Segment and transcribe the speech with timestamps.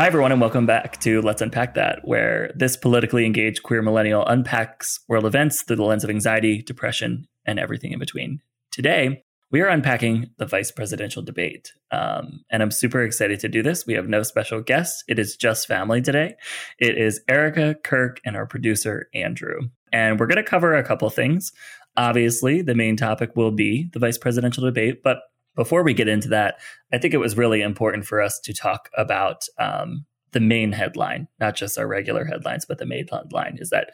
[0.00, 4.24] Hi, everyone, and welcome back to Let's Unpack That, where this politically engaged queer millennial
[4.24, 8.40] unpacks world events through the lens of anxiety, depression, and everything in between.
[8.72, 11.74] Today, we are unpacking the vice presidential debate.
[11.90, 13.86] Um, and I'm super excited to do this.
[13.86, 15.04] We have no special guests.
[15.06, 16.34] It is just family today.
[16.78, 19.68] It is Erica, Kirk, and our producer, Andrew.
[19.92, 21.52] And we're going to cover a couple things.
[21.98, 25.02] Obviously, the main topic will be the vice presidential debate.
[25.02, 25.18] But
[25.56, 26.60] before we get into that,
[26.92, 31.28] I think it was really important for us to talk about um, the main headline,
[31.38, 33.92] not just our regular headlines, but the main headline is that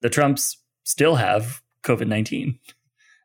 [0.00, 2.58] the Trumps still have COVID 19.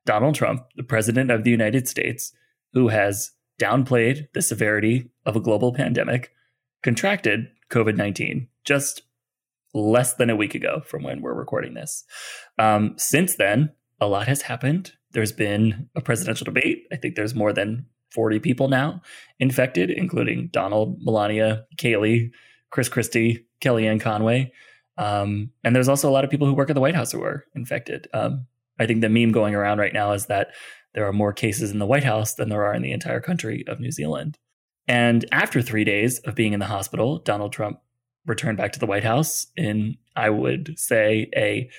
[0.06, 2.34] Donald Trump, the president of the United States,
[2.74, 6.32] who has downplayed the severity of a global pandemic,
[6.82, 9.04] contracted COVID 19 just
[9.74, 12.04] less than a week ago from when we're recording this.
[12.60, 14.94] Um, since then, a lot has happened.
[15.14, 16.88] There's been a presidential debate.
[16.92, 19.02] I think there's more than 40 people now
[19.40, 22.32] infected, including Donald, Melania, Kayleigh,
[22.70, 24.52] Chris Christie, Kellyanne Conway.
[24.98, 27.24] Um, and there's also a lot of people who work at the White House who
[27.24, 28.08] are infected.
[28.14, 28.46] Um,
[28.80, 30.50] I think the meme going around right now is that
[30.94, 33.64] there are more cases in the White House than there are in the entire country
[33.68, 34.38] of New Zealand.
[34.88, 37.80] And after three days of being in the hospital, Donald Trump
[38.26, 41.70] returned back to the White House in, I would say, a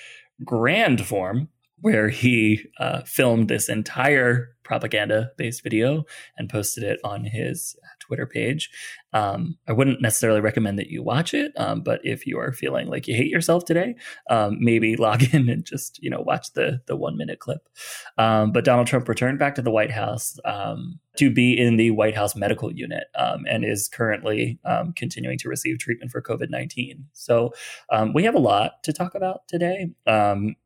[0.44, 1.48] grand form
[1.80, 6.04] where he uh, filmed this entire propaganda based video
[6.36, 8.70] and posted it on his Twitter page.
[9.12, 12.88] Um, I wouldn't necessarily recommend that you watch it, um, but if you are feeling
[12.88, 13.94] like you hate yourself today,
[14.28, 17.68] um, maybe log in and just you know watch the the one minute clip.
[18.18, 21.92] Um, but Donald Trump returned back to the White House um, to be in the
[21.92, 24.58] White House medical unit um, and is currently
[24.96, 27.06] continuing to receive treatment for COVID nineteen.
[27.12, 27.52] So
[28.14, 29.90] we have a lot to talk about today.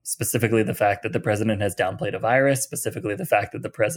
[0.03, 2.63] specifically, the fact that the president has downplayed a virus.
[2.63, 3.88] Specifically, the fact that the president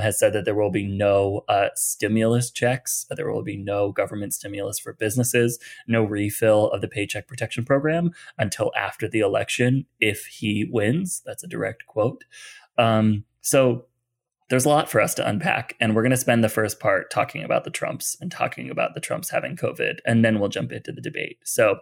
[0.00, 3.06] has said that there will be no uh, stimulus checks.
[3.10, 8.10] There will be no government stimulus for businesses, no refill of the Paycheck Protection Program
[8.38, 11.22] until after the election if he wins.
[11.24, 12.24] That's a direct quote.
[12.78, 13.86] Um, so
[14.52, 15.74] there's a lot for us to unpack.
[15.80, 18.92] And we're going to spend the first part talking about the Trumps and talking about
[18.92, 20.00] the Trumps having COVID.
[20.04, 21.38] And then we'll jump into the debate.
[21.42, 21.78] So,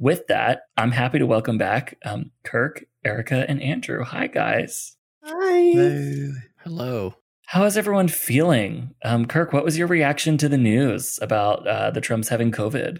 [0.00, 4.02] with that, I'm happy to welcome back um, Kirk, Erica, and Andrew.
[4.02, 4.96] Hi, guys.
[5.22, 5.60] Hi.
[5.60, 6.32] Hello.
[6.68, 7.14] Hello.
[7.46, 8.94] How is everyone feeling?
[9.02, 12.98] Um, Kirk, what was your reaction to the news about uh, the Trumps having COVID?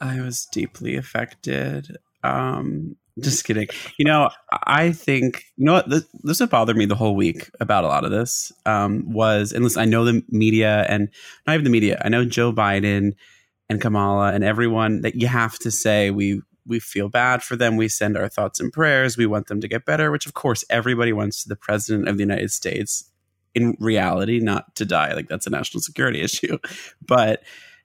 [0.00, 1.96] I was deeply affected.
[2.22, 3.66] Um, just kidding.
[3.98, 4.30] You know,
[4.68, 7.88] I think you know what this, this what bothered me the whole week about a
[7.88, 11.08] lot of this um, was, and listen, I know the media and
[11.44, 12.00] not even the media.
[12.04, 13.14] I know Joe Biden
[13.68, 17.76] and Kamala and everyone that you have to say we we feel bad for them.
[17.76, 19.16] We send our thoughts and prayers.
[19.16, 22.16] We want them to get better, which of course everybody wants to the president of
[22.16, 23.10] the United States
[23.54, 25.14] in reality not to die.
[25.14, 26.58] Like that's a national security issue.
[27.04, 27.42] But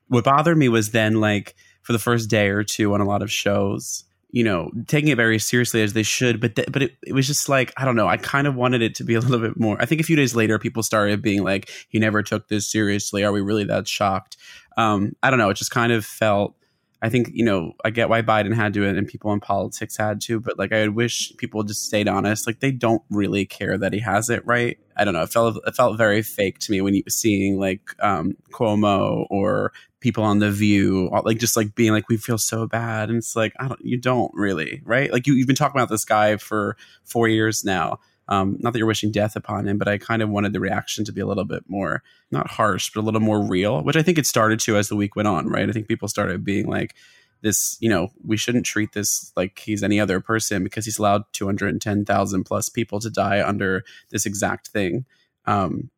[0.08, 3.22] what bothered me was then like for the first day or two on a lot
[3.22, 6.96] of shows, you know, taking it very seriously as they should, but th- but it,
[7.06, 8.08] it was just like I don't know.
[8.08, 9.80] I kind of wanted it to be a little bit more.
[9.80, 13.24] I think a few days later, people started being like, "He never took this seriously.
[13.24, 14.38] Are we really that shocked?"
[14.76, 15.50] Um, I don't know.
[15.50, 16.56] It just kind of felt
[17.04, 20.22] I think you know I get why Biden had to and people in politics had
[20.22, 22.48] to, but like I wish people just stayed honest.
[22.48, 24.80] Like they don't really care that he has it, right?
[24.96, 25.24] I don't know.
[25.24, 29.28] It felt it felt very fake to me when you were seeing like um, Cuomo
[29.30, 33.18] or people on the View, like just like being like we feel so bad, and
[33.18, 35.12] it's like I don't, you don't really, right?
[35.12, 38.80] Like you, you've been talking about this guy for four years now um, not that
[38.80, 41.26] you're wishing death upon him, but I kind of wanted the reaction to be a
[41.26, 44.60] little bit more, not harsh, but a little more real, which I think it started
[44.62, 45.70] to as the week went on, right?
[45.70, 46.96] I think people started being like,
[47.42, 51.26] this, you know, we shouldn't treat this like he's any other person because he's allowed
[51.34, 55.06] 210,000 plus people to die under this exact thing.
[55.46, 55.90] Um,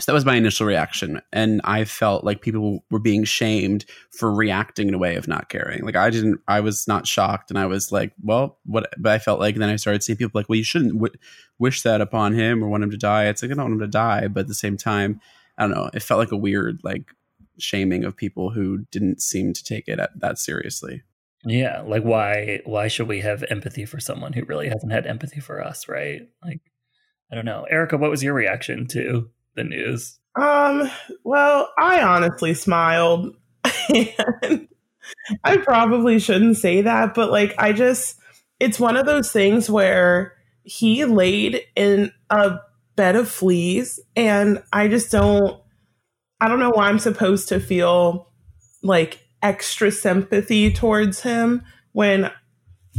[0.00, 1.20] so that was my initial reaction.
[1.32, 5.48] And I felt like people were being shamed for reacting in a way of not
[5.48, 5.84] caring.
[5.84, 7.50] Like I didn't, I was not shocked.
[7.50, 10.38] And I was like, well, what, but I felt like, then I started seeing people
[10.38, 11.14] like, well, you shouldn't w-
[11.58, 13.26] wish that upon him or want him to die.
[13.26, 14.28] It's like, I don't want him to die.
[14.28, 15.20] But at the same time,
[15.56, 15.90] I don't know.
[15.92, 17.10] It felt like a weird, like,
[17.58, 21.02] shaming of people who didn't seem to take it at, that seriously.
[21.44, 21.82] Yeah.
[21.84, 25.60] Like, why, why should we have empathy for someone who really hasn't had empathy for
[25.60, 25.88] us?
[25.88, 26.28] Right.
[26.44, 26.60] Like,
[27.32, 27.66] I don't know.
[27.68, 30.18] Erica, what was your reaction to the news?
[30.40, 30.90] Um,
[31.24, 33.34] well, I honestly smiled.
[33.64, 38.16] I probably shouldn't say that, but like I just
[38.60, 42.58] it's one of those things where he laid in a
[42.96, 45.60] bed of fleas and I just don't
[46.40, 48.30] I don't know why I'm supposed to feel
[48.82, 52.30] like extra sympathy towards him when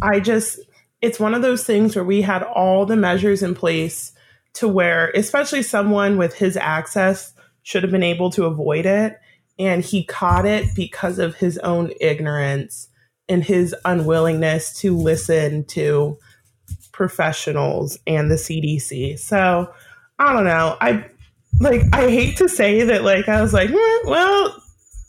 [0.02, 0.60] I just
[1.02, 4.14] it's one of those things where we had all the measures in place
[4.56, 9.18] to where, especially someone with his access, should have been able to avoid it.
[9.60, 12.88] and he caught it because of his own ignorance
[13.28, 16.18] and his unwillingness to listen to
[16.94, 19.20] professionals and the CDC.
[19.20, 19.72] So
[20.18, 20.78] I don't know.
[20.80, 21.06] I
[21.60, 24.56] like I hate to say that like I was like, eh, well,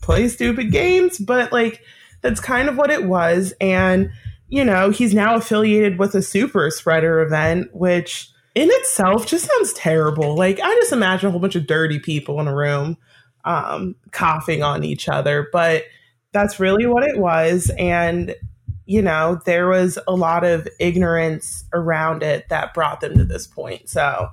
[0.02, 1.80] play stupid games, but like
[2.20, 4.10] that's kind of what it was and
[4.48, 9.72] you know, he's now affiliated with a super spreader event which in itself just sounds
[9.72, 10.34] terrible.
[10.34, 12.96] Like I just imagine a whole bunch of dirty people in a room
[13.44, 15.84] um, coughing on each other, but
[16.32, 17.70] that's really what it was.
[17.78, 18.34] And,
[18.86, 23.46] you know, there was a lot of ignorance around it that brought them to this
[23.46, 23.88] point.
[23.88, 24.28] So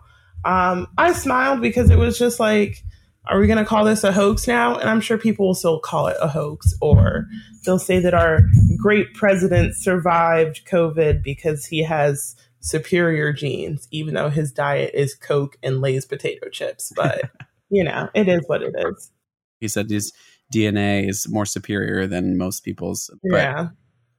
[0.46, 2.84] um, I smiled because it was just like,
[3.30, 4.78] are we going to call this a hoax now?
[4.78, 7.28] And I'm sure people will still call it a hoax, or
[7.66, 8.42] they'll say that our
[8.78, 15.58] great president survived COVID because he has superior genes, even though his diet is Coke
[15.62, 16.92] and Lay's potato chips.
[16.96, 17.30] But
[17.70, 19.12] you know, it is what it is.
[19.60, 20.14] He said his
[20.54, 23.10] DNA is more superior than most people's.
[23.24, 23.68] But, yeah.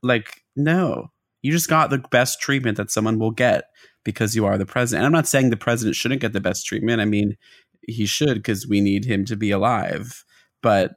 [0.03, 1.11] Like, no,
[1.43, 3.65] you just got the best treatment that someone will get
[4.05, 5.01] because you are the president.
[5.01, 7.01] And I'm not saying the president shouldn't get the best treatment.
[7.01, 7.37] I mean,
[7.87, 10.25] he should because we need him to be alive.
[10.63, 10.97] But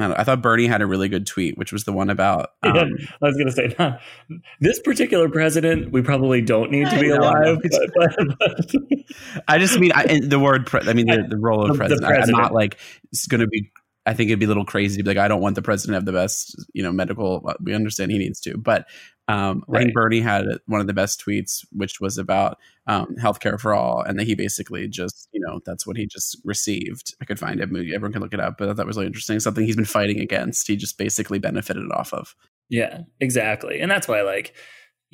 [0.00, 2.50] I thought Bernie had a really good tweet, which was the one about.
[2.64, 3.98] Um, yeah, I was going to say, nah,
[4.60, 7.58] this particular president, we probably don't need to be alive.
[7.62, 9.44] But, but, but.
[9.46, 10.66] I just mean I, the word.
[10.66, 12.08] Pre- I mean the, the role of president.
[12.08, 12.36] president.
[12.36, 12.78] I'm not like
[13.12, 13.70] it's going to be.
[14.06, 15.92] I think it'd be a little crazy to be like, I don't want the president
[15.92, 17.42] to have the best, you know, medical.
[17.62, 18.86] We understand he needs to, but
[19.28, 19.80] um, right.
[19.80, 23.72] I think Bernie had one of the best tweets, which was about um, healthcare for
[23.72, 27.14] all, and that he basically just, you know, that's what he just received.
[27.22, 29.40] I could find it, everyone can look it up, but that was really interesting.
[29.40, 30.66] Something he's been fighting against.
[30.66, 32.34] He just basically benefited off of.
[32.68, 34.54] Yeah, exactly, and that's why, like,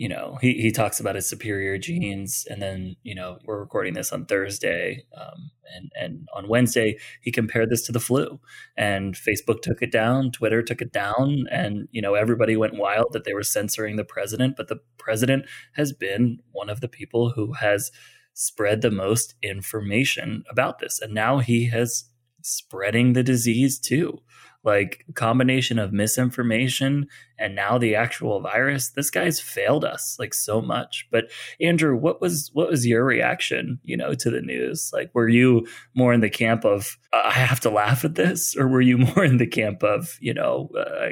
[0.00, 2.46] you know, he, he talks about his superior genes.
[2.48, 5.04] And then, you know, we're recording this on Thursday.
[5.14, 8.40] Um, and, and on Wednesday, he compared this to the flu.
[8.78, 11.44] And Facebook took it down, Twitter took it down.
[11.50, 14.56] And, you know, everybody went wild that they were censoring the president.
[14.56, 15.44] But the president
[15.74, 17.92] has been one of the people who has
[18.32, 20.98] spread the most information about this.
[20.98, 22.06] And now he has
[22.40, 24.22] spreading the disease too
[24.62, 27.06] like combination of misinformation
[27.38, 31.06] and now the actual virus this guy's failed us like so much.
[31.10, 31.30] But
[31.60, 34.90] andrew what was what was your reaction you know to the news?
[34.92, 38.54] Like were you more in the camp of uh, i have to laugh at this
[38.56, 41.08] or were you more in the camp of you know uh,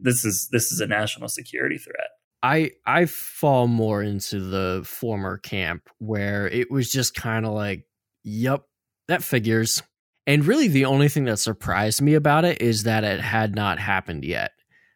[0.00, 2.08] this is this is a national security threat?
[2.42, 7.84] I I fall more into the former camp where it was just kind of like,
[8.22, 8.64] yep,
[9.08, 9.82] that figures.
[10.30, 13.80] And really, the only thing that surprised me about it is that it had not
[13.80, 14.52] happened yet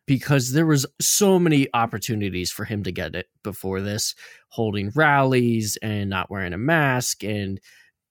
[0.06, 4.14] because there was so many opportunities for him to get it before this
[4.50, 7.24] holding rallies and not wearing a mask.
[7.24, 7.60] And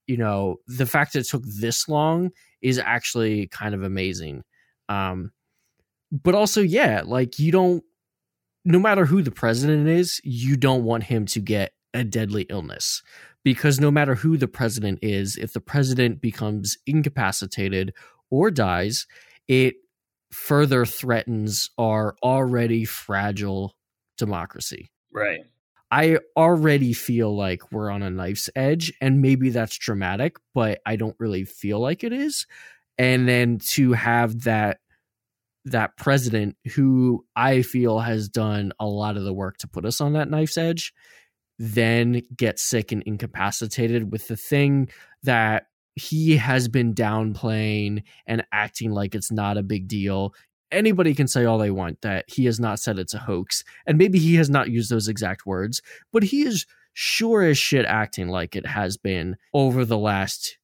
[0.06, 2.32] you know the fact that it took this long
[2.62, 4.44] is actually kind of amazing.
[4.90, 5.32] Um
[6.12, 7.86] but also yeah like you don't
[8.66, 13.02] no matter who the president is you don't want him to get a deadly illness
[13.44, 17.94] because no matter who the president is, if the president becomes incapacitated
[18.30, 19.06] or dies,
[19.48, 19.76] it
[20.32, 23.76] further threatens our already fragile
[24.18, 24.90] democracy.
[25.12, 25.42] Right.
[25.92, 30.96] I already feel like we're on a knife's edge, and maybe that's dramatic, but I
[30.96, 32.48] don't really feel like it is.
[32.98, 34.80] And then to have that
[35.66, 40.02] that president who I feel has done a lot of the work to put us
[40.02, 40.94] on that knife's edge
[41.66, 44.90] then get sick and incapacitated with the thing
[45.24, 50.34] that he has been downplaying and acting like it's not a big deal.
[50.74, 53.98] Anybody can say all they want that he has not said it's a hoax, and
[53.98, 58.28] maybe he has not used those exact words, but he is sure as shit acting
[58.28, 60.58] like it has been over the last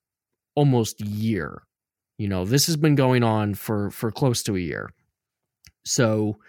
[0.53, 1.62] almost year.
[2.18, 4.89] You know, this has been going on for for close to a year.
[5.86, 6.39] So,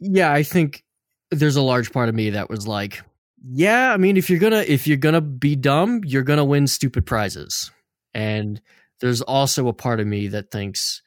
[0.00, 0.82] yeah, I think
[1.30, 3.02] there's a large part of me that was like,
[3.44, 7.06] yeah, I mean, if you're gonna if you're gonna be dumb, you're gonna win stupid
[7.06, 7.70] prizes.
[8.14, 8.60] And
[9.00, 11.02] there's also a part of me that thinks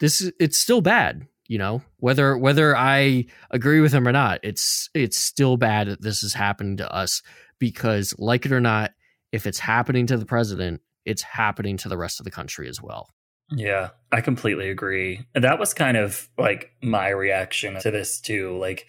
[0.00, 1.26] this is it's still bad.
[1.48, 6.02] You know, whether whether I agree with him or not, it's it's still bad that
[6.02, 7.22] this is happening to us
[7.58, 8.92] because, like it or not,
[9.32, 12.82] if it's happening to the president, it's happening to the rest of the country as
[12.82, 13.08] well.
[13.50, 15.24] Yeah, I completely agree.
[15.34, 18.58] That was kind of like my reaction to this too.
[18.58, 18.86] Like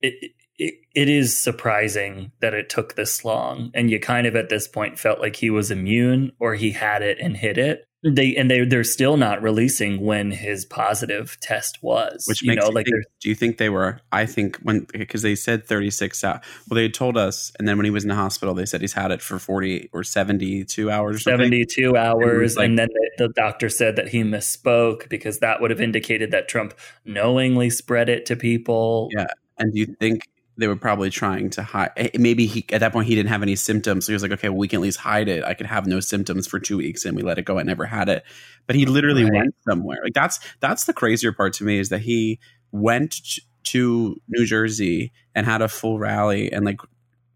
[0.00, 4.50] it, it, it is surprising that it took this long and you kind of at
[4.50, 8.36] this point felt like he was immune or he had it and hid it They
[8.36, 12.24] and they they're still not releasing when his positive test was.
[12.26, 14.00] Which you know, you like think, do you think they were?
[14.12, 16.40] I think when because they said 36 hours.
[16.68, 18.80] Well, they had told us, and then when he was in the hospital, they said
[18.80, 21.16] he's had it for 40 or 72 hours.
[21.16, 21.46] Or something.
[21.46, 25.70] 72 hours like- and then the, the doctor said that he misspoke because that would
[25.70, 26.74] have indicated that Trump
[27.04, 29.08] knowingly spread it to people.
[29.14, 29.26] Yeah.
[29.58, 30.26] And do you think
[30.60, 31.90] they were probably trying to hide?
[31.96, 34.32] eh, Maybe he at that point he didn't have any symptoms, so he was like,
[34.32, 35.44] "Okay, well, we can at least hide it.
[35.44, 37.58] I could have no symptoms for two weeks, and we let it go.
[37.58, 38.24] I never had it."
[38.66, 39.34] But he literally Right.
[39.34, 39.98] went somewhere.
[40.04, 42.38] Like that's that's the crazier part to me is that he
[42.72, 43.20] went
[43.64, 46.80] to New Jersey and had a full rally and like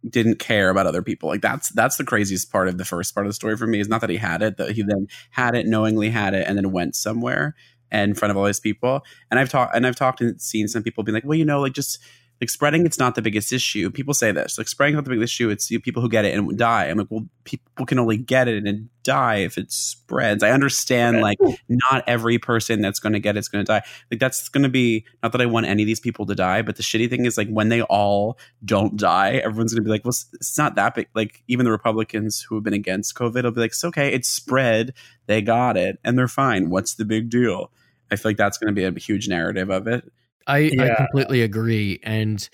[0.09, 1.29] didn't care about other people.
[1.31, 3.81] Like that's that's the craziest part of the first part of the story for me
[3.81, 6.57] is not that he had it, that he then had it, knowingly had it, and
[6.59, 7.55] then went somewhere
[7.91, 9.03] in front of all these people.
[9.31, 11.61] And I've talked and I've talked and seen some people be like, well, you know,
[11.61, 11.99] like just
[12.41, 13.91] like spreading it's not the biggest issue.
[13.91, 15.51] People say this, like spreading not the biggest issue.
[15.51, 16.87] It's you people who get it and die.
[16.87, 20.43] I'm like, well, people can only get it and die if it spreads.
[20.43, 21.39] I understand like
[21.69, 23.83] not every person that's going to get it's going to die.
[24.11, 26.63] Like that's going to be not that I want any of these people to die,
[26.63, 29.91] but the shitty thing is like when they all don't die, everyone's going to be
[29.91, 31.09] like, well, it's- it's not that big.
[31.15, 34.29] Like even the Republicans who have been against COVID will be like, it's okay, it's
[34.29, 34.93] spread,
[35.27, 36.69] they got it, and they're fine.
[36.71, 37.71] What's the big deal?
[38.11, 40.13] I feel like that's going to be a huge narrative of it.
[40.47, 42.01] I, I completely agree.
[42.03, 42.49] And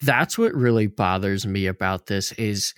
[0.00, 2.74] that's what really bothers me about this is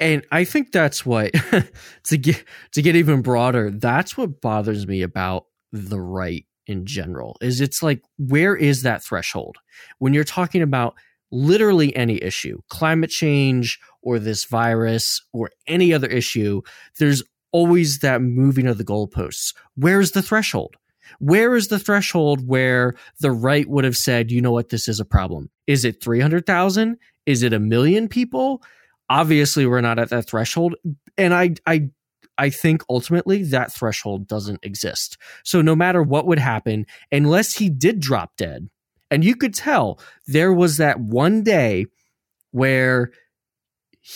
[0.00, 1.32] and I think that's what
[2.04, 7.36] to get to get even broader, that's what bothers me about the right in general.
[7.40, 9.56] Is it's like where is that threshold?
[9.98, 10.94] When you're talking about
[11.30, 16.62] literally any issue, climate change or this virus or any other issue,
[16.98, 19.54] there's always that moving of the goalposts.
[19.74, 20.76] Where's the threshold?
[21.18, 25.00] Where is the threshold where the right would have said, you know what, this is
[25.00, 25.50] a problem?
[25.66, 26.98] Is it 300,000?
[27.26, 28.62] Is it a million people?
[29.10, 30.74] Obviously, we're not at that threshold.
[31.16, 31.88] And I, I,
[32.36, 35.18] I think ultimately that threshold doesn't exist.
[35.44, 38.68] So no matter what would happen, unless he did drop dead,
[39.10, 41.86] and you could tell there was that one day
[42.50, 43.10] where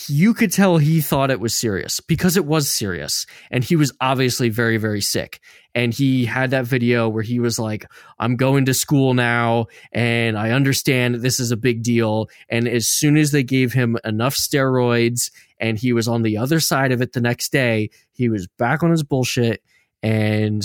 [0.07, 3.25] you could tell he thought it was serious because it was serious.
[3.51, 5.39] And he was obviously very very sick.
[5.75, 7.85] And he had that video where he was like
[8.19, 12.27] i'm going to school now and i understand this is a big deal.
[12.49, 16.59] And as soon as they gave him enough steroids and he was on the other
[16.59, 19.63] side of it the next day he was back on his bullshit.
[20.01, 20.63] And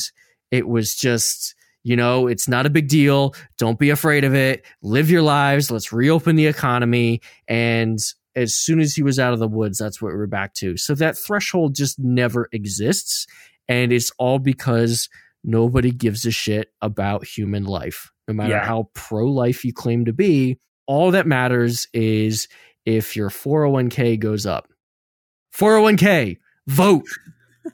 [0.51, 3.35] it was just you know it's not a big deal.
[3.59, 4.65] Don't be afraid of it.
[4.83, 5.71] Live your lives.
[5.71, 7.21] Let's reopen the economy.
[7.47, 7.99] And
[8.39, 10.95] as soon as he was out of the woods that's what we're back to so
[10.95, 13.27] that threshold just never exists
[13.69, 15.09] and it's all because
[15.45, 18.65] nobody gives a shit about human life no matter Yeah.
[18.65, 22.49] how pro-life you claim to be all that matters is
[22.85, 24.69] if your 401k goes up
[25.57, 27.05] 401k vote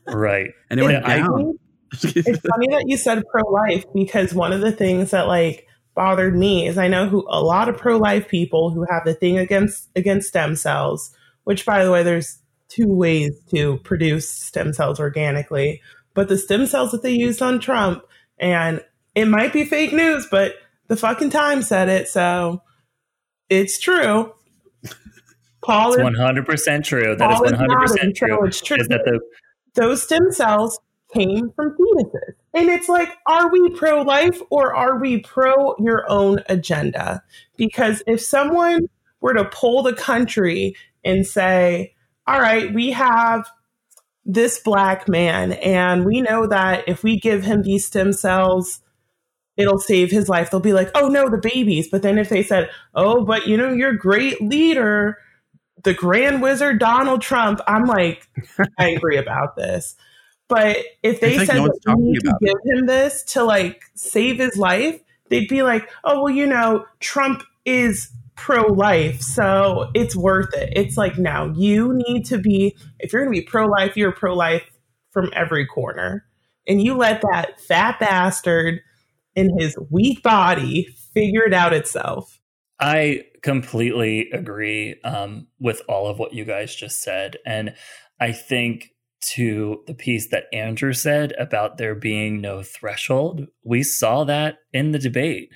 [0.08, 0.50] Right.
[0.70, 1.58] And it went Yeah, I- down.
[1.92, 6.36] it's funny that you said pro life because one of the things that like bothered
[6.36, 9.38] me is I know who a lot of pro life people who have the thing
[9.38, 14.98] against against stem cells, which by the way, there's two ways to produce stem cells
[14.98, 15.80] organically.
[16.14, 18.04] But the stem cells that they used on Trump,
[18.38, 18.82] and
[19.14, 20.54] it might be fake news, but
[20.88, 22.62] the fucking Times said it, so
[23.48, 24.32] it's true.
[25.64, 27.16] Paul It's is, 100% true.
[27.16, 28.46] That is Paul is 100% true.
[28.46, 29.20] it's true Is that the
[29.74, 30.78] those stem cells
[31.12, 32.34] came from fetuses.
[32.54, 37.22] And it's like, are we pro life or are we pro your own agenda?
[37.56, 38.88] Because if someone
[39.20, 41.94] were to pull the country and say,
[42.26, 43.50] all right, we have
[44.24, 48.80] this black man, and we know that if we give him these stem cells,
[49.56, 50.50] it'll save his life.
[50.50, 51.88] They'll be like, oh no, the babies.
[51.88, 55.18] But then if they said, oh, but you know, your great leader,
[55.82, 58.26] the grand wizard Donald Trump, I'm like
[58.78, 59.94] angry about this.
[60.48, 63.82] But if they like said no that we need to give him this to like
[63.94, 69.90] save his life, they'd be like, oh, well, you know, Trump is pro life, so
[69.94, 70.72] it's worth it.
[70.76, 74.12] It's like, now you need to be, if you're going to be pro life, you're
[74.12, 74.68] pro life
[75.12, 76.26] from every corner.
[76.66, 78.80] And you let that fat bastard
[79.34, 82.40] in his weak body figure it out itself.
[82.80, 87.36] I completely agree um, with all of what you guys just said.
[87.46, 87.74] And
[88.20, 88.93] I think
[89.32, 94.92] to the piece that Andrew said about there being no threshold, we saw that in
[94.92, 95.50] the debate.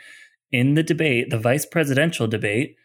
[0.51, 2.77] In the debate, the vice presidential debate,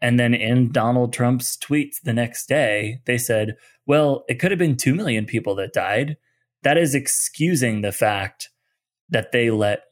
[0.00, 3.56] and then in Donald Trump's tweets the next day, they said,
[3.86, 6.16] well, it could have been 2 million people that died.
[6.62, 8.50] That is excusing the fact
[9.08, 9.84] that they let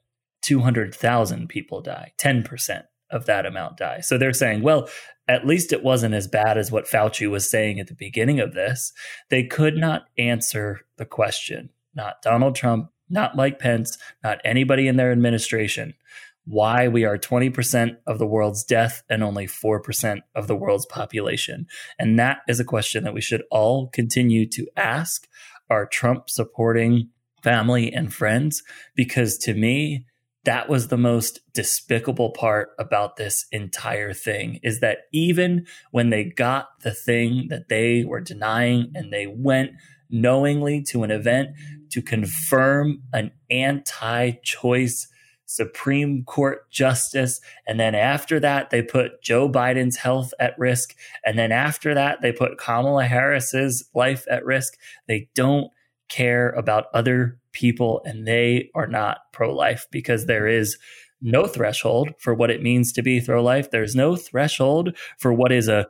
[0.42, 4.00] 200,000 people die, 10% of that amount die.
[4.00, 4.88] So they're saying, well,
[5.28, 8.54] at least it wasn't as bad as what Fauci was saying at the beginning of
[8.54, 8.92] this.
[9.28, 14.96] They could not answer the question not Donald Trump, not Mike Pence, not anybody in
[14.96, 15.94] their administration,
[16.44, 21.66] why we are 20% of the world's death and only 4% of the world's population.
[21.98, 25.26] And that is a question that we should all continue to ask
[25.70, 27.08] our Trump supporting
[27.42, 28.62] family and friends,
[28.94, 30.04] because to me,
[30.46, 36.24] that was the most despicable part about this entire thing is that even when they
[36.24, 39.72] got the thing that they were denying and they went
[40.08, 41.50] knowingly to an event
[41.90, 45.08] to confirm an anti choice
[45.46, 47.40] Supreme Court justice.
[47.66, 50.94] And then after that, they put Joe Biden's health at risk.
[51.24, 54.76] And then after that, they put Kamala Harris's life at risk.
[55.08, 55.70] They don't
[56.08, 60.76] care about other people and they are not pro life because there is
[61.20, 63.70] no threshold for what it means to be pro life.
[63.70, 65.86] There's no threshold for what is a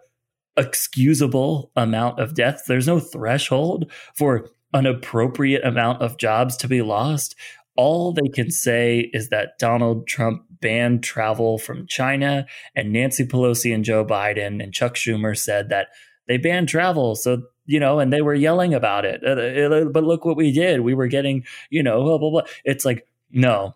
[0.56, 2.62] excusable amount of death.
[2.66, 7.35] There's no threshold for an appropriate amount of jobs to be lost
[7.76, 13.75] all they can say is that Donald Trump banned travel from China, and Nancy Pelosi
[13.75, 15.88] and Joe Biden and Chuck Schumer said that
[16.26, 17.14] they banned travel.
[17.14, 19.23] So, you know, and they were yelling about it.
[19.25, 20.80] Uh, uh, but look what we did.
[20.80, 22.42] We were getting, you know, blah, blah, blah.
[22.64, 23.75] It's like, no,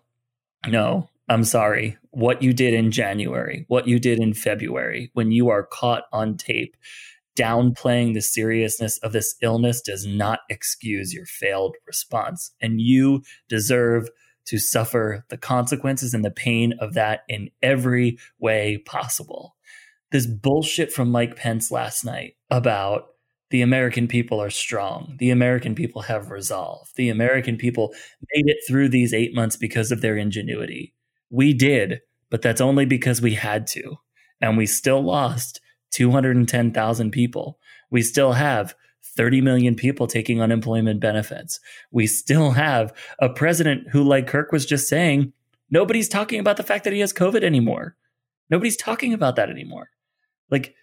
[0.67, 1.97] no, I'm sorry.
[2.11, 6.37] What you did in January, what you did in February, when you are caught on
[6.37, 6.75] tape
[7.37, 12.51] downplaying the seriousness of this illness does not excuse your failed response.
[12.61, 14.09] And you deserve
[14.45, 19.55] to suffer the consequences and the pain of that in every way possible.
[20.11, 23.10] This bullshit from Mike Pence last night about
[23.51, 25.15] the American people are strong.
[25.19, 26.89] The American people have resolve.
[26.95, 27.93] The American people
[28.33, 30.93] made it through these eight months because of their ingenuity.
[31.29, 33.97] We did, but that's only because we had to.
[34.41, 37.59] And we still lost 210,000 people.
[37.89, 38.73] We still have
[39.17, 41.59] 30 million people taking unemployment benefits.
[41.91, 45.33] We still have a president who, like Kirk was just saying,
[45.69, 47.95] nobody's talking about the fact that he has COVID anymore.
[48.49, 49.89] Nobody's talking about that anymore.
[50.49, 50.73] Like,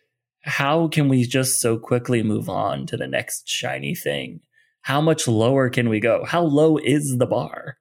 [0.43, 4.41] how can we just so quickly move on to the next shiny thing?
[4.83, 6.25] How much lower can we go?
[6.25, 7.77] How low is the bar?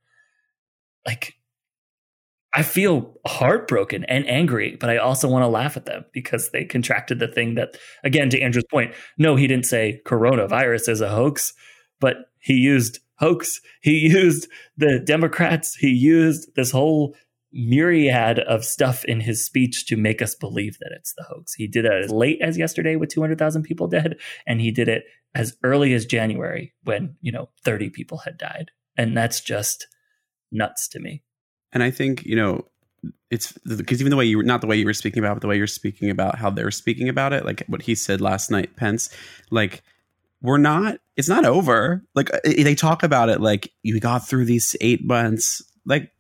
[1.06, 1.36] Like,
[2.54, 6.66] I feel heartbroken and angry, but I also want to laugh at them because they
[6.66, 11.10] contracted the thing that, again, to Andrew's point, no, he didn't say coronavirus is a
[11.10, 11.54] hoax,
[12.00, 13.60] but he used hoax.
[13.82, 15.76] He used the Democrats.
[15.76, 17.16] He used this whole
[17.52, 21.54] myriad of stuff in his speech to make us believe that it's the hoax.
[21.54, 25.06] He did it as late as yesterday with 200,000 people dead, and he did it
[25.34, 28.72] as early as January when, you know, 30 people had died.
[28.98, 29.88] And that's just
[30.52, 31.24] nuts to me.
[31.72, 32.66] And I think, you know,
[33.30, 35.48] it's because even the way you not the way you were speaking about, but the
[35.48, 38.76] way you're speaking about how they're speaking about it, like what he said last night,
[38.76, 39.10] Pence,
[39.52, 39.84] like
[40.42, 42.04] we're not, it's not over.
[42.16, 45.62] Like uh, they talk about it like you got through these eight months.
[45.86, 46.12] Like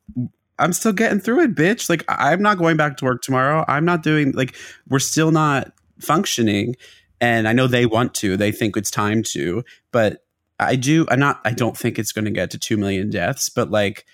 [0.60, 1.90] I'm still getting through it, bitch.
[1.90, 3.64] Like I'm not going back to work tomorrow.
[3.68, 4.56] I'm not doing like
[4.90, 6.76] we're still not functioning.
[7.20, 8.38] And I know they want to.
[8.38, 10.24] They think it's time to, but
[10.60, 11.06] I do.
[11.10, 11.42] I'm not.
[11.46, 13.50] I don't think it's going to get to two million deaths.
[13.50, 14.06] But like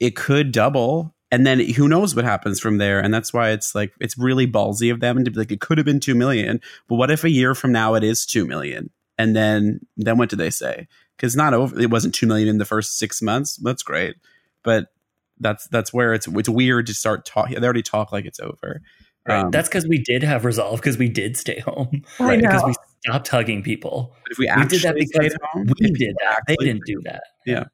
[0.00, 3.74] it could double and then who knows what happens from there and that's why it's
[3.74, 6.60] like it's really ballsy of them to be like it could have been 2 million
[6.88, 10.28] but what if a year from now it is 2 million and then then what
[10.28, 13.56] do they say because not over it wasn't 2 million in the first six months
[13.56, 14.16] that's great
[14.62, 14.88] but
[15.44, 18.80] that's that's where it's it's weird to start talking they already talk like it's over.
[19.28, 19.44] Right.
[19.44, 22.02] Um, that's because we did have resolve because we did stay home.
[22.18, 22.40] Right.
[22.40, 24.14] Because we stopped hugging people.
[24.30, 26.42] If we, we did that because home, we did that.
[26.48, 27.22] They didn't do that.
[27.46, 27.64] yeah.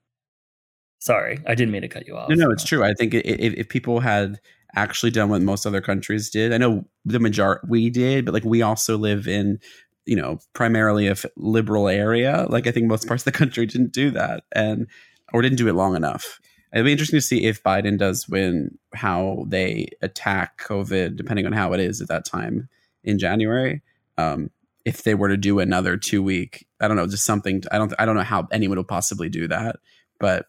[0.99, 2.29] Sorry, I didn't mean to cut you off.
[2.29, 2.85] No, no, it's true.
[2.85, 4.39] I think if, if people had
[4.75, 8.45] actually done what most other countries did, I know the majority we did, but like
[8.45, 9.61] we also live in,
[10.05, 12.47] you know, primarily a liberal area.
[12.51, 14.89] Like I think most parts of the country didn't do that, and
[15.33, 16.39] or didn't do it long enough.
[16.73, 21.53] It'll be interesting to see if Biden does win, how they attack COVID, depending on
[21.53, 22.69] how it is at that time
[23.03, 23.83] in January.
[24.17, 24.51] Um,
[24.85, 27.63] if they were to do another two week, I don't know, just something.
[27.71, 27.93] I don't.
[27.99, 29.77] I don't know how anyone will possibly do that,
[30.19, 30.47] but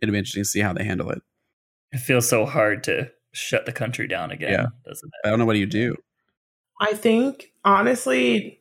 [0.00, 1.22] it'll be interesting to see how they handle it.
[1.92, 4.66] It feels so hard to shut the country down again, yeah.
[4.86, 5.26] doesn't it?
[5.26, 5.96] I don't know what do you do.
[6.80, 8.60] I think honestly,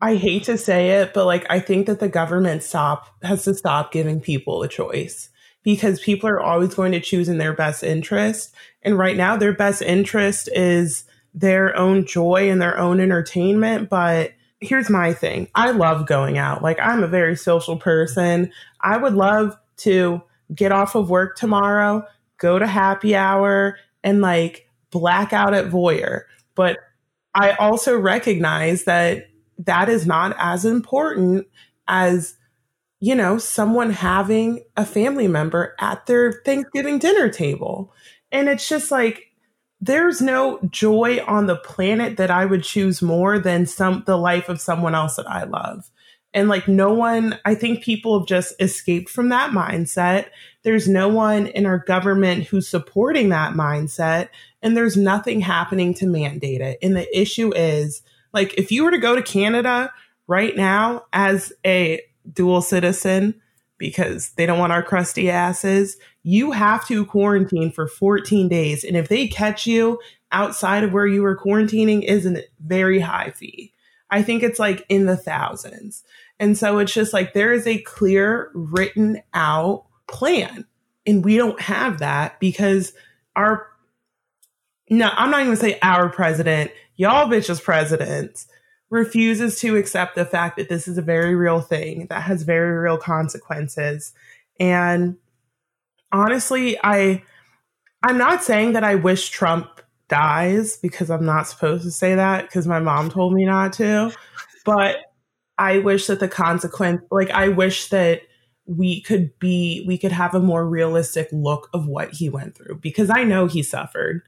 [0.00, 3.54] I hate to say it, but like I think that the government stop has to
[3.54, 5.30] stop giving people a choice
[5.68, 8.54] because people are always going to choose in their best interest.
[8.82, 11.04] And right now their best interest is
[11.34, 13.90] their own joy and their own entertainment.
[13.90, 15.46] But here's my thing.
[15.54, 16.62] I love going out.
[16.62, 18.50] Like I'm a very social person.
[18.80, 20.22] I would love to
[20.54, 22.02] get off of work tomorrow,
[22.38, 26.22] go to happy hour, and like black out at Voyeur.
[26.54, 26.78] But
[27.34, 29.28] I also recognize that
[29.58, 31.46] that is not as important
[31.86, 32.37] as
[33.00, 37.92] you know, someone having a family member at their Thanksgiving dinner table.
[38.32, 39.32] And it's just like,
[39.80, 44.48] there's no joy on the planet that I would choose more than some the life
[44.48, 45.88] of someone else that I love.
[46.34, 50.26] And like no one, I think people have just escaped from that mindset.
[50.62, 54.28] There's no one in our government who's supporting that mindset,
[54.60, 56.78] and there's nothing happening to mandate it.
[56.82, 58.02] And the issue is
[58.34, 59.92] like if you were to go to Canada
[60.26, 63.40] right now as a dual citizen
[63.78, 68.84] because they don't want our crusty asses, you have to quarantine for 14 days.
[68.84, 70.00] And if they catch you
[70.32, 73.72] outside of where you were quarantining, is a very high fee.
[74.10, 76.02] I think it's like in the thousands.
[76.40, 80.66] And so it's just like there is a clear written out plan.
[81.06, 82.92] And we don't have that because
[83.36, 83.66] our,
[84.90, 88.48] no, I'm not even gonna say our president, y'all bitches presidents
[88.90, 92.78] refuses to accept the fact that this is a very real thing that has very
[92.78, 94.12] real consequences.
[94.58, 95.16] And
[96.12, 97.22] honestly, I
[98.02, 102.46] I'm not saying that I wish Trump dies because I'm not supposed to say that
[102.46, 104.12] because my mom told me not to,
[104.64, 104.98] but
[105.58, 108.22] I wish that the consequence like I wish that
[108.66, 112.78] we could be we could have a more realistic look of what he went through
[112.80, 114.22] because I know he suffered.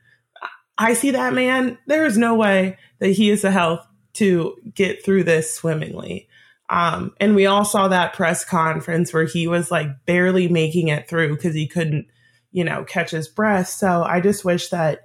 [0.77, 5.05] I see that man, there is no way that he is a health to get
[5.05, 6.29] through this swimmingly.
[6.69, 11.09] Um, and we all saw that press conference where he was like barely making it
[11.09, 12.07] through because he couldn't,
[12.53, 13.69] you know, catch his breath.
[13.69, 15.01] So I just wish that,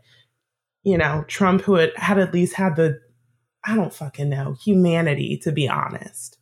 [0.83, 2.99] you know, Trump, who had, had at least had the,
[3.63, 6.37] I don't fucking know, humanity to be honest.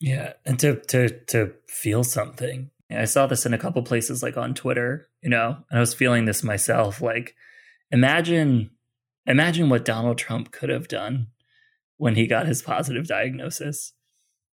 [0.00, 2.70] Yeah, and to to to feel something.
[2.90, 5.94] I saw this in a couple places, like on Twitter, you know, and I was
[5.94, 7.00] feeling this myself.
[7.00, 7.36] Like,
[7.92, 8.70] imagine,
[9.26, 11.28] imagine what Donald Trump could have done
[11.96, 13.92] when he got his positive diagnosis.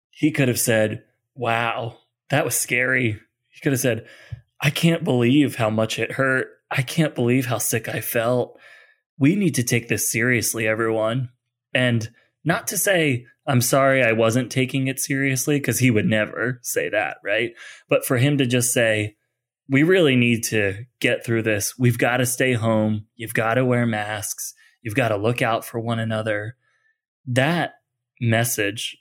[0.09, 1.03] He could have said,
[1.35, 1.97] Wow,
[2.29, 3.19] that was scary.
[3.49, 4.07] He could have said,
[4.61, 6.47] I can't believe how much it hurt.
[6.71, 8.59] I can't believe how sick I felt.
[9.17, 11.29] We need to take this seriously, everyone.
[11.73, 12.09] And
[12.43, 16.89] not to say, I'm sorry I wasn't taking it seriously, because he would never say
[16.89, 17.51] that, right?
[17.89, 19.15] But for him to just say,
[19.69, 21.77] we really need to get through this.
[21.77, 23.07] We've got to stay home.
[23.15, 24.53] You've got to wear masks.
[24.81, 26.55] You've got to look out for one another
[27.25, 27.75] that
[28.21, 28.97] message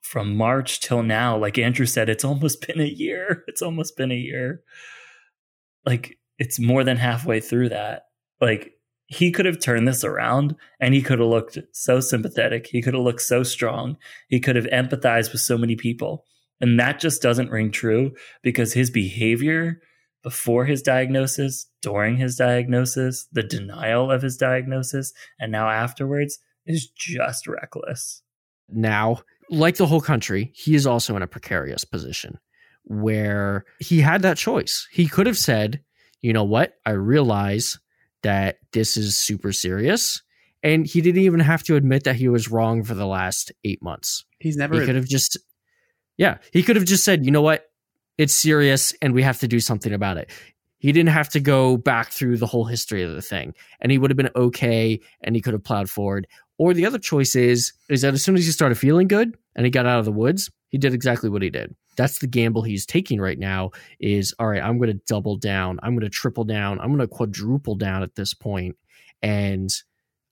[0.00, 3.44] from March till now, like Andrew said, it's almost been a year.
[3.46, 4.62] It's almost been a year.
[5.84, 8.02] Like it's more than halfway through that.
[8.40, 8.72] Like
[9.06, 12.66] he could have turned this around and he could have looked so sympathetic.
[12.66, 13.96] He could have looked so strong.
[14.28, 16.24] He could have empathized with so many people.
[16.60, 19.80] And that just doesn't ring true because his behavior
[20.22, 26.88] before his diagnosis, during his diagnosis, the denial of his diagnosis, and now afterwards is
[26.96, 28.22] just reckless.
[28.68, 32.38] Now, like the whole country, he is also in a precarious position
[32.84, 34.88] where he had that choice.
[34.90, 35.82] He could have said,
[36.20, 37.78] you know what, I realize
[38.22, 40.22] that this is super serious.
[40.62, 43.82] And he didn't even have to admit that he was wrong for the last eight
[43.82, 44.24] months.
[44.38, 44.80] He's never.
[44.80, 45.38] He could have just,
[46.16, 47.68] yeah, he could have just said, you know what,
[48.16, 50.30] it's serious and we have to do something about it.
[50.78, 53.98] He didn't have to go back through the whole history of the thing and he
[53.98, 56.26] would have been okay and he could have plowed forward.
[56.58, 59.64] Or the other choice is is that as soon as he started feeling good and
[59.64, 61.74] he got out of the woods, he did exactly what he did.
[61.96, 65.78] That's the gamble he's taking right now is all right, I'm going to double down.
[65.82, 66.80] I'm going to triple down.
[66.80, 68.76] I'm going to quadruple down at this point
[69.22, 69.70] and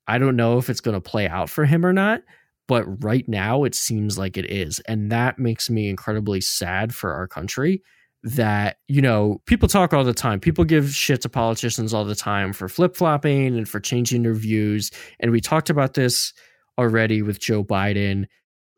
[0.07, 2.21] I don't know if it's going to play out for him or not,
[2.67, 4.79] but right now it seems like it is.
[4.87, 7.81] And that makes me incredibly sad for our country
[8.23, 10.39] that you know people talk all the time.
[10.39, 14.91] People give shit to politicians all the time for flip-flopping and for changing their views.
[15.19, 16.33] And we talked about this
[16.77, 18.25] already with Joe Biden.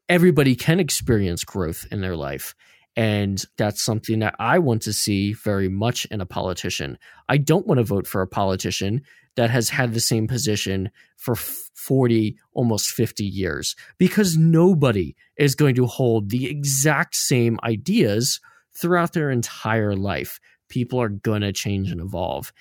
[0.10, 2.56] Everybody can experience growth in their life.
[2.96, 7.00] And that's something that I want to see very much in a politician.
[7.28, 9.02] I don't want to vote for a politician
[9.36, 15.76] that has had the same position for 40 almost 50 years because nobody is going
[15.76, 18.40] to hold the exact same ideas
[18.76, 20.40] throughout their entire life.
[20.70, 22.52] People are going to change and evolve.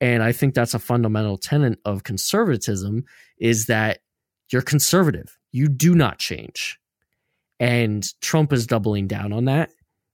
[0.00, 3.04] And I think that's a fundamental tenet of conservatism
[3.38, 3.98] is that
[4.50, 5.36] you're conservative.
[5.50, 6.78] You do not change.
[7.60, 9.72] And Trump is doubling down on that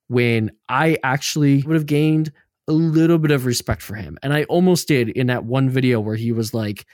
[0.08, 2.32] when I actually would have gained
[2.66, 4.16] a little bit of respect for him.
[4.22, 6.86] And I almost did in that one video where he was like,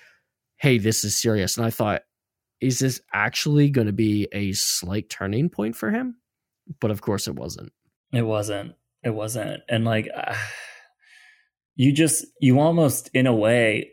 [0.57, 1.57] hey, this is serious.
[1.57, 2.03] And I thought,
[2.61, 6.16] is this actually going to be a slight turning point for him?
[6.81, 7.73] But of course it wasn't.
[8.12, 8.75] It wasn't.
[9.03, 9.62] It wasn't.
[9.68, 10.35] And like, uh,
[11.77, 13.92] you just, you almost, in a way,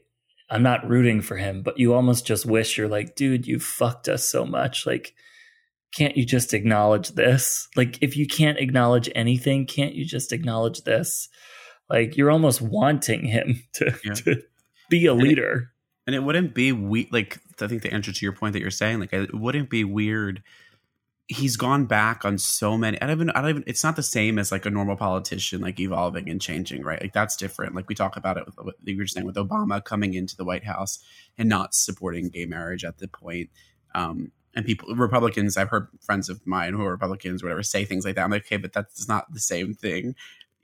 [0.50, 4.08] I'm not rooting for him, but you almost just wish you're like, dude, you fucked
[4.08, 4.86] us so much.
[4.86, 5.14] Like,
[5.96, 7.68] can't you just acknowledge this?
[7.76, 11.30] Like, if you can't acknowledge anything, can't you just acknowledge this?
[11.90, 14.14] Like, you're almost wanting him to, yeah.
[14.14, 14.42] to
[14.90, 15.72] be a leader.
[16.06, 18.72] And it wouldn't be we like I think the answer to your point that you're
[18.72, 20.42] saying, like it wouldn't be weird.
[21.30, 23.02] He's gone back on so many.
[23.02, 23.30] I don't even.
[23.32, 23.64] I don't even.
[23.68, 27.02] It's not the same as like a normal politician, like evolving and changing, right?
[27.02, 27.76] Like that's different.
[27.76, 30.46] Like we talk about it with what you were saying with Obama coming into the
[30.46, 31.00] White House
[31.38, 33.50] and not supporting gay marriage at the point.
[33.94, 38.06] Um, and people, Republicans, I've heard friends of mine who are Republicans, whatever, say things
[38.06, 38.24] like that.
[38.24, 40.16] I'm like, okay, but that's not the same thing.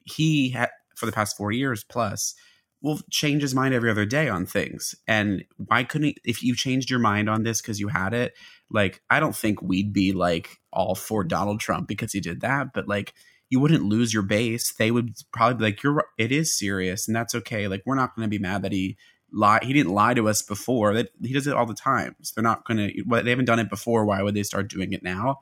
[0.04, 2.36] He had for the past four years plus
[2.82, 4.94] will change his mind every other day on things.
[5.08, 8.34] And why couldn't he, if you changed your mind on this because you had it,
[8.74, 12.74] like, I don't think we'd be like all for Donald Trump because he did that,
[12.74, 13.14] but like,
[13.50, 14.74] you wouldn't lose your base.
[14.74, 17.68] They would probably be like, you're, it is serious and that's okay.
[17.68, 18.98] Like, we're not going to be mad that he
[19.32, 19.64] lied.
[19.64, 22.16] He didn't lie to us before that he does it all the time.
[22.22, 24.06] So they're not going to, they haven't done it before.
[24.06, 25.40] Why would they start doing it now?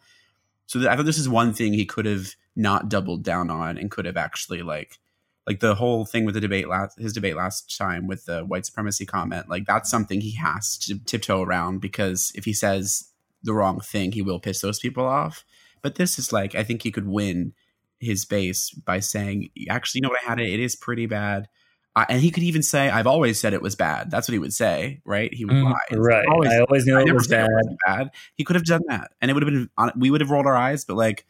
[0.67, 3.91] So I thought this is one thing he could have not doubled down on and
[3.91, 4.99] could have actually like
[5.47, 8.65] like the whole thing with the debate last his debate last time with the white
[8.65, 13.10] supremacy comment like that's something he has to tiptoe around because if he says
[13.43, 15.43] the wrong thing he will piss those people off.
[15.81, 17.53] But this is like i think he could win
[17.99, 20.39] his base by saying actually you know what i had?
[20.39, 21.47] It it is pretty bad.
[21.95, 24.11] And he could even say i've always said it was bad.
[24.11, 25.33] That's what he would say right?
[25.33, 26.25] He would mm, lie right.
[26.27, 27.49] Always, i always knew I it was bad.
[27.49, 28.11] it bad.
[28.35, 30.55] he could have done that and it would have been we would have rolled our
[30.55, 31.25] eyes but like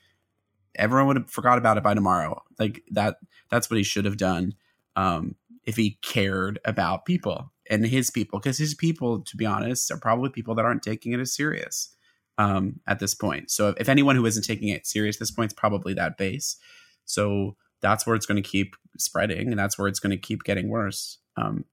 [0.75, 2.41] everyone would have forgot about it by tomorrow.
[2.59, 3.17] Like that
[3.49, 4.55] that's what he should have done
[4.95, 9.91] um, if he cared about people and his people because his people to be honest
[9.91, 11.95] are probably people that aren't taking it as serious
[12.37, 13.51] um, at this point.
[13.51, 16.17] So if, if anyone who isn't taking it serious at this point, it's probably that
[16.17, 16.57] base.
[17.05, 20.43] So that's where it's going to keep spreading and that's where it's going to keep
[20.43, 21.17] getting worse.
[21.37, 21.65] Um,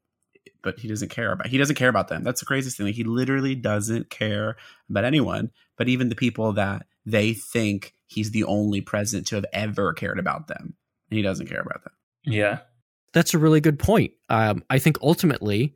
[0.62, 2.25] but he doesn't care about he doesn't care about them.
[2.25, 2.87] That's the craziest thing.
[2.87, 4.57] Like, he literally doesn't care
[4.90, 9.47] about anyone, but even the people that they think he's the only president to have
[9.53, 10.75] ever cared about them.
[11.11, 11.92] And he doesn't care about them.
[12.25, 12.59] Yeah.
[13.12, 14.12] That's a really good point.
[14.29, 15.75] Um, I think ultimately,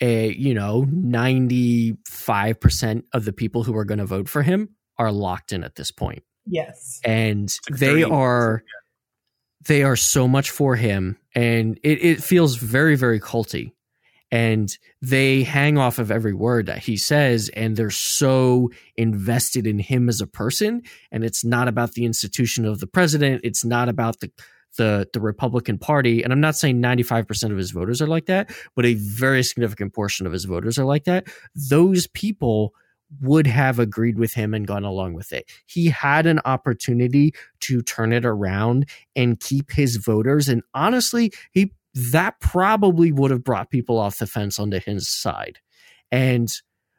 [0.00, 5.10] a you know, 95% of the people who are going to vote for him are
[5.12, 6.22] locked in at this point.
[6.46, 7.00] Yes.
[7.04, 8.62] And they are
[9.66, 13.72] they are so much for him and it, it feels very, very culty
[14.30, 19.78] and they hang off of every word that he says and they're so invested in
[19.78, 23.88] him as a person and it's not about the institution of the president it's not
[23.88, 24.30] about the
[24.76, 28.50] the the Republican Party and I'm not saying 95% of his voters are like that
[28.74, 32.74] but a very significant portion of his voters are like that those people
[33.22, 35.50] would have agreed with him and gone along with it.
[35.64, 41.72] He had an opportunity to turn it around and keep his voters and honestly he
[41.94, 45.58] that probably would have brought people off the fence onto his side.
[46.12, 46.52] And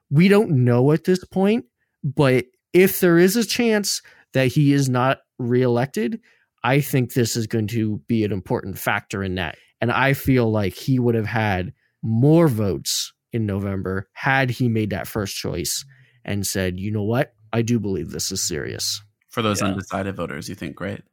[0.10, 1.66] we don't know at this point,
[2.04, 4.02] but if there is a chance
[4.34, 6.20] that he is not reelected,
[6.64, 9.58] I think this is going to be an important factor in that.
[9.82, 14.90] And I feel like he would have had more votes in November had he made
[14.90, 15.86] that first choice
[16.26, 17.34] and said, you know what?
[17.54, 19.02] I do believe this is serious.
[19.30, 19.70] For those yeah.
[19.70, 21.04] undecided voters, you think, right?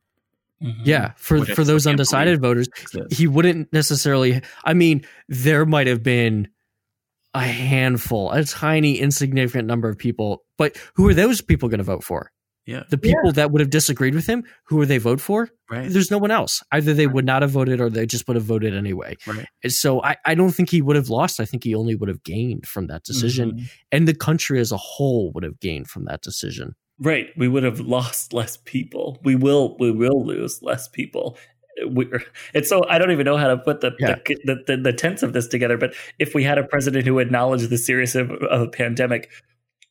[0.63, 0.83] Mm-hmm.
[0.85, 2.67] Yeah, for for those undecided voters,
[3.11, 4.41] he wouldn't necessarily.
[4.65, 6.49] I mean, there might have been
[7.35, 11.85] a handful, a tiny, insignificant number of people, but who are those people going to
[11.85, 12.33] vote for?
[12.67, 13.33] Yeah, the people yeah.
[13.33, 15.49] that would have disagreed with him, who would they vote for?
[15.71, 15.89] Right.
[15.89, 16.63] There's no one else.
[16.73, 17.15] Either they right.
[17.15, 19.15] would not have voted, or they just would have voted anyway.
[19.27, 19.47] Right.
[19.69, 21.39] so I, I don't think he would have lost.
[21.39, 23.65] I think he only would have gained from that decision, mm-hmm.
[23.93, 26.75] and the country as a whole would have gained from that decision.
[26.99, 27.29] Right.
[27.37, 29.19] We would have lost less people.
[29.23, 31.37] We will we will lose less people.
[31.85, 32.23] We're,
[32.55, 34.17] it's so I don't even know how to put the, yeah.
[34.45, 35.77] the, the, the tense of this together.
[35.77, 39.31] But if we had a president who acknowledged the seriousness of, of a pandemic,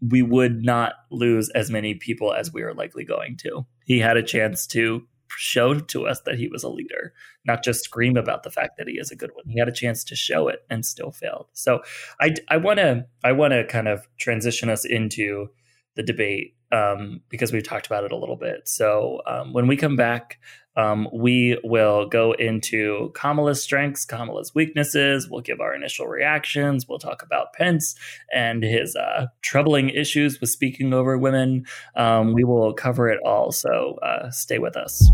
[0.09, 3.65] we would not lose as many people as we are likely going to.
[3.85, 7.13] He had a chance to show to us that he was a leader,
[7.45, 9.45] not just scream about the fact that he is a good one.
[9.47, 11.47] He had a chance to show it and still failed.
[11.53, 11.81] So
[12.19, 15.47] I I want to I want to kind of transition us into
[15.95, 18.67] the debate um, because we've talked about it a little bit.
[18.67, 20.39] So um, when we come back,
[20.75, 25.29] um, we will go into Kamala's strengths, Kamala's weaknesses.
[25.29, 26.87] We'll give our initial reactions.
[26.87, 27.95] We'll talk about Pence
[28.33, 31.65] and his uh, troubling issues with speaking over women.
[31.95, 33.51] Um, we will cover it all.
[33.51, 35.11] So uh, stay with us.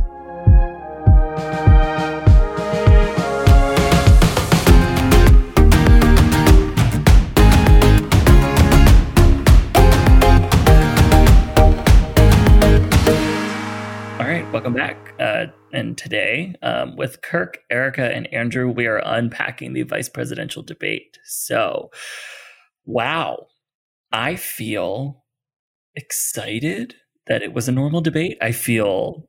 [14.62, 15.16] Welcome back.
[15.20, 20.62] Uh, and today, um, with Kirk, Erica, and Andrew, we are unpacking the vice presidential
[20.62, 21.18] debate.
[21.26, 21.90] So,
[22.86, 23.48] wow,
[24.12, 25.24] I feel
[25.96, 26.94] excited
[27.26, 28.38] that it was a normal debate.
[28.40, 29.28] I feel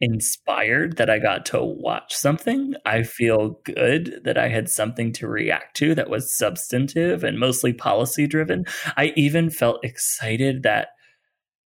[0.00, 2.72] inspired that I got to watch something.
[2.86, 7.74] I feel good that I had something to react to that was substantive and mostly
[7.74, 8.64] policy driven.
[8.96, 10.88] I even felt excited that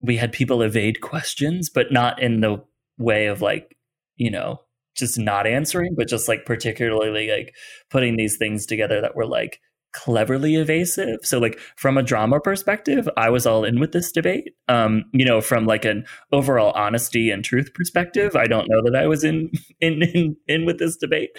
[0.01, 2.63] we had people evade questions, but not in the
[2.99, 3.77] way of like,
[4.17, 4.61] you know,
[4.97, 7.55] just not answering, but just like particularly like
[7.91, 9.61] putting these things together that were like
[9.93, 11.19] cleverly evasive.
[11.23, 14.55] So like from a drama perspective, I was all in with this debate.
[14.69, 18.97] Um, you know, from like an overall honesty and truth perspective, I don't know that
[18.97, 19.51] I was in
[19.81, 21.31] in in, in with this debate.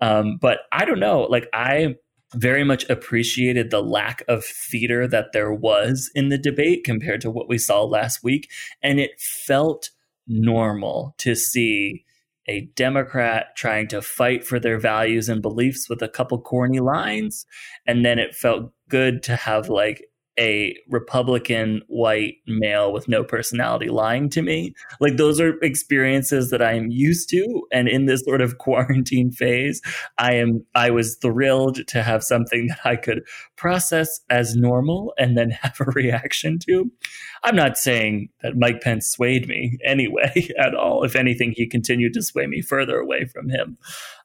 [0.00, 1.94] Um, but I don't know, like I
[2.34, 7.30] very much appreciated the lack of theater that there was in the debate compared to
[7.30, 8.50] what we saw last week
[8.82, 9.90] and it felt
[10.26, 12.04] normal to see
[12.48, 17.46] a Democrat trying to fight for their values and beliefs with a couple corny lines.
[17.86, 20.04] And then it felt good to have like
[20.38, 24.74] a Republican white male with no personality lying to me.
[25.00, 27.66] Like those are experiences that I am used to.
[27.70, 29.82] And in this sort of quarantine phase,
[30.18, 33.22] I am I was thrilled to have something that I could
[33.56, 36.90] process as normal and then have a reaction to.
[37.44, 41.04] I'm not saying that Mike Pence swayed me anyway at all.
[41.04, 43.76] If anything, he continued to sway me further away from him.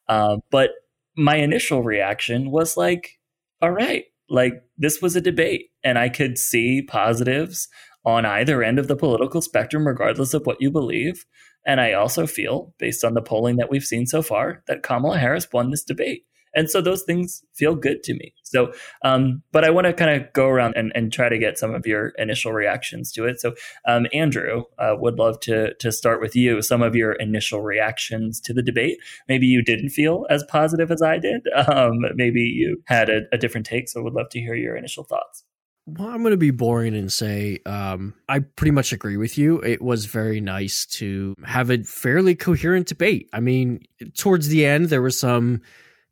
[0.07, 0.71] Uh, but
[1.17, 3.19] my initial reaction was like,
[3.61, 7.67] all right, like this was a debate and I could see positives
[8.05, 11.25] on either end of the political spectrum, regardless of what you believe.
[11.65, 15.17] And I also feel, based on the polling that we've seen so far, that Kamala
[15.17, 16.23] Harris won this debate.
[16.57, 18.33] And so those things feel good to me.
[18.43, 21.59] So, um, but I want to kind of go around and, and, try to get
[21.59, 23.39] some of your initial reactions to it.
[23.39, 23.53] So,
[23.87, 26.61] um, Andrew, uh, would love to to start with you.
[26.63, 28.97] Some of your initial reactions to the debate.
[29.27, 31.41] Maybe you didn't feel as positive as I did.
[31.67, 33.89] Um, maybe you had a, a different take.
[33.89, 35.43] So, would love to hear your initial thoughts.
[35.85, 39.59] Well, I'm going to be boring and say um, I pretty much agree with you.
[39.61, 43.29] It was very nice to have a fairly coherent debate.
[43.31, 43.83] I mean,
[44.17, 45.61] towards the end, there was some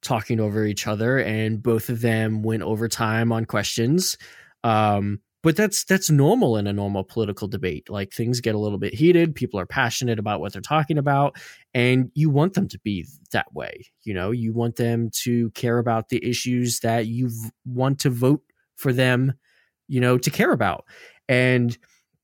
[0.06, 4.18] talking over each other, and both of them went over time on questions.
[4.64, 7.88] Um, but that's that's normal in a normal political debate.
[7.88, 11.36] Like things get a little bit heated, people are passionate about what they're talking about,
[11.72, 13.86] and you want them to be that way.
[14.04, 17.30] You know, you want them to care about the issues that you
[17.64, 18.42] want to vote
[18.76, 19.34] for them,
[19.88, 20.86] you know, to care about.
[21.30, 21.78] And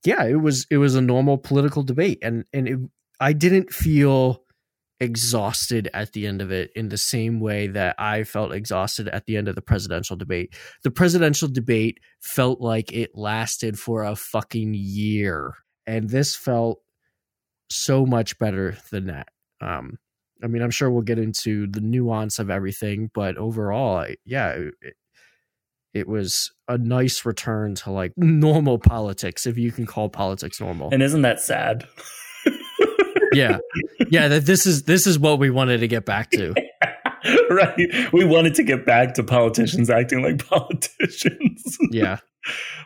[0.04, 2.80] yeah, it was it was a normal political debate, and and it,
[3.20, 4.41] I didn't feel
[5.02, 9.26] exhausted at the end of it in the same way that I felt exhausted at
[9.26, 10.54] the end of the presidential debate.
[10.84, 15.54] The presidential debate felt like it lasted for a fucking year.
[15.88, 16.78] And this felt
[17.68, 19.26] so much better than that.
[19.60, 19.98] Um,
[20.40, 24.94] I mean, I'm sure we'll get into the nuance of everything, but overall, yeah, it,
[25.92, 30.90] it was a nice return to like normal politics, if you can call politics normal.
[30.92, 31.88] And isn't that sad?
[33.32, 33.58] yeah,
[34.10, 34.28] yeah.
[34.28, 36.54] That this is this is what we wanted to get back to.
[37.50, 38.12] right.
[38.12, 41.78] We wanted to get back to politicians acting like politicians.
[41.90, 42.18] yeah.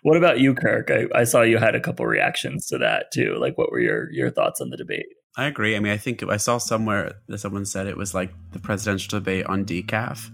[0.03, 0.91] What about you, Kirk?
[0.91, 3.37] I, I saw you had a couple reactions to that too.
[3.41, 5.07] Like, what were your your thoughts on the debate?
[5.37, 5.77] I agree.
[5.77, 9.19] I mean, I think I saw somewhere that someone said it was like the presidential
[9.19, 10.31] debate on decaf,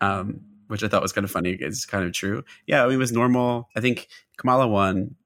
[0.00, 1.56] um, which I thought was kind of funny.
[1.58, 2.42] It's kind of true.
[2.66, 3.68] Yeah, I mean, it was normal.
[3.76, 4.08] I think
[4.38, 5.16] Kamala won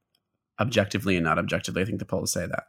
[0.61, 1.83] objectively and not objectively.
[1.83, 2.65] I think the polls say that.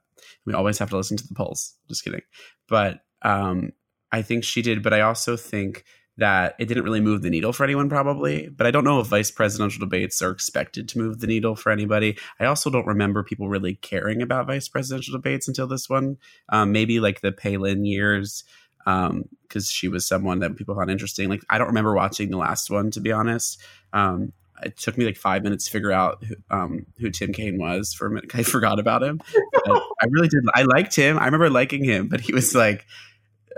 [0.45, 1.75] We always have to listen to the polls.
[1.87, 2.21] Just kidding.
[2.67, 3.71] But um,
[4.11, 4.83] I think she did.
[4.83, 5.83] But I also think
[6.17, 8.47] that it didn't really move the needle for anyone, probably.
[8.49, 11.71] But I don't know if vice presidential debates are expected to move the needle for
[11.71, 12.17] anybody.
[12.39, 16.17] I also don't remember people really caring about vice presidential debates until this one.
[16.49, 18.43] Um, maybe like the Palin years,
[18.85, 19.29] because um,
[19.61, 21.27] she was someone that people found interesting.
[21.27, 23.61] Like I don't remember watching the last one, to be honest.
[23.91, 24.31] Um,
[24.63, 27.93] it took me like five minutes to figure out who, um, who Tim Kaine was
[27.93, 28.33] for a minute.
[28.33, 29.21] I forgot about him.
[29.67, 30.43] I really did.
[30.53, 31.17] I liked him.
[31.17, 32.85] I remember liking him, but he was like,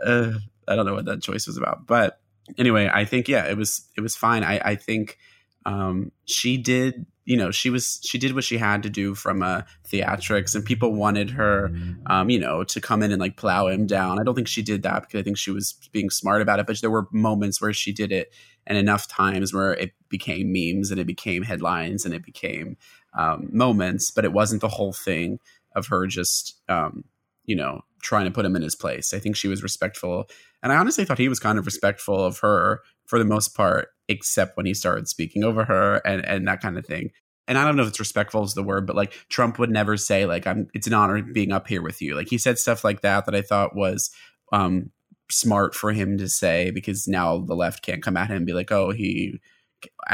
[0.04, 0.34] uh,
[0.68, 1.88] I don't know what that choice was about.
[1.88, 2.20] But
[2.58, 4.44] anyway, I think yeah, it was it was fine.
[4.44, 5.18] I I think
[5.66, 7.06] um, she did.
[7.28, 10.64] You know, she was she did what she had to do from a theatrics, and
[10.64, 11.72] people wanted her,
[12.06, 14.18] um, you know, to come in and like plow him down.
[14.18, 16.68] I don't think she did that because I think she was being smart about it.
[16.68, 18.34] But there were moments where she did it
[18.66, 22.78] and enough times where it became memes and it became headlines and it became
[23.14, 25.40] um, moments, but it wasn't the whole thing
[25.76, 27.04] of her just, um,
[27.46, 29.14] you know, trying to put him in his place.
[29.14, 30.30] I think she was respectful.
[30.64, 33.90] And I honestly thought he was kind of respectful of her for the most part,
[34.08, 37.12] except when he started speaking over her and, and that kind of thing.
[37.48, 39.96] And I don't know if it's respectful is the word, but like Trump would never
[39.96, 40.68] say like I'm.
[40.74, 42.14] It's an honor being up here with you.
[42.16, 44.12] Like he said stuff like that that I thought was
[44.52, 44.92] um,
[45.30, 48.54] smart for him to say because now the left can't come at him and be
[48.54, 49.40] like, oh, he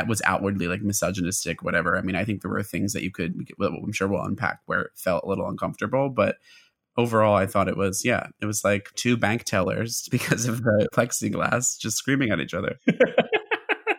[0.07, 1.97] was outwardly like misogynistic, whatever.
[1.97, 4.81] I mean, I think there were things that you could, I'm sure we'll unpack where
[4.81, 6.37] it felt a little uncomfortable, but
[6.97, 10.87] overall, I thought it was, yeah, it was like two bank tellers because of the
[10.93, 12.79] plexiglass just screaming at each other.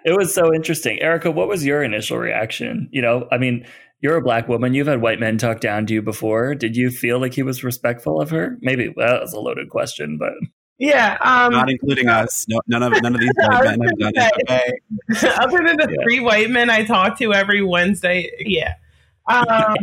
[0.04, 1.00] it was so interesting.
[1.00, 2.88] Erica, what was your initial reaction?
[2.92, 3.66] You know, I mean,
[4.00, 4.74] you're a black woman.
[4.74, 6.54] You've had white men talk down to you before.
[6.54, 8.58] Did you feel like he was respectful of her?
[8.60, 10.32] Maybe well, that was a loaded question, but
[10.78, 12.44] yeah, um, not including us.
[12.48, 14.82] No, none of none of these white men have done it.
[15.40, 16.04] Other than the yeah.
[16.04, 18.74] three white men I talk to every Wednesday, yeah.
[19.30, 19.76] Um,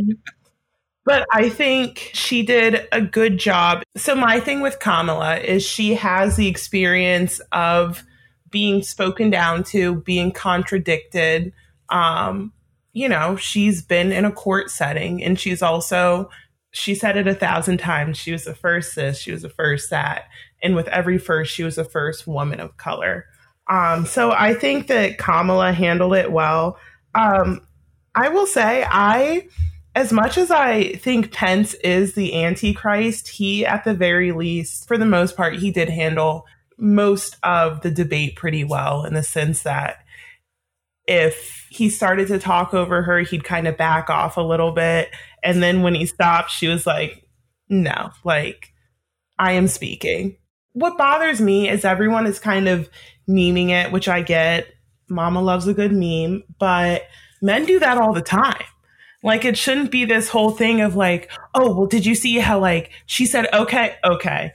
[1.05, 3.83] but I think she did a good job.
[3.97, 8.03] So my thing with Kamala is she has the experience of
[8.51, 11.53] being spoken down to, being contradicted.
[11.89, 12.53] Um,
[12.93, 16.29] you know, she's been in a court setting and she's also
[16.71, 18.17] she said it a thousand times.
[18.17, 20.25] She was the first this, she was the first that.
[20.63, 23.25] And with every first, she was the first woman of color.
[23.69, 26.77] Um, so I think that Kamala handled it well.
[27.13, 27.61] Um,
[28.15, 29.47] I will say, I,
[29.95, 34.97] as much as I think Pence is the Antichrist, he, at the very least, for
[34.97, 36.45] the most part, he did handle
[36.81, 39.97] most of the debate pretty well in the sense that
[41.07, 45.09] if he started to talk over her, he'd kind of back off a little bit.
[45.43, 47.23] And then when he stopped, she was like,
[47.69, 48.73] no, like,
[49.37, 50.37] I am speaking.
[50.73, 52.89] What bothers me is everyone is kind of
[53.29, 54.67] memeing it, which I get.
[55.07, 57.03] Mama loves a good meme, but
[57.41, 58.63] men do that all the time.
[59.23, 62.59] Like, it shouldn't be this whole thing of like, oh, well, did you see how,
[62.59, 64.53] like, she said, okay, okay.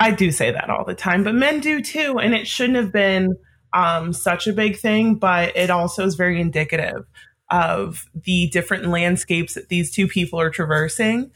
[0.00, 2.18] I do say that all the time, but men do too.
[2.18, 3.36] And it shouldn't have been
[3.72, 7.04] um, such a big thing, but it also is very indicative
[7.50, 11.30] of the different landscapes that these two people are traversing.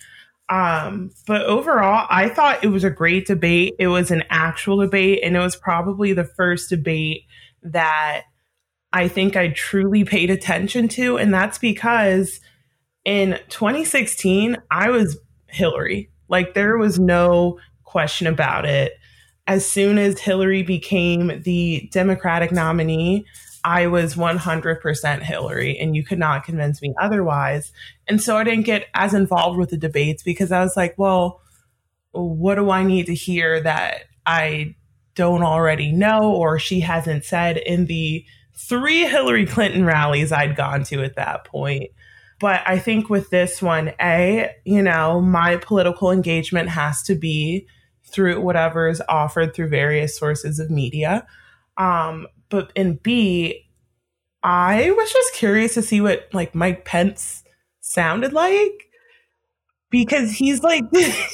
[0.49, 3.75] Um, but overall, I thought it was a great debate.
[3.79, 7.23] It was an actual debate, and it was probably the first debate
[7.63, 8.23] that
[8.93, 11.17] I think I truly paid attention to.
[11.17, 12.41] And that's because
[13.05, 16.11] in 2016, I was Hillary.
[16.29, 17.59] Like, there was no
[17.93, 18.99] question about it
[19.47, 23.27] as soon as Hillary became the Democratic nominee,
[23.65, 27.73] I was 100% Hillary, and you could not convince me otherwise.
[28.09, 31.41] And so I didn't get as involved with the debates because I was like, well,
[32.13, 34.75] what do I need to hear that I
[35.15, 38.25] don't already know or she hasn't said in the
[38.55, 41.91] three Hillary Clinton rallies I'd gone to at that point?
[42.41, 47.69] But I think with this one, A, you know, my political engagement has to be
[48.13, 51.27] through whatever is offered through various sources of media.
[51.77, 53.67] Um, but in B,
[54.43, 57.43] I was just curious to see what like Mike Pence
[57.81, 58.89] sounded like
[59.91, 60.85] because he's like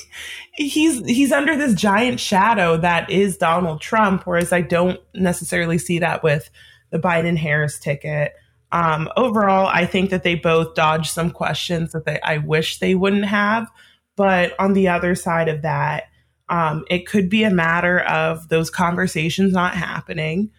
[0.54, 5.98] he's he's under this giant shadow that is Donald Trump, whereas I don't necessarily see
[6.00, 6.50] that with
[6.90, 8.32] the Biden Harris ticket.
[8.70, 12.94] Um, overall, I think that they both dodged some questions that they I wish they
[12.94, 13.70] wouldn't have.
[14.16, 16.07] But on the other side of that,
[16.48, 20.50] um, it could be a matter of those conversations not happening,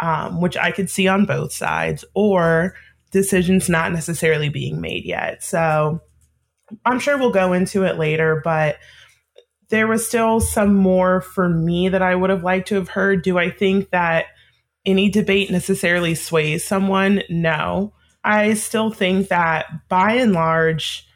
[0.00, 2.74] um, which I could see on both sides, or
[3.12, 5.42] decisions not necessarily being made yet.
[5.42, 6.00] So
[6.84, 8.76] I'm sure we'll go into it later, but
[9.68, 13.22] there was still some more for me that I would have liked to have heard.
[13.22, 14.26] Do I think that
[14.84, 17.22] any debate necessarily sways someone?
[17.28, 17.92] No.
[18.22, 21.06] I still think that by and large,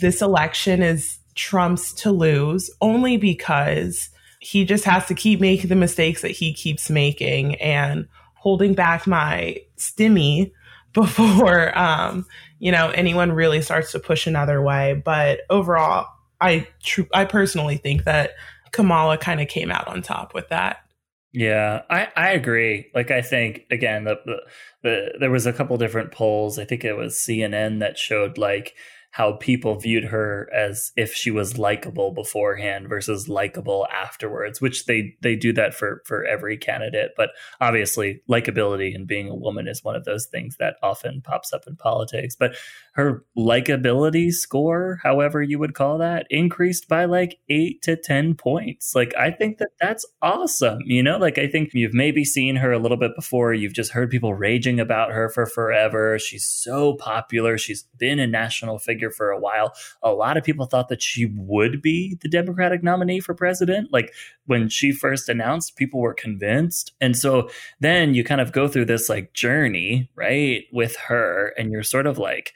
[0.00, 4.10] this election is Trump's to lose only because
[4.40, 9.06] he just has to keep making the mistakes that he keeps making and holding back
[9.06, 10.52] my stimmy
[10.92, 12.26] before um,
[12.58, 15.00] you know anyone really starts to push another way.
[15.02, 16.08] But overall,
[16.42, 18.32] I tr- I personally think that
[18.72, 20.84] Kamala kind of came out on top with that.
[21.32, 22.90] Yeah, I, I agree.
[22.94, 24.36] Like I think again the, the
[24.82, 26.58] the there was a couple different polls.
[26.58, 28.74] I think it was CNN that showed like
[29.10, 35.16] how people viewed her as if she was likable beforehand versus likable afterwards, which they
[35.20, 37.12] they do that for for every candidate.
[37.16, 37.30] But
[37.60, 41.66] obviously, likability and being a woman is one of those things that often pops up
[41.66, 42.36] in politics.
[42.36, 42.54] But
[42.94, 48.94] her likability score, however you would call that, increased by like eight to 10 points.
[48.94, 50.80] Like, I think that that's awesome.
[50.84, 53.54] You know, like, I think you've maybe seen her a little bit before.
[53.54, 56.18] You've just heard people raging about her for forever.
[56.18, 57.56] She's so popular.
[57.56, 59.72] She's been a national figure for a while.
[60.02, 63.92] A lot of people thought that she would be the Democratic nominee for president.
[63.92, 64.12] Like,
[64.46, 66.92] when she first announced, people were convinced.
[67.00, 67.48] And so
[67.78, 72.06] then you kind of go through this like journey, right, with her, and you're sort
[72.06, 72.52] of like,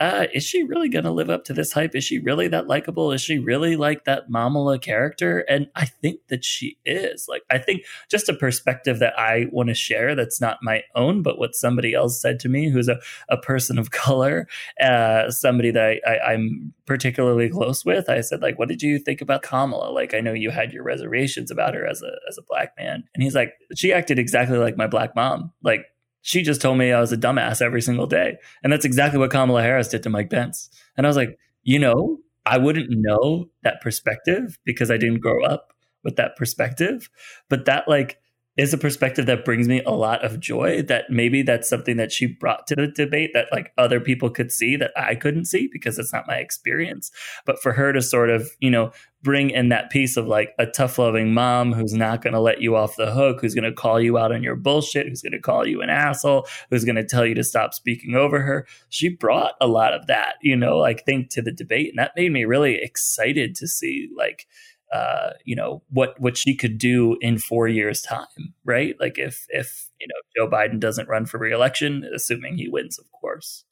[0.00, 1.94] uh, is she really going to live up to this hype?
[1.94, 3.12] Is she really that likable?
[3.12, 5.40] Is she really like that Momala character?
[5.48, 7.26] And I think that she is.
[7.28, 11.22] Like, I think just a perspective that I want to share that's not my own,
[11.22, 14.48] but what somebody else said to me who's a, a person of color,
[14.82, 18.08] uh, somebody that I, I, I'm particularly close with.
[18.08, 19.90] I said, like, what did you think about Kamala?
[19.92, 23.04] Like, I know you had your reservations about her as a, as a black man.
[23.14, 25.52] And he's like, she acted exactly like my black mom.
[25.62, 25.86] Like,
[26.24, 28.38] she just told me I was a dumbass every single day.
[28.62, 30.70] And that's exactly what Kamala Harris did to Mike Pence.
[30.96, 35.44] And I was like, you know, I wouldn't know that perspective because I didn't grow
[35.44, 37.10] up with that perspective.
[37.50, 38.16] But that, like,
[38.56, 42.10] is a perspective that brings me a lot of joy that maybe that's something that
[42.10, 45.68] she brought to the debate that like other people could see that I couldn't see
[45.70, 47.10] because it's not my experience.
[47.44, 48.92] But for her to sort of, you know,
[49.24, 52.60] bring in that piece of like a tough loving mom who's not going to let
[52.60, 55.32] you off the hook, who's going to call you out on your bullshit, who's going
[55.32, 58.66] to call you an asshole, who's going to tell you to stop speaking over her.
[58.90, 61.88] She brought a lot of that, you know, like think to the debate.
[61.88, 64.46] And that made me really excited to see like,
[64.92, 69.44] uh, you know what what she could do in four years time right like if
[69.48, 73.64] if you know joe biden doesn't run for reelection assuming he wins of course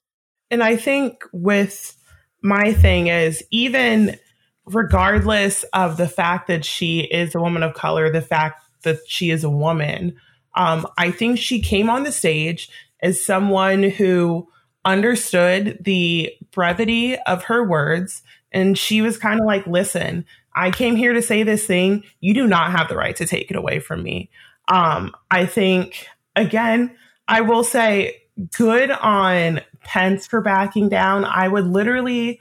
[0.51, 1.95] and i think with
[2.41, 4.19] my thing is even
[4.65, 9.29] regardless of the fact that she is a woman of color the fact that she
[9.29, 10.15] is a woman
[10.55, 12.69] um, i think she came on the stage
[13.01, 14.47] as someone who
[14.85, 20.95] understood the brevity of her words and she was kind of like listen I came
[20.95, 22.03] here to say this thing.
[22.19, 24.29] You do not have the right to take it away from me.
[24.67, 26.95] Um, I think, again,
[27.27, 28.21] I will say
[28.55, 31.25] good on Pence for backing down.
[31.25, 32.39] I would literally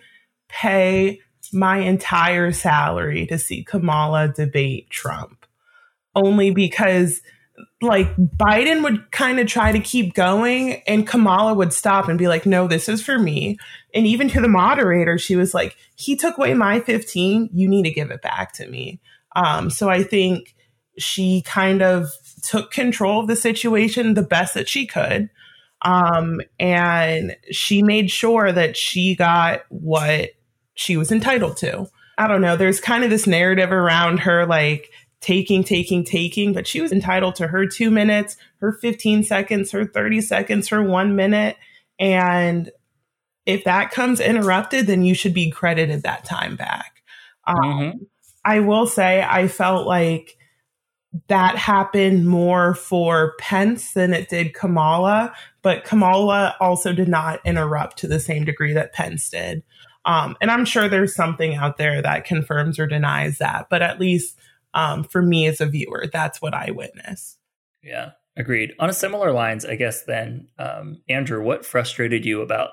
[0.48, 1.20] pay
[1.52, 5.46] my entire salary to see Kamala debate Trump
[6.14, 7.20] only because
[7.80, 12.28] like Biden would kind of try to keep going and Kamala would stop and be
[12.28, 13.58] like, no, this is for me.
[13.94, 17.50] And even to the moderator, she was like, he took away my 15.
[17.52, 19.00] You need to give it back to me.
[19.36, 20.54] Um, so I think
[20.98, 22.10] she kind of
[22.42, 25.30] took control of the situation the best that she could.
[25.82, 30.30] Um, and she made sure that she got what
[30.74, 31.86] she was entitled to.
[32.18, 32.56] I don't know.
[32.56, 37.36] There's kind of this narrative around her, like, taking, taking, taking, but she was entitled
[37.36, 41.56] to her two minutes, her 15 seconds, her 30 seconds, her one minute.
[41.98, 42.70] And
[43.46, 47.02] if that comes interrupted, then you should be credited that time back.
[47.46, 47.98] Um, mm-hmm.
[48.44, 50.36] I will say, I felt like
[51.28, 57.98] that happened more for Pence than it did Kamala, but Kamala also did not interrupt
[57.98, 59.62] to the same degree that Pence did.
[60.04, 64.00] Um, and I'm sure there's something out there that confirms or denies that, but at
[64.00, 64.36] least
[64.74, 66.06] um, for me as a viewer.
[66.12, 67.36] That's what I witness.
[67.82, 68.72] Yeah, agreed.
[68.78, 72.70] On a similar lines, I guess then, um, Andrew, what frustrated you about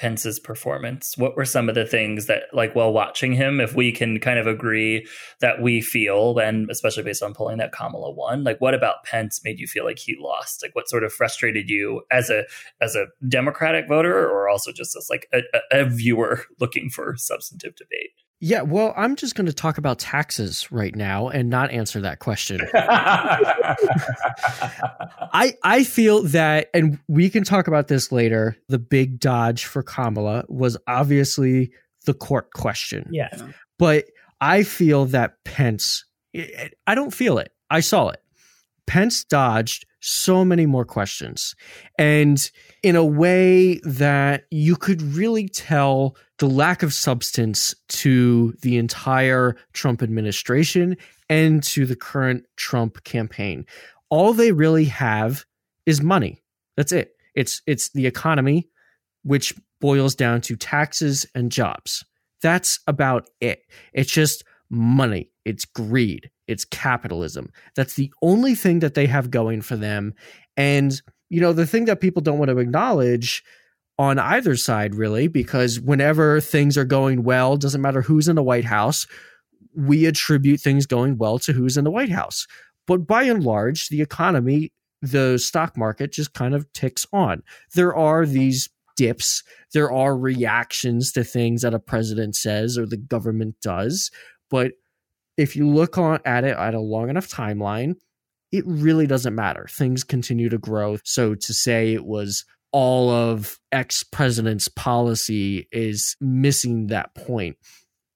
[0.00, 1.16] Pence's performance?
[1.18, 4.38] What were some of the things that, like, while watching him, if we can kind
[4.38, 5.06] of agree
[5.40, 9.42] that we feel, and especially based on polling that Kamala won, like, what about Pence
[9.44, 10.62] made you feel like he lost?
[10.62, 12.44] Like, what sort of frustrated you as a
[12.80, 17.76] as a Democratic voter, or also just as like a, a viewer looking for substantive
[17.76, 18.12] debate?
[18.42, 22.20] Yeah, well, I'm just going to talk about taxes right now and not answer that
[22.20, 22.60] question.
[25.32, 28.56] I I feel that and we can talk about this later.
[28.68, 31.72] The big dodge for Kamala was obviously
[32.06, 33.10] the court question.
[33.12, 33.28] Yeah.
[33.78, 34.06] But
[34.40, 36.06] I feel that Pence
[36.86, 37.52] I don't feel it.
[37.68, 38.22] I saw it.
[38.86, 41.54] Pence dodged so many more questions.
[41.98, 42.50] And
[42.82, 49.56] in a way that you could really tell the lack of substance to the entire
[49.74, 50.96] Trump administration
[51.28, 53.66] and to the current Trump campaign.
[54.08, 55.44] All they really have
[55.84, 56.42] is money.
[56.78, 57.12] That's it.
[57.34, 58.68] It's it's the economy
[59.22, 62.04] which boils down to taxes and jobs.
[62.40, 63.60] That's about it.
[63.92, 65.30] It's just money.
[65.44, 66.30] It's greed.
[66.48, 67.52] It's capitalism.
[67.76, 70.14] That's the only thing that they have going for them.
[70.56, 73.44] And you know, the thing that people don't want to acknowledge
[74.00, 78.42] on either side, really, because whenever things are going well, doesn't matter who's in the
[78.42, 79.06] White House,
[79.76, 82.46] we attribute things going well to who's in the White House.
[82.86, 84.72] But by and large, the economy,
[85.02, 87.42] the stock market just kind of ticks on.
[87.74, 89.42] There are these dips,
[89.74, 94.10] there are reactions to things that a president says or the government does.
[94.48, 94.72] But
[95.36, 97.96] if you look on, at it at a long enough timeline,
[98.50, 99.66] it really doesn't matter.
[99.70, 100.96] Things continue to grow.
[101.04, 107.56] So to say it was all of ex president's policy is missing that point.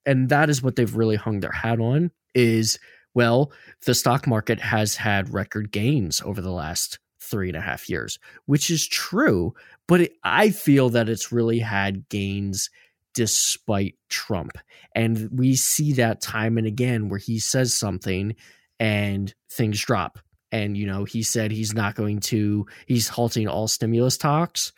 [0.07, 2.79] And that is what they've really hung their hat on is
[3.15, 3.53] well,
[3.87, 8.19] the stock market has had record gains over the last three and a half years,
[8.47, 9.55] which is true.
[9.87, 12.71] But it, I feel that it's really had gains
[13.15, 14.59] despite Trump.
[14.95, 18.35] And we see that time and again where he says something
[18.81, 20.19] and things drop.
[20.55, 24.71] And, you know, he said he's not going to, he's halting all stimulus talks,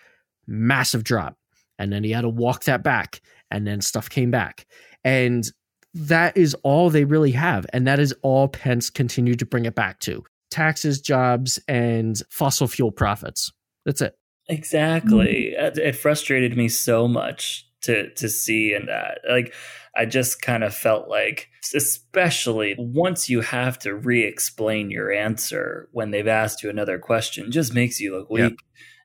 [0.46, 1.36] massive drop.
[1.78, 3.20] And then he had to walk that back.
[3.50, 4.66] And then stuff came back.
[5.04, 5.44] And
[5.92, 7.66] that is all they really have.
[7.74, 12.68] And that is all Pence continued to bring it back to taxes, jobs, and fossil
[12.68, 13.52] fuel profits.
[13.84, 14.16] That's it.
[14.48, 15.54] Exactly.
[15.58, 15.78] Mm-hmm.
[15.78, 19.18] It frustrated me so much to to see in that.
[19.28, 19.54] Like
[19.96, 26.10] I just kind of felt like especially once you have to re-explain your answer when
[26.10, 28.42] they've asked you another question just makes you look weak.
[28.42, 28.52] Yep.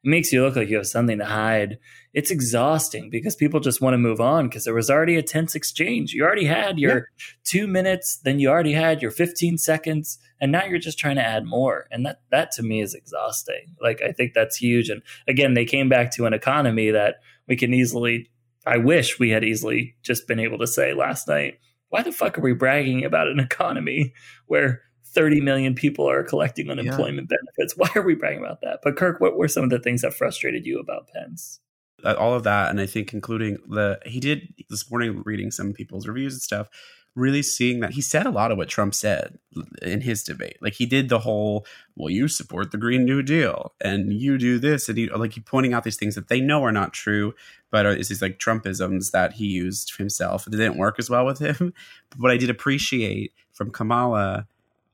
[0.04, 1.78] It makes you look like you have something to hide.
[2.14, 5.54] It's exhausting because people just want to move on because there was already a tense
[5.54, 6.14] exchange.
[6.14, 7.08] You already had your
[7.44, 11.26] two minutes, then you already had your 15 seconds, and now you're just trying to
[11.26, 11.88] add more.
[11.92, 13.76] And that that to me is exhausting.
[13.80, 14.89] Like I think that's huge.
[14.89, 17.18] And again, they came back to an economy that
[17.48, 18.30] we can easily
[18.66, 21.59] I wish we had easily just been able to say last night,
[21.89, 24.14] why the fuck are we bragging about an economy
[24.47, 24.82] where
[25.14, 27.38] 30 million people are collecting unemployment yeah.
[27.38, 27.76] benefits.
[27.78, 28.80] Why are we bragging about that?
[28.84, 31.59] But Kirk, what were some of the things that frustrated you about Pence?
[32.03, 35.74] Uh, all of that, and I think including the he did this morning reading some
[35.74, 36.68] people's reviews and stuff,
[37.16, 39.38] really seeing that he said a lot of what Trump said
[39.82, 40.57] in his debate.
[40.62, 44.59] Like he did the whole, well, you support the Green New Deal and you do
[44.59, 47.34] this, and he like he pointing out these things that they know are not true,
[47.70, 50.47] but are, it's these like Trumpisms that he used himself.
[50.47, 51.74] It didn't work as well with him.
[52.09, 54.47] But what I did appreciate from Kamala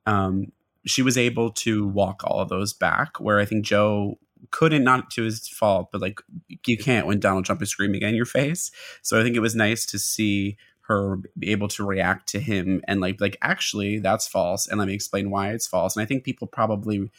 [0.07, 0.51] um,
[0.85, 3.19] she was able to walk all of those back.
[3.19, 4.17] Where I think Joe
[4.49, 6.21] couldn't, not to his fault, but like
[6.65, 8.71] you can't when Donald Trump is screaming in your face.
[9.01, 10.57] So I think it was nice to see
[10.87, 14.87] her be able to react to him and like like actually that's false and let
[14.87, 17.11] me explain why it's false and i think people probably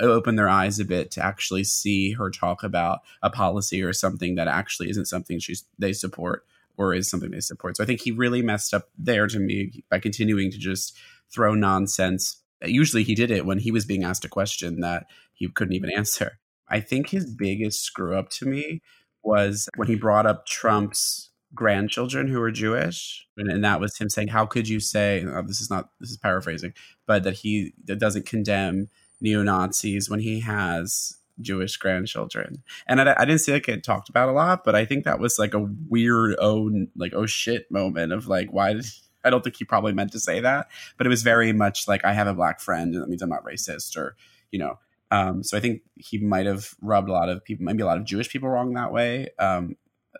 [0.00, 3.92] uh, open their eyes a bit to actually see her talk about a policy or
[3.92, 6.44] something that actually isn't something she's they support
[6.76, 9.84] or is something they support so i think he really messed up there to me
[9.88, 10.96] by continuing to just
[11.32, 12.42] throw nonsense.
[12.62, 15.90] Usually he did it when he was being asked a question that he couldn't even
[15.90, 16.38] answer.
[16.68, 18.82] I think his biggest screw up to me
[19.22, 24.08] was when he brought up Trump's grandchildren who were Jewish, and, and that was him
[24.08, 26.74] saying, "How could you say oh, this is not this is paraphrasing,
[27.06, 28.88] but that he that doesn't condemn
[29.20, 34.08] neo Nazis when he has Jewish grandchildren?" And I, I didn't see like it talked
[34.08, 37.70] about a lot, but I think that was like a weird oh like oh shit
[37.70, 38.86] moment of like why did
[39.24, 42.04] I don't think he probably meant to say that, but it was very much like
[42.04, 44.16] I have a black friend, and that means I'm not racist, or
[44.50, 44.78] you know.
[45.10, 47.98] Um, so I think he might have rubbed a lot of people, maybe a lot
[47.98, 49.28] of Jewish people, wrong that way.
[49.38, 49.76] Um,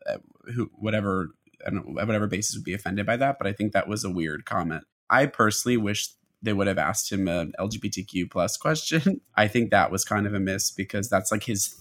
[0.07, 0.19] uh,
[0.55, 1.31] who, whatever,
[1.67, 4.05] I don't know, whatever basis would be offended by that, but I think that was
[4.05, 4.85] a weird comment.
[5.11, 6.09] I personally wish
[6.43, 9.21] they would have asked him an LGBTQ plus question.
[9.37, 11.77] I think that was kind of a miss because that's like his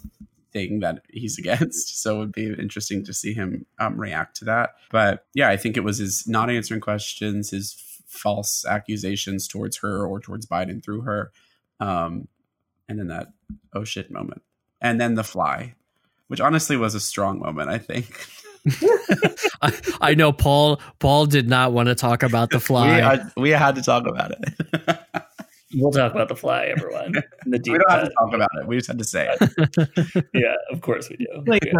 [0.51, 2.01] thing that he's against.
[2.01, 4.75] So it would be interesting to see him um, react to that.
[4.91, 7.73] But yeah, I think it was his not answering questions, his
[8.07, 11.31] false accusations towards her or towards Biden through her,
[11.79, 12.27] um,
[12.87, 13.27] and then that
[13.73, 14.41] oh shit moment,
[14.81, 15.75] and then the fly,
[16.27, 17.69] which honestly was a strong moment.
[17.69, 18.27] I think.
[19.61, 20.79] I, I, know Paul.
[20.99, 22.95] Paul did not want to talk about the fly.
[22.95, 24.99] we, had, we had to talk about it.
[25.73, 27.13] We'll talk about the fly, everyone.
[27.45, 28.67] The deep we don't have to talk about it.
[28.67, 30.25] We just had to say it.
[30.33, 31.27] yeah, of course we do.
[31.47, 31.71] Like yeah.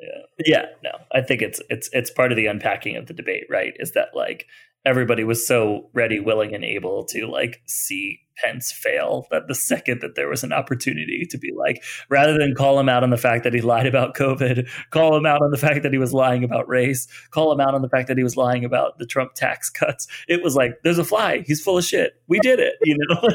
[0.00, 0.08] yeah.
[0.46, 3.74] yeah, no, I think it's it's it's part of the unpacking of the debate, right?
[3.80, 4.46] Is that like
[4.84, 10.00] everybody was so ready, willing, and able to like see Pence fail that the second
[10.00, 13.16] that there was an opportunity to be like, rather than call him out on the
[13.16, 16.12] fact that he lied about COVID, call him out on the fact that he was
[16.12, 19.06] lying about race, call him out on the fact that he was lying about the
[19.06, 20.06] Trump tax cuts.
[20.28, 21.44] It was like, there's a fly.
[21.46, 22.14] He's full of shit.
[22.28, 22.74] We did it.
[22.82, 23.28] You know,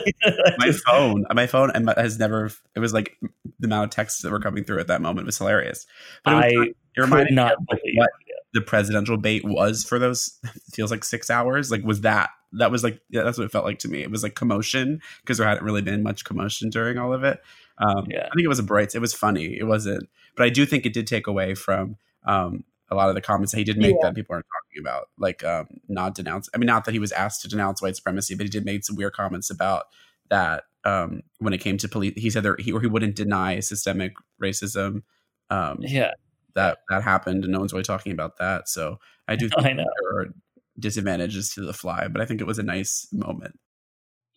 [0.58, 2.50] my phone, my phone and has never.
[2.76, 3.18] It was like
[3.60, 5.86] the amount of texts that were coming through at that moment was hilarious.
[6.24, 8.10] But it was, I it reminded not me believe what
[8.54, 10.40] the presidential bait was for those
[10.74, 11.72] feels like six hours.
[11.72, 14.02] Like was that that was like yeah, that's what it felt like to me.
[14.02, 17.42] It was like commotion because there hadn't really been much commotion during all of it.
[17.78, 18.28] Um, yeah.
[18.28, 18.96] I think it was a bright.
[18.96, 19.58] It was funny.
[19.58, 23.16] It wasn't, but I do think it did take away from um, a lot of
[23.16, 24.08] the comments that he did make yeah.
[24.08, 26.50] that people aren't talking about, like um, not denounce.
[26.54, 28.86] I mean, not that he was asked to denounce white supremacy, but he did make
[28.86, 29.86] some weird comments about
[30.30, 32.14] that um, when it came to police.
[32.16, 35.04] He said that he or he wouldn't deny systemic racism.
[35.50, 36.12] Um, yeah,
[36.56, 38.68] that that happened, and no one's really talking about that.
[38.68, 38.98] So
[39.28, 39.86] I do think I know.
[40.02, 40.28] there are
[40.80, 43.60] disadvantages to the fly, but I think it was a nice moment.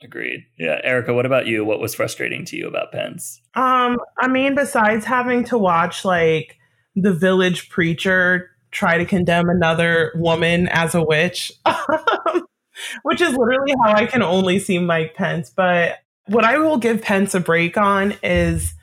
[0.03, 0.45] Agreed.
[0.57, 1.65] Yeah, Erica, what about you?
[1.65, 3.41] What was frustrating to you about Pence?
[3.55, 6.57] Um, I mean, besides having to watch like
[6.95, 11.51] the village preacher try to condemn another woman as a witch,
[13.03, 15.51] which is literally how I can only see Mike Pence.
[15.51, 18.75] But what I will give Pence a break on is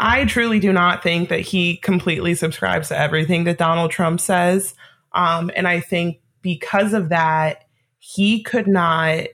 [0.00, 4.74] I truly do not think that he completely subscribes to everything that Donald Trump says.
[5.12, 7.64] Um, and I think because of that,
[7.98, 9.26] he could not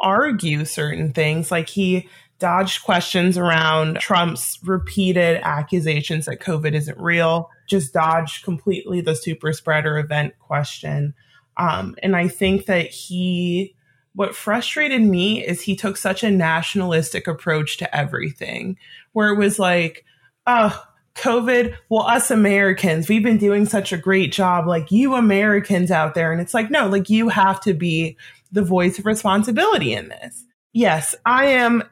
[0.00, 1.50] argue certain things.
[1.50, 9.00] Like he dodged questions around Trump's repeated accusations that COVID isn't real, just dodged completely
[9.00, 11.14] the super spreader event question.
[11.56, 13.74] Um, and I think that he,
[14.16, 18.78] what frustrated me is he took such a nationalistic approach to everything,
[19.12, 20.04] where it was like,
[20.46, 20.82] oh,
[21.16, 26.14] COVID, well, us Americans, we've been doing such a great job, like you Americans out
[26.14, 26.32] there.
[26.32, 28.16] And it's like, no, like you have to be
[28.52, 30.44] the voice of responsibility in this.
[30.72, 31.82] Yes, I am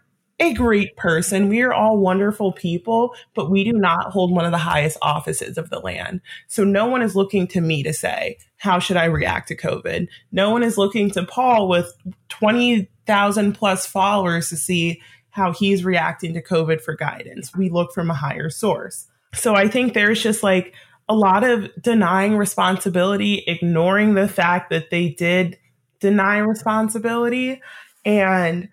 [0.40, 1.48] a great person.
[1.48, 5.56] We are all wonderful people, but we do not hold one of the highest offices
[5.56, 6.20] of the land.
[6.48, 10.08] So no one is looking to me to say, how should I react to COVID?
[10.32, 11.92] No one is looking to Paul with
[12.30, 17.54] 20,000 plus followers to see how he's reacting to COVID for guidance.
[17.54, 19.06] We look from a higher source.
[19.34, 20.74] So I think there's just like
[21.08, 25.58] a lot of denying responsibility, ignoring the fact that they did
[26.00, 27.60] deny responsibility.
[28.04, 28.68] And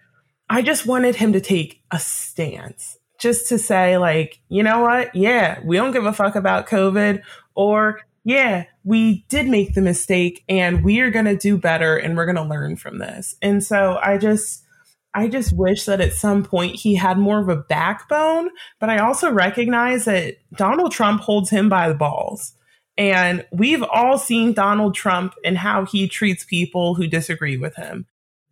[0.52, 5.16] I just wanted him to take a stance just to say, like, you know what?
[5.16, 7.22] Yeah, we don't give a fuck about COVID.
[7.56, 12.18] Or, yeah, we did make the mistake and we are going to do better and
[12.18, 13.38] we're going to learn from this.
[13.41, 14.66] And so I just,
[15.14, 18.97] I just wish that at some point he had more of a backbone, but I
[18.97, 22.52] also recognize that Donald Trump holds him by the balls.
[22.97, 28.06] And we've all seen Donald Trump and how he treats people who disagree with him.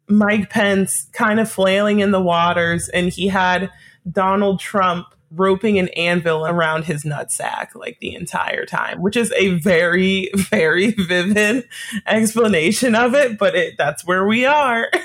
[0.09, 3.71] Mike Pence kind of flailing in the waters, and he had
[4.11, 9.49] Donald Trump roping an anvil around his nutsack like the entire time, which is a
[9.59, 11.67] very, very vivid
[12.07, 14.89] explanation of it, but it, that's where we are.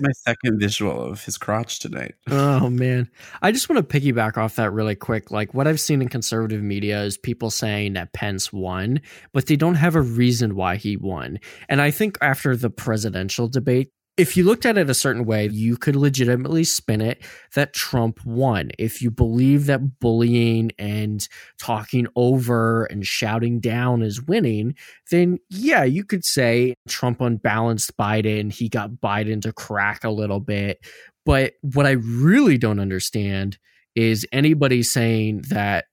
[0.00, 2.14] my second visual of his crotch tonight.
[2.30, 3.08] Oh man.
[3.40, 5.30] I just want to piggyback off that really quick.
[5.30, 9.00] Like what I've seen in conservative media is people saying that Pence won,
[9.32, 11.38] but they don't have a reason why he won.
[11.68, 15.48] And I think after the presidential debate, if you looked at it a certain way,
[15.48, 18.70] you could legitimately spin it that Trump won.
[18.78, 21.26] If you believe that bullying and
[21.58, 24.74] talking over and shouting down is winning,
[25.10, 28.52] then yeah, you could say Trump unbalanced Biden.
[28.52, 30.84] He got Biden to crack a little bit.
[31.24, 33.56] But what I really don't understand
[33.94, 35.86] is anybody saying that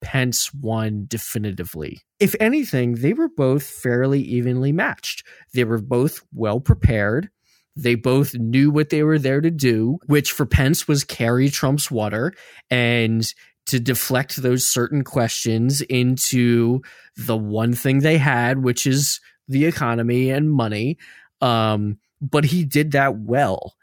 [0.00, 2.00] Pence won definitively.
[2.20, 5.26] If anything, they were both fairly evenly matched.
[5.52, 7.28] They were both well prepared
[7.76, 11.90] they both knew what they were there to do, which for Pence was carry Trump's
[11.90, 12.32] water
[12.70, 13.24] and
[13.66, 16.80] to deflect those certain questions into
[17.16, 20.98] the one thing they had, which is the economy and money.
[21.40, 23.74] Um, but he did that well.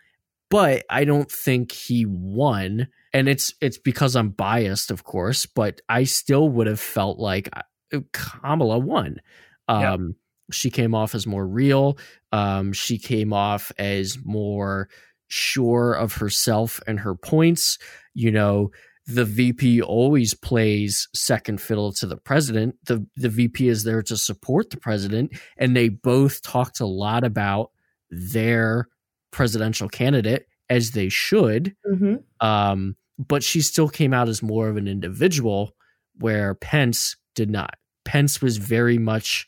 [0.49, 2.87] But I don't think he won.
[3.13, 7.49] And it's it's because I'm biased, of course, but I still would have felt like
[7.53, 9.21] uh, Kamala won.
[9.67, 10.15] Um,
[10.51, 11.97] she came off as more real.
[12.31, 14.89] Um, she came off as more
[15.27, 17.77] sure of herself and her points.
[18.13, 18.71] You know,
[19.05, 22.75] the VP always plays second fiddle to the president.
[22.85, 27.23] The the VP is there to support the president, and they both talked a lot
[27.23, 27.71] about
[28.09, 28.87] their
[29.31, 31.75] presidential candidate as they should.
[31.89, 32.15] Mm-hmm.
[32.45, 35.73] Um, but she still came out as more of an individual,
[36.19, 37.75] where Pence did not.
[38.05, 39.47] Pence was very much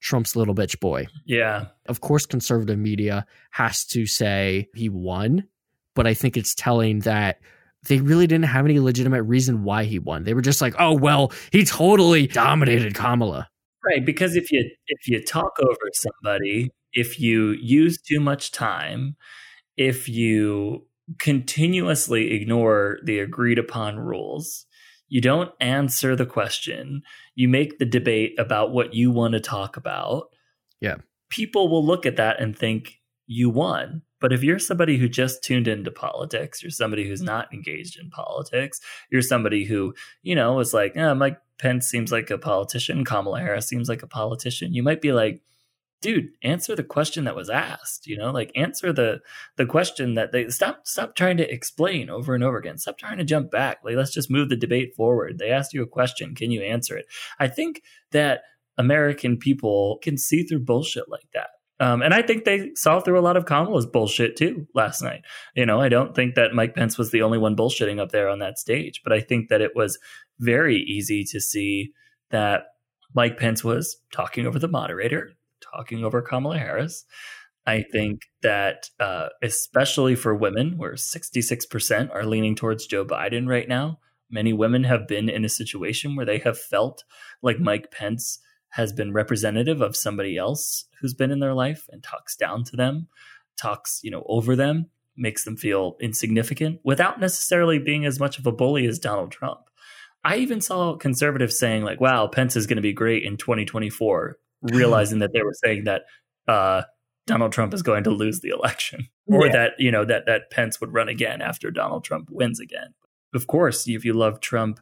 [0.00, 1.06] Trump's little bitch boy.
[1.24, 1.66] Yeah.
[1.86, 5.48] Of course, conservative media has to say he won,
[5.94, 7.40] but I think it's telling that
[7.88, 10.24] they really didn't have any legitimate reason why he won.
[10.24, 13.48] They were just like, oh well, he totally dominated Kamala.
[13.84, 19.16] Right, because if you if you talk over somebody, if you use too much time,
[19.76, 20.86] if you
[21.20, 24.65] continuously ignore the agreed upon rules,
[25.08, 27.02] you don't answer the question.
[27.34, 30.28] You make the debate about what you want to talk about.
[30.80, 30.96] Yeah.
[31.28, 34.02] People will look at that and think you won.
[34.20, 38.10] But if you're somebody who just tuned into politics, you're somebody who's not engaged in
[38.10, 38.80] politics,
[39.10, 43.40] you're somebody who, you know, was like, eh, Mike Pence seems like a politician, Kamala
[43.40, 45.42] Harris seems like a politician, you might be like,
[46.06, 49.20] dude answer the question that was asked you know like answer the
[49.56, 52.78] the question that they stop stop trying to explain over and over again.
[52.78, 53.78] Stop trying to jump back.
[53.84, 55.38] Like let's just move the debate forward.
[55.38, 56.34] They asked you a question.
[56.34, 57.06] Can you answer it?
[57.38, 57.82] I think
[58.12, 58.42] that
[58.78, 61.48] american people can see through bullshit like that.
[61.78, 65.22] Um, and I think they saw through a lot of Kamala's bullshit too last night.
[65.54, 68.28] You know, I don't think that Mike Pence was the only one bullshitting up there
[68.28, 69.98] on that stage, but I think that it was
[70.38, 71.92] very easy to see
[72.30, 72.64] that
[73.14, 75.32] Mike Pence was talking over the moderator,
[75.74, 77.04] talking over Kamala Harris.
[77.66, 83.68] I think that, uh, especially for women, where 66% are leaning towards Joe Biden right
[83.68, 83.98] now,
[84.30, 87.04] many women have been in a situation where they have felt
[87.42, 88.38] like Mike Pence
[88.70, 92.76] has been representative of somebody else who's been in their life and talks down to
[92.76, 93.08] them,
[93.56, 94.86] talks, you know, over them,
[95.16, 99.60] makes them feel insignificant without necessarily being as much of a bully as Donald Trump.
[100.22, 104.38] I even saw conservatives saying like, "Wow, Pence is going to be great in 2024,"
[104.62, 106.02] realizing that they were saying that
[106.48, 106.82] uh,
[107.26, 109.52] Donald Trump is going to lose the election, or Yeah.
[109.52, 112.94] that you know that that Pence would run again after Donald Trump wins again.
[113.34, 114.80] Of course, if you love Trump,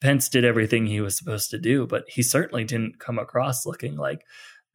[0.00, 3.96] Pence did everything he was supposed to do, but he certainly didn't come across looking
[3.96, 4.22] like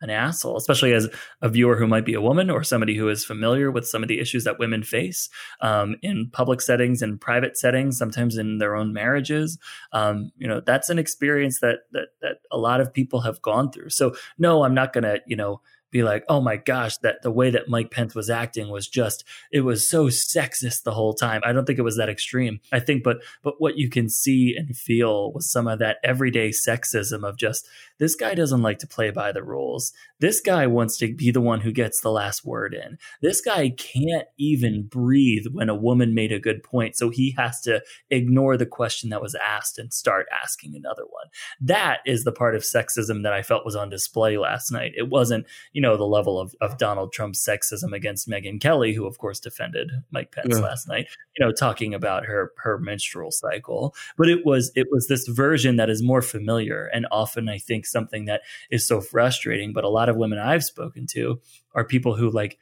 [0.04, 1.10] an asshole, especially as
[1.42, 4.10] a viewer who might be a woman or somebody who is familiar with some of
[4.10, 5.30] the issues that women face
[5.62, 9.58] um, in public settings and private settings, sometimes in their own marriages.
[9.94, 13.72] Um, you know, that's an experience that that that a lot of people have gone
[13.72, 13.90] through.
[13.90, 15.62] So, no, I'm not going to, you know,
[15.94, 19.24] be like, oh my gosh, that the way that Mike Pence was acting was just
[19.52, 21.42] it was so sexist the whole time.
[21.46, 22.60] I don't think it was that extreme.
[22.74, 26.50] I think, but but what you can see and feel was some of that everyday
[26.50, 27.68] sexism of just
[28.00, 29.94] this guy doesn't like to play by the rules.
[30.20, 32.98] This guy wants to be the one who gets the last word in.
[33.22, 37.62] This guy can't even breathe when a woman made a good point, so he has
[37.62, 41.28] to ignore the question that was asked and start asking another one.
[41.62, 44.94] That is the part of sexism that I felt was on display last night.
[44.98, 49.06] It wasn't, you know, the level of, of Donald Trump's sexism against Megyn Kelly, who
[49.06, 50.64] of course defended Mike Pence Yeah.
[50.64, 51.08] last night,
[51.38, 53.94] you know, talking about her her menstrual cycle.
[54.18, 57.86] But it was it was this version that is more familiar and often I think
[57.86, 59.74] something that is so frustrating.
[59.74, 61.40] But a lot of women I've spoken to
[61.76, 62.58] are people who like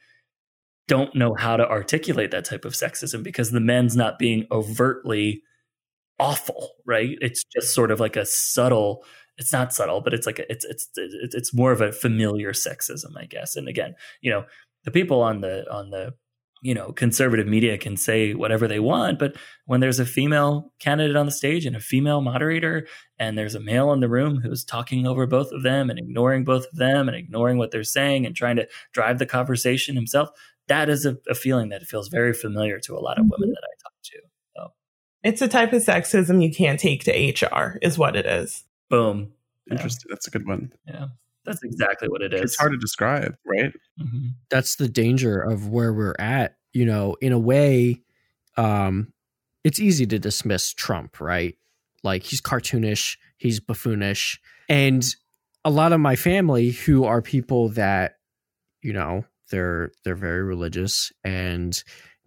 [0.88, 5.42] don't know how to articulate that type of sexism because the men's not being overtly
[6.18, 7.16] awful, right?
[7.20, 9.04] It's just sort of like a subtle.
[9.38, 13.16] It's not subtle, but it's like a, it's it's it's more of a familiar sexism,
[13.16, 13.56] I guess.
[13.56, 14.44] And again, you know,
[14.84, 16.14] the people on the on the
[16.60, 21.16] you know conservative media can say whatever they want, but when there's a female candidate
[21.16, 22.86] on the stage and a female moderator,
[23.18, 26.44] and there's a male in the room who's talking over both of them and ignoring
[26.44, 30.28] both of them and ignoring what they're saying and trying to drive the conversation himself,
[30.68, 33.54] that is a, a feeling that feels very familiar to a lot of women mm-hmm.
[33.54, 34.18] that I talk to.
[35.22, 38.64] It's a type of sexism you can't take to HR, is what it is.
[38.92, 39.32] Boom.
[39.66, 39.74] Yeah.
[39.74, 40.06] Interesting.
[40.10, 40.70] That's a good one.
[40.86, 41.06] Yeah,
[41.46, 42.42] that's exactly what it is.
[42.42, 43.72] It's hard to describe, right?
[44.00, 44.34] Mhm.
[44.50, 48.00] that's the danger of where we're at you know in a way
[48.56, 49.12] um
[49.64, 51.56] it's easy to dismiss trump right
[52.02, 54.38] like he's cartoonish he's buffoonish
[54.68, 55.14] and
[55.64, 58.16] a lot of my family who are people that
[58.82, 61.84] you know they're they're very religious and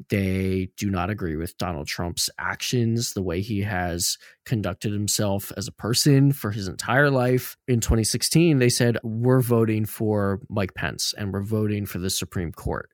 [0.10, 5.68] they do not agree with Donald Trump's actions, the way he has conducted himself as
[5.68, 7.56] a person for his entire life.
[7.68, 12.52] In 2016, they said, We're voting for Mike Pence and we're voting for the Supreme
[12.52, 12.90] Court.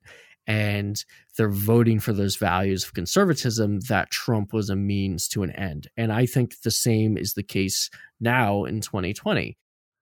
[0.48, 1.04] And
[1.38, 5.88] they're voting for those values of conservatism that Trump was a means to an end.
[5.98, 7.90] And I think the same is the case
[8.20, 9.58] now in 2020.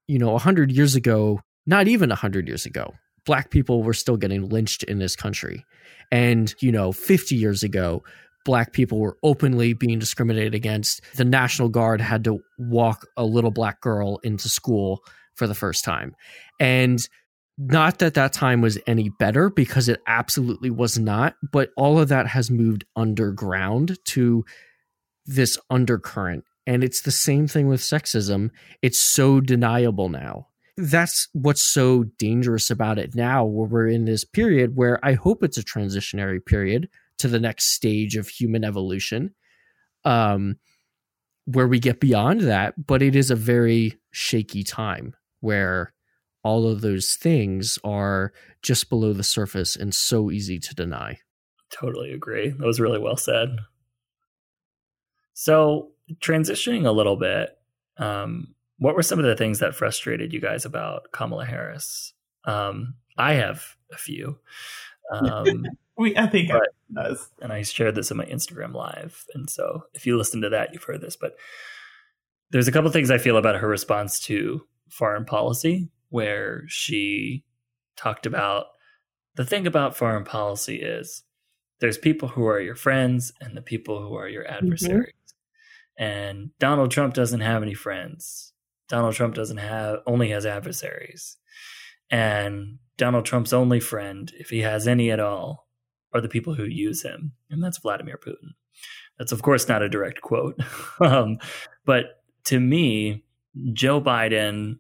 [0.08, 2.94] You know, 100 years ago, not even 100 years ago,
[3.30, 5.64] black people were still getting lynched in this country.
[6.12, 8.04] And, you know, 50 years ago,
[8.44, 11.04] black people were openly being discriminated against.
[11.16, 15.04] The National Guard had to walk a little black girl into school
[15.36, 16.16] for the first time.
[16.60, 17.08] And
[17.56, 22.10] not that that time was any better because it absolutely was not, but all of
[22.10, 24.44] that has moved underground to
[25.28, 26.46] this undercurrent.
[26.66, 28.50] And it's the same thing with sexism.
[28.82, 30.49] It's so deniable now
[30.80, 35.44] that's what's so dangerous about it now where we're in this period where i hope
[35.44, 39.34] it's a transitionary period to the next stage of human evolution
[40.06, 40.56] um
[41.46, 45.94] where we get beyond that but it is a very shaky time where
[46.44, 51.20] all of those things are just below the surface and so easy to deny
[51.70, 52.50] Totally agree.
[52.50, 53.58] That was really well said.
[55.34, 57.58] So, transitioning a little bit,
[57.98, 62.14] um, what were some of the things that frustrated you guys about Kamala Harris?
[62.46, 64.40] Um, I have a few.
[65.12, 65.66] Um,
[66.00, 66.50] We, I think
[66.94, 67.30] does.
[67.42, 69.26] and I shared this in my Instagram live.
[69.34, 71.18] And so if you listen to that, you've heard this.
[71.18, 71.36] But
[72.52, 77.44] there's a couple things I feel about her response to foreign policy, where she
[77.98, 78.68] talked about
[79.36, 81.24] the thing about foreign policy is
[81.82, 85.14] there's people who are your friends and the people who are your adversaries.
[85.98, 88.49] And Donald Trump doesn't have any friends.
[88.90, 91.38] Donald Trump doesn't have only has adversaries.
[92.12, 95.68] And Donald Trump's only friend, if he has any at all,
[96.14, 98.56] are the people who use him, and that's Vladimir Putin.
[99.18, 100.60] That's of course not a direct quote,
[101.00, 101.38] um,
[101.86, 103.24] but to me,
[103.74, 104.80] Joe Biden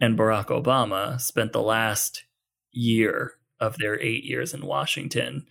[0.00, 2.24] and Barack Obama spent the last
[2.72, 5.44] year of their eight years in Washington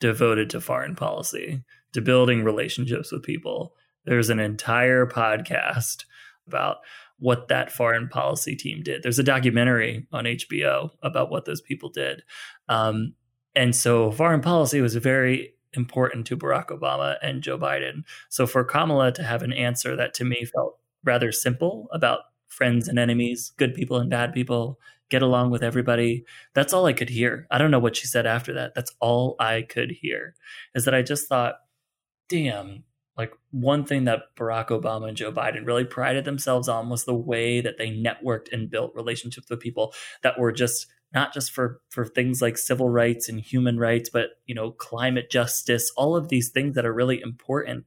[0.00, 1.62] devoted to foreign policy,
[1.92, 3.74] to building relationships with people.
[4.04, 6.04] There's an entire podcast
[6.46, 6.78] about
[7.18, 9.02] what that foreign policy team did.
[9.02, 12.22] There's a documentary on HBO about what those people did.
[12.68, 13.14] Um,
[13.54, 18.04] and so foreign policy was very important to Barack Obama and Joe Biden.
[18.28, 22.88] So for Kamala to have an answer that to me felt rather simple about friends
[22.88, 24.78] and enemies, good people and bad people,
[25.10, 26.24] get along with everybody.
[26.54, 27.46] That's all I could hear.
[27.50, 28.74] I don't know what she said after that.
[28.74, 30.34] That's all I could hear
[30.74, 31.56] is that I just thought,
[32.28, 32.84] damn,
[33.16, 37.14] like one thing that Barack Obama and Joe Biden really prided themselves on was the
[37.14, 41.80] way that they networked and built relationships with people that were just not just for
[41.90, 46.28] for things like civil rights and human rights, but you know climate justice, all of
[46.28, 47.86] these things that are really important.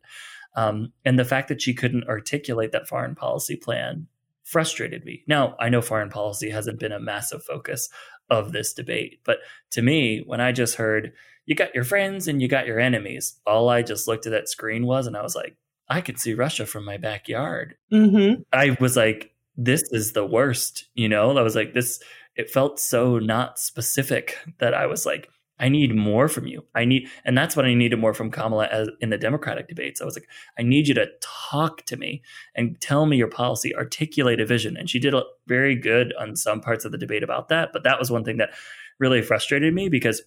[0.55, 4.07] Um, and the fact that she couldn't articulate that foreign policy plan
[4.43, 5.23] frustrated me.
[5.27, 7.89] Now, I know foreign policy hasn't been a massive focus
[8.29, 9.39] of this debate, but
[9.71, 11.11] to me, when I just heard
[11.47, 14.49] you got your friends and you got your enemies, all I just looked at that
[14.49, 15.57] screen was, and I was like,
[15.89, 17.75] I could see Russia from my backyard.
[17.91, 18.41] Mm-hmm.
[18.53, 21.35] I was like, this is the worst, you know?
[21.35, 22.03] I was like, this,
[22.35, 25.29] it felt so not specific that I was like,
[25.59, 26.65] I need more from you.
[26.75, 30.01] I need, and that's what I needed more from Kamala as in the Democratic debates.
[30.01, 30.27] I was like,
[30.59, 32.21] I need you to talk to me
[32.53, 34.77] and tell me your policy, articulate a vision.
[34.77, 37.69] And she did a, very good on some parts of the debate about that.
[37.73, 38.51] But that was one thing that
[38.99, 40.21] really frustrated me because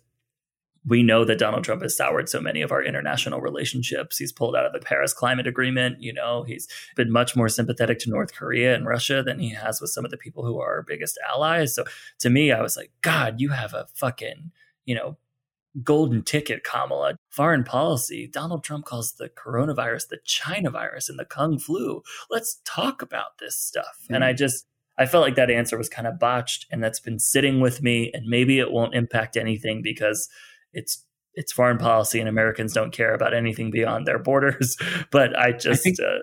[0.87, 4.16] we know that Donald Trump has soured so many of our international relationships.
[4.16, 6.01] He's pulled out of the Paris Climate Agreement.
[6.01, 9.81] You know, he's been much more sympathetic to North Korea and Russia than he has
[9.81, 11.74] with some of the people who are our biggest allies.
[11.74, 11.85] So
[12.20, 14.53] to me, I was like, God, you have a fucking,
[14.87, 15.18] you know,
[15.83, 17.16] golden ticket, Kamala.
[17.28, 22.03] Foreign policy, Donald Trump calls the coronavirus the China virus and the Kung flu.
[22.31, 23.99] Let's talk about this stuff.
[24.05, 24.14] Mm-hmm.
[24.14, 24.66] And I just,
[24.99, 28.11] I felt like that answer was kind of botched and that's been sitting with me.
[28.12, 30.28] And maybe it won't impact anything because
[30.73, 31.05] it's
[31.35, 34.77] it's foreign policy and Americans don't care about anything beyond their borders.
[35.11, 35.87] But I just.
[35.87, 36.18] I uh,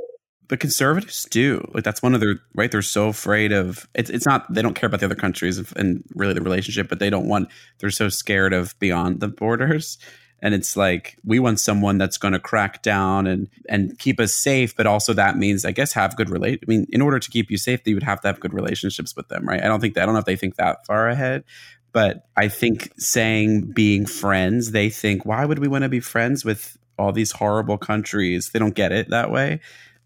[0.48, 1.70] but conservatives do.
[1.74, 2.72] Like that's one of their right.
[2.72, 4.10] They're so afraid of it's.
[4.10, 7.10] It's not they don't care about the other countries and really the relationship, but they
[7.10, 7.50] don't want.
[7.80, 9.98] They're so scared of beyond the borders,
[10.41, 14.34] and it's like we want someone that's going to crack down and and keep us
[14.34, 14.74] safe.
[14.76, 16.64] But also that means, I guess, have good relate.
[16.64, 19.16] I mean, in order to keep you safe, you would have to have good relationships
[19.18, 19.62] with them, right?
[19.62, 21.43] I don't think that, I don't know if they think that far ahead,
[21.91, 26.45] but I think saying being friends, they think, why would we want to be friends
[26.45, 28.51] with all these horrible countries?
[28.51, 29.61] They don't get it that way.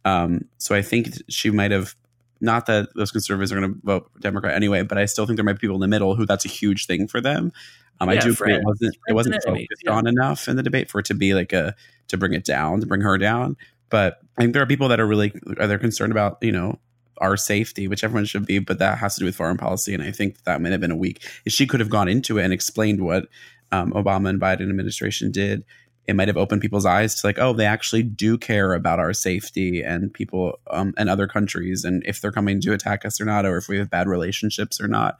[0.05, 1.95] Um, so I think she might have,
[2.39, 5.45] not that those conservatives are going to vote Democrat anyway, but I still think there
[5.45, 7.51] might be people in the middle who that's a huge thing for them.
[7.99, 9.91] Um, yeah, I do agree it wasn't it wasn't focused yeah.
[9.91, 11.75] on enough in the debate for it to be like a
[12.07, 13.57] to bring it down to bring her down.
[13.89, 16.79] But I think there are people that are really are they're concerned about you know
[17.21, 19.93] our safety, which everyone should be, but that has to do with foreign policy.
[19.93, 21.23] And I think that might have been a week.
[21.45, 23.27] If she could have gone into it and explained what
[23.71, 25.63] um, Obama and Biden administration did,
[26.07, 29.13] it might have opened people's eyes to like, oh, they actually do care about our
[29.13, 33.25] safety and people um, and other countries, and if they're coming to attack us or
[33.25, 35.17] not, or if we have bad relationships or not.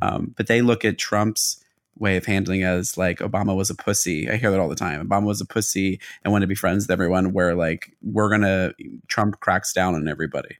[0.00, 1.62] Um, but they look at Trump's
[1.98, 4.28] way of handling as like Obama was a pussy.
[4.28, 5.06] I hear that all the time.
[5.06, 7.34] Obama was a pussy and wanted to be friends with everyone.
[7.34, 8.72] Where like we're gonna
[9.08, 10.56] Trump cracks down on everybody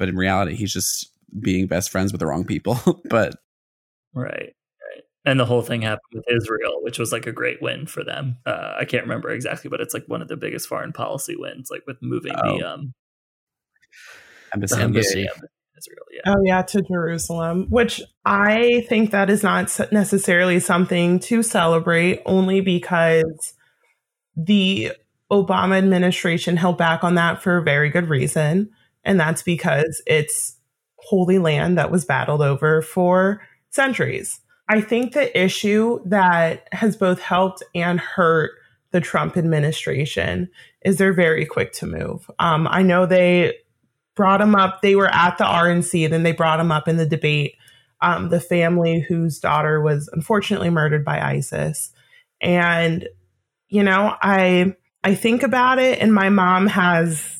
[0.00, 2.80] but in reality, he's just being best friends with the wrong people.
[3.04, 3.36] but
[4.14, 7.86] right, right, and the whole thing happened with Israel, which was like a great win
[7.86, 8.38] for them.
[8.46, 11.68] Uh, I can't remember exactly, but it's like one of the biggest foreign policy wins,
[11.70, 12.58] like with moving oh.
[12.58, 12.94] the um
[14.54, 14.80] embassy.
[14.80, 15.28] embassy.
[15.78, 16.22] Israel, yeah.
[16.26, 22.62] Oh yeah, to Jerusalem, which I think that is not necessarily something to celebrate, only
[22.62, 23.54] because
[24.36, 24.92] the
[25.30, 28.70] Obama administration held back on that for a very good reason.
[29.04, 30.56] And that's because it's
[30.96, 34.40] holy land that was battled over for centuries.
[34.68, 38.52] I think the issue that has both helped and hurt
[38.92, 40.48] the Trump administration
[40.84, 42.30] is they're very quick to move.
[42.38, 43.56] Um, I know they
[44.14, 47.06] brought him up, they were at the RNC, then they brought him up in the
[47.06, 47.54] debate.
[48.02, 51.90] Um, the family whose daughter was unfortunately murdered by ISIS.
[52.40, 53.06] And,
[53.68, 54.74] you know, I
[55.04, 57.39] I think about it and my mom has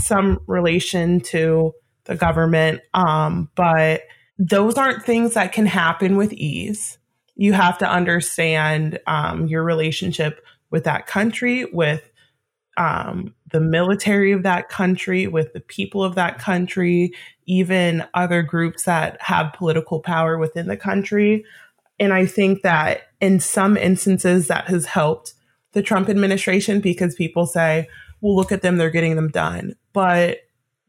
[0.00, 1.72] some relation to
[2.04, 2.80] the government.
[2.94, 4.02] Um, but
[4.38, 6.98] those aren't things that can happen with ease.
[7.36, 12.10] You have to understand um, your relationship with that country, with
[12.76, 17.12] um, the military of that country, with the people of that country,
[17.46, 21.44] even other groups that have political power within the country.
[21.98, 25.34] And I think that in some instances that has helped
[25.72, 27.88] the Trump administration because people say,
[28.20, 29.74] well, look at them, they're getting them done.
[29.92, 30.38] But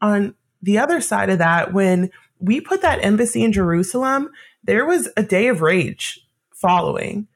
[0.00, 4.30] on the other side of that, when we put that embassy in Jerusalem,
[4.64, 6.20] there was a day of rage
[6.54, 7.26] following.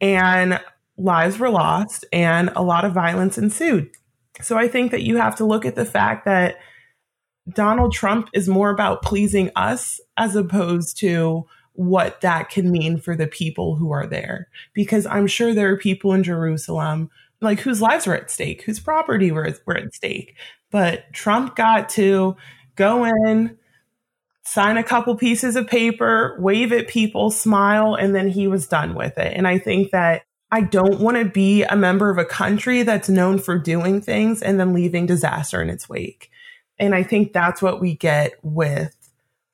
[0.00, 0.60] And
[0.96, 3.90] lives were lost and a lot of violence ensued.
[4.42, 6.56] So I think that you have to look at the fact that
[7.52, 13.16] Donald Trump is more about pleasing us as opposed to what that can mean for
[13.16, 14.48] the people who are there.
[14.74, 17.10] Because I'm sure there are people in Jerusalem
[17.40, 20.34] like whose lives were at stake, whose property were, were at stake.
[20.70, 22.36] But Trump got to
[22.76, 23.56] go in,
[24.44, 28.94] sign a couple pieces of paper, wave at people, smile, and then he was done
[28.94, 29.34] with it.
[29.36, 33.08] And I think that I don't want to be a member of a country that's
[33.08, 36.30] known for doing things and then leaving disaster in its wake.
[36.78, 38.94] And I think that's what we get with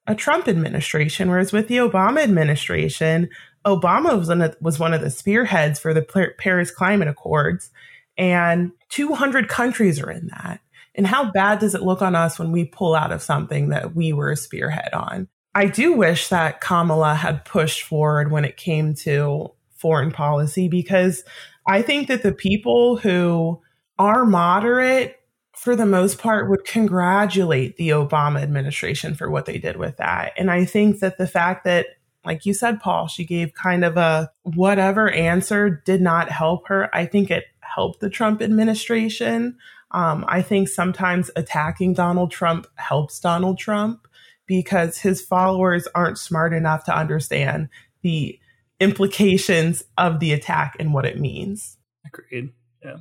[0.06, 1.30] a Trump administration.
[1.30, 3.30] Whereas with the Obama administration,
[3.66, 7.70] Obama was one of, was one of the spearheads for the Paris Climate Accords,
[8.16, 10.60] and 200 countries are in that.
[10.94, 13.94] And how bad does it look on us when we pull out of something that
[13.94, 15.28] we were a spearhead on?
[15.54, 21.24] I do wish that Kamala had pushed forward when it came to foreign policy because
[21.66, 23.60] I think that the people who
[23.98, 25.18] are moderate
[25.64, 30.32] for the most part, would congratulate the Obama administration for what they did with that.
[30.36, 31.86] And I think that the fact that,
[32.24, 36.94] like you said, Paul, she gave kind of a whatever answer did not help her.
[36.94, 39.56] I think it helped the Trump administration.
[39.94, 44.06] Um, I think sometimes attacking Donald Trump helps Donald Trump
[44.46, 47.68] because his followers aren't smart enough to understand
[48.02, 48.38] the
[48.80, 51.78] implications of the attack and what it means.
[52.04, 52.52] Agreed.
[52.84, 52.98] Yeah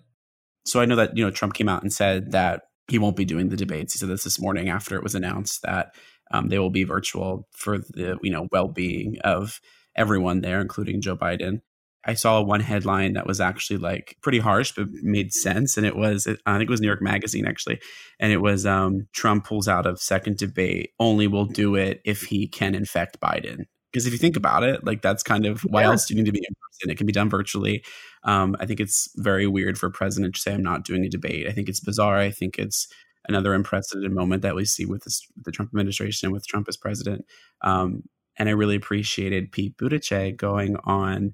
[0.65, 3.25] so I know that you know Trump came out and said that he won't be
[3.25, 3.93] doing the debates.
[3.93, 5.95] He said this this morning after it was announced that
[6.31, 9.59] um, they will be virtual for the you know well being of
[9.95, 11.61] everyone there, including Joe Biden.
[12.05, 15.77] I saw one headline that was actually like pretty harsh, but made sense.
[15.77, 17.79] And it was, I think it was New York Magazine actually.
[18.19, 22.23] And it was um, Trump pulls out of second debate, only will do it if
[22.23, 23.65] he can infect Biden.
[23.91, 25.87] Because if you think about it, like that's kind of why yeah.
[25.87, 26.89] else do you need to be in person?
[26.89, 27.83] It can be done virtually.
[28.23, 31.09] Um, I think it's very weird for a president to say, I'm not doing a
[31.09, 31.47] debate.
[31.47, 32.17] I think it's bizarre.
[32.17, 32.87] I think it's
[33.29, 36.75] another unprecedented moment that we see with, this, the Trump administration and with Trump as
[36.75, 37.23] president.
[37.61, 38.03] Um,
[38.37, 41.33] and I really appreciated Pete Buttigieg going on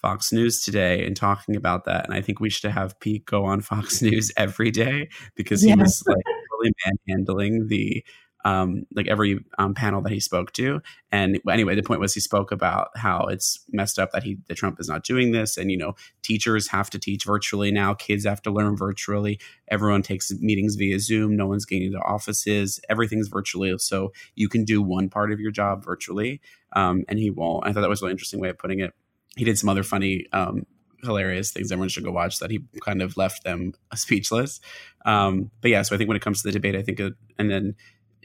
[0.00, 2.04] Fox News today and talking about that.
[2.04, 5.74] And I think we should have Pete go on Fox News every day because he
[5.74, 8.04] was like really manhandling the
[8.44, 10.80] um, like every um, panel that he spoke to.
[11.10, 14.56] And anyway, the point was he spoke about how it's messed up that he that
[14.56, 18.24] Trump is not doing this, and you know, teachers have to teach virtually now, kids
[18.24, 19.40] have to learn virtually.
[19.68, 21.36] Everyone takes meetings via Zoom.
[21.36, 22.80] No one's getting to offices.
[22.88, 26.40] Everything's virtually, so you can do one part of your job virtually,
[26.74, 27.66] um, and he won't.
[27.66, 28.94] I thought that was a really interesting way of putting it.
[29.38, 30.66] He did some other funny um,
[31.02, 34.60] hilarious things everyone should go watch that he kind of left them speechless.
[35.06, 37.14] Um, but yeah, so I think when it comes to the debate, I think, it,
[37.38, 37.76] and then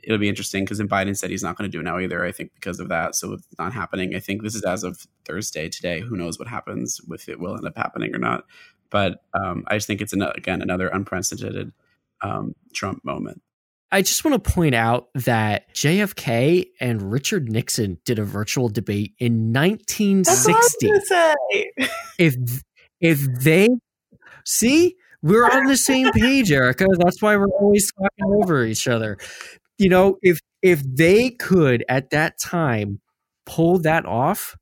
[0.04, 2.26] it'll be interesting because then Biden said he's not going to do it now either.
[2.26, 4.16] I think because of that, so it's not happening.
[4.16, 6.02] I think this is as of Thursday today.
[6.02, 8.46] Who knows what happens if it will end up happening or not?
[8.90, 11.72] But um, I just think it's an, again another unprecedented
[12.22, 13.42] um, Trump moment.
[13.94, 19.14] I just want to point out that JFK and Richard Nixon did a virtual debate
[19.20, 20.90] in 1960.
[22.20, 22.36] if
[23.00, 23.70] if they
[24.46, 26.86] see we're on the same page, Erica.
[26.98, 29.18] That's why we're always talking over each other
[29.78, 33.00] you know, if if they could at that time
[33.46, 34.56] pull that off,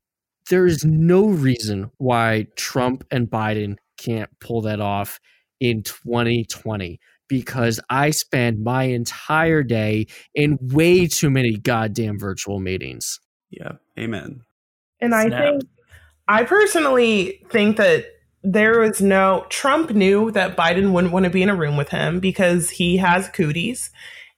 [0.50, 5.20] there is no reason why Trump and Biden can't pull that off
[5.60, 6.98] in 2020
[7.32, 13.18] because I spend my entire day in way too many goddamn virtual meetings.
[13.50, 14.42] Yeah, amen.
[15.00, 15.62] And I think
[16.28, 18.04] I personally think that
[18.42, 21.88] there was no Trump knew that Biden wouldn't want to be in a room with
[21.88, 23.90] him because he has cooties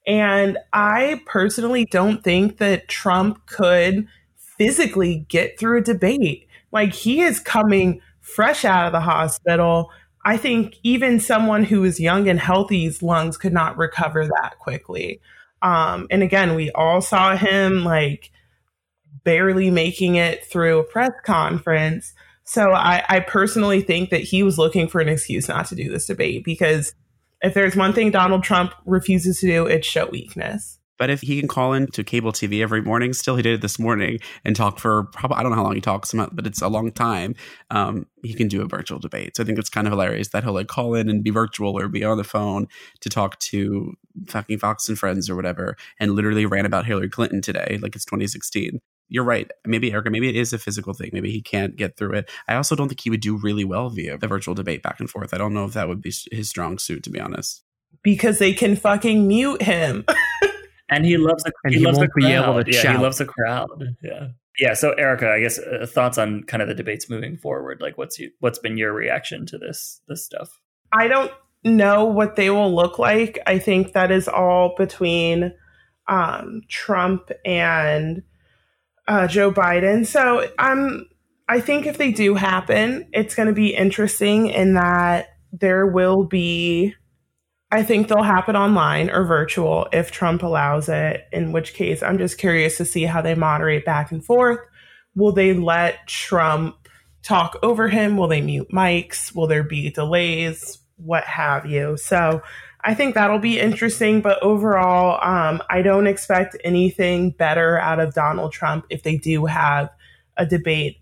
[0.07, 6.47] and I personally don't think that Trump could physically get through a debate.
[6.71, 9.91] Like he is coming fresh out of the hospital.
[10.25, 15.21] I think even someone who is young and healthy's lungs could not recover that quickly.
[15.61, 18.31] Um, and again, we all saw him like
[19.23, 22.13] barely making it through a press conference.
[22.43, 25.91] So I, I personally think that he was looking for an excuse not to do
[25.91, 26.95] this debate because
[27.41, 30.74] if there's one thing Donald Trump refuses to do, it's show weakness.
[30.97, 33.61] But if he can call in to cable TV every morning, still he did it
[33.61, 36.61] this morning and talk for probably I don't know how long he talks, but it's
[36.61, 37.35] a long time.
[37.69, 39.37] Um, he can do a virtual debate.
[39.37, 41.77] So I think it's kind of hilarious that he'll like call in and be virtual
[41.77, 42.67] or be on the phone
[43.01, 43.93] to talk to
[44.27, 48.05] fucking Fox and Friends or whatever, and literally ran about Hillary Clinton today, like it's
[48.05, 49.49] 2016 you're right.
[49.65, 51.09] Maybe Erica, maybe it is a physical thing.
[51.13, 52.31] Maybe he can't get through it.
[52.47, 55.09] I also don't think he would do really well via the virtual debate back and
[55.09, 55.33] forth.
[55.33, 57.63] I don't know if that would be his strong suit, to be honest.
[58.03, 60.05] Because they can fucking mute him.
[60.89, 62.27] and he loves a and he, he loves won't a crowd.
[62.27, 62.95] be able to yeah, shout.
[62.97, 63.95] he loves a crowd.
[64.03, 64.27] Yeah.
[64.59, 64.73] Yeah.
[64.73, 67.81] So, Erica, I guess uh, thoughts on kind of the debates moving forward.
[67.81, 70.59] Like, what's you, what's been your reaction to this this stuff?
[70.91, 71.31] I don't
[71.63, 73.39] know what they will look like.
[73.47, 75.53] I think that is all between
[76.07, 78.23] um, Trump and
[79.07, 80.05] uh, Joe Biden.
[80.05, 81.09] So I'm.
[81.47, 86.23] I think if they do happen, it's going to be interesting in that there will
[86.23, 86.95] be.
[87.71, 91.25] I think they'll happen online or virtual if Trump allows it.
[91.31, 94.59] In which case, I'm just curious to see how they moderate back and forth.
[95.15, 96.75] Will they let Trump
[97.23, 98.17] talk over him?
[98.17, 99.33] Will they mute mics?
[99.35, 100.79] Will there be delays?
[100.97, 101.97] What have you?
[101.97, 102.41] So
[102.81, 104.21] I think that'll be interesting.
[104.21, 109.45] But overall, um, I don't expect anything better out of Donald Trump if they do
[109.47, 109.89] have
[110.37, 110.97] a debate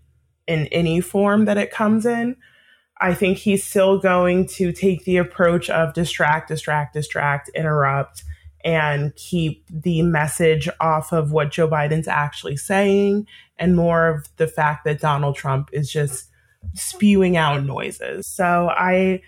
[0.46, 2.36] in any form that it comes in.
[3.00, 8.24] I think he's still going to take the approach of distract, distract, distract, interrupt,
[8.64, 13.26] and keep the message off of what Joe Biden's actually saying
[13.58, 16.30] and more of the fact that Donald Trump is just
[16.74, 18.26] spewing out noises.
[18.26, 19.20] So I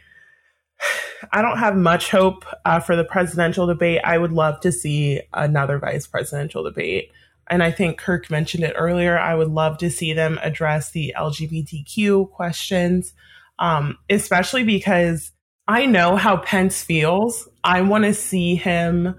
[1.33, 4.01] I don't have much hope uh, for the presidential debate.
[4.05, 7.11] I would love to see another vice presidential debate.
[7.49, 9.19] And I think Kirk mentioned it earlier.
[9.19, 13.15] I would love to see them address the LGBTQ questions,
[13.59, 15.33] um, especially because
[15.69, 17.49] I know how Pence feels.
[17.65, 19.15] I want to see him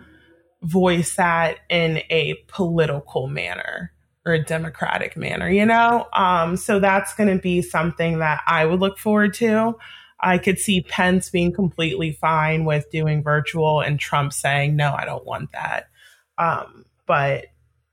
[0.61, 3.91] voice that in a political manner
[4.25, 6.05] or a democratic manner, you know?
[6.13, 9.75] Um, so that's going to be something that I would look forward to.
[10.19, 15.05] I could see Pence being completely fine with doing virtual and Trump saying, no, I
[15.05, 15.87] don't want that.
[16.37, 17.47] Um, but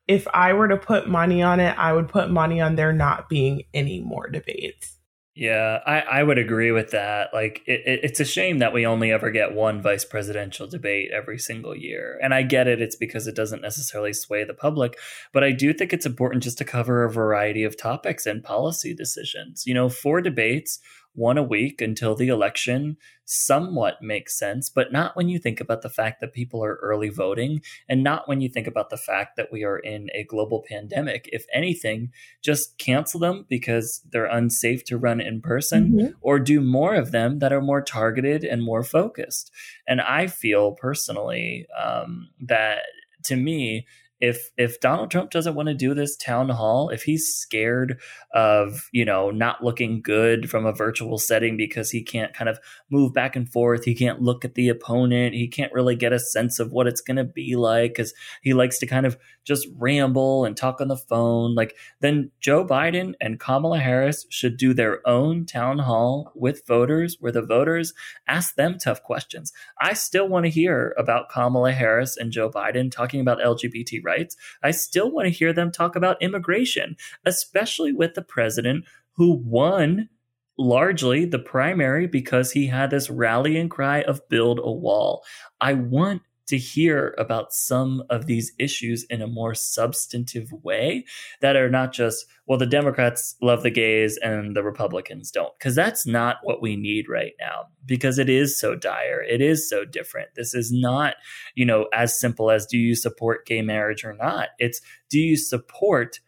[0.09, 3.29] if I were to put money on it, I would put money on there not
[3.29, 4.94] being any more debates.
[5.37, 7.35] Yeah, I, I would agree with that.
[7.35, 11.11] Like, it, it, it's a shame that we only ever get one vice presidential debate
[11.13, 12.21] every single year.
[12.23, 14.97] And I get it, it's because it doesn't necessarily sway the public.
[15.33, 18.95] But I do think it's important just to cover a variety of topics and policy
[18.95, 19.67] decisions.
[19.67, 20.79] You know, four debates
[21.15, 25.83] one a week until the election somewhat makes sense, but not when you think about
[25.83, 29.37] the fact that people are early voting and not when you think about the fact
[29.37, 31.29] that we are in a global pandemic.
[31.33, 32.11] If anything,
[32.43, 36.13] just cancel them because they're unsafe to run in person mm-hmm.
[36.21, 39.51] or do more of them that are more targeted and more focused.
[39.87, 42.83] And I feel personally um, that
[43.25, 43.87] to me,
[44.21, 48.01] if if Donald Trump doesn't want to do this town hall, if he's scared
[48.33, 52.59] of, you know, not looking good from a virtual setting because he can't kind of
[52.91, 56.19] move back and forth, he can't look at the opponent, he can't really get a
[56.19, 59.69] sense of what it's going to be like cuz he likes to kind of just
[59.77, 64.73] ramble and talk on the phone, like then Joe Biden and Kamala Harris should do
[64.73, 67.93] their own town hall with voters where the voters
[68.27, 69.53] ask them tough questions.
[69.81, 74.37] I still want to hear about Kamala Harris and Joe Biden talking about LGBT rights.
[74.63, 80.09] I still want to hear them talk about immigration, especially with the president who won
[80.57, 85.25] largely the primary because he had this rallying cry of build a wall.
[85.61, 91.05] I want to hear about some of these issues in a more substantive way
[91.41, 95.53] that are not just, well, the Democrats love the gays and the Republicans don't.
[95.59, 99.23] Because that's not what we need right now, because it is so dire.
[99.23, 100.29] It is so different.
[100.37, 101.15] This is not,
[101.55, 104.49] you know, as simple as do you support gay marriage or not?
[104.59, 104.81] It's
[105.11, 106.21] do you support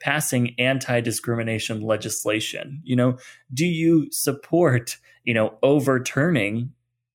[0.00, 3.16] passing anti-discrimination legislation you know
[3.54, 6.72] do you support you know overturning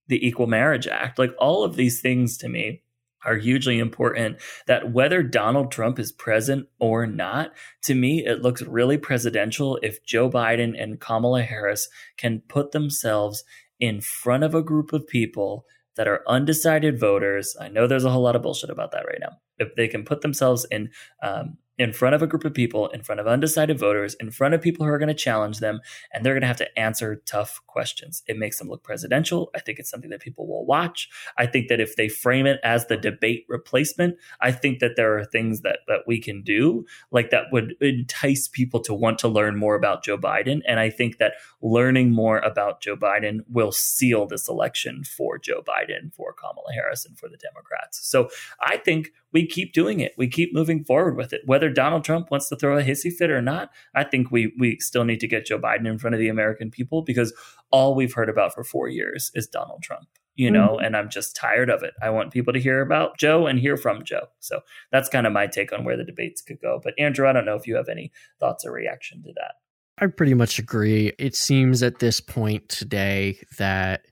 [0.07, 1.19] the Equal Marriage Act.
[1.19, 2.83] Like all of these things to me
[3.25, 7.51] are hugely important that whether Donald Trump is present or not,
[7.83, 13.43] to me, it looks really presidential if Joe Biden and Kamala Harris can put themselves
[13.79, 15.65] in front of a group of people
[15.95, 17.55] that are undecided voters.
[17.59, 19.37] I know there's a whole lot of bullshit about that right now.
[19.57, 23.03] If they can put themselves in um, in front of a group of people, in
[23.03, 25.79] front of undecided voters, in front of people who are going to challenge them,
[26.11, 28.23] and they're going to have to answer tough questions.
[28.27, 29.51] It makes them look presidential.
[29.55, 31.09] I think it's something that people will watch.
[31.37, 35.17] I think that if they frame it as the debate replacement, I think that there
[35.17, 39.27] are things that that we can do like that would entice people to want to
[39.27, 40.61] learn more about Joe Biden.
[40.67, 45.61] And I think that learning more about Joe Biden will seal this election for Joe
[45.61, 47.99] Biden, for Kamala Harris, and for the Democrats.
[48.07, 48.29] So
[48.61, 50.13] I think we keep doing it.
[50.17, 51.41] We keep moving forward with it.
[51.45, 54.79] Whether Donald Trump wants to throw a hissy fit or not, I think we we
[54.79, 57.33] still need to get Joe Biden in front of the American people because
[57.69, 60.07] all we've heard about for four years is Donald Trump.
[60.33, 60.85] You know, mm-hmm.
[60.85, 61.93] and I'm just tired of it.
[62.01, 64.27] I want people to hear about Joe and hear from Joe.
[64.39, 64.61] So
[64.91, 66.79] that's kind of my take on where the debates could go.
[66.83, 69.53] But Andrew, I don't know if you have any thoughts or reaction to that.
[69.99, 71.11] I pretty much agree.
[71.17, 74.05] It seems at this point today that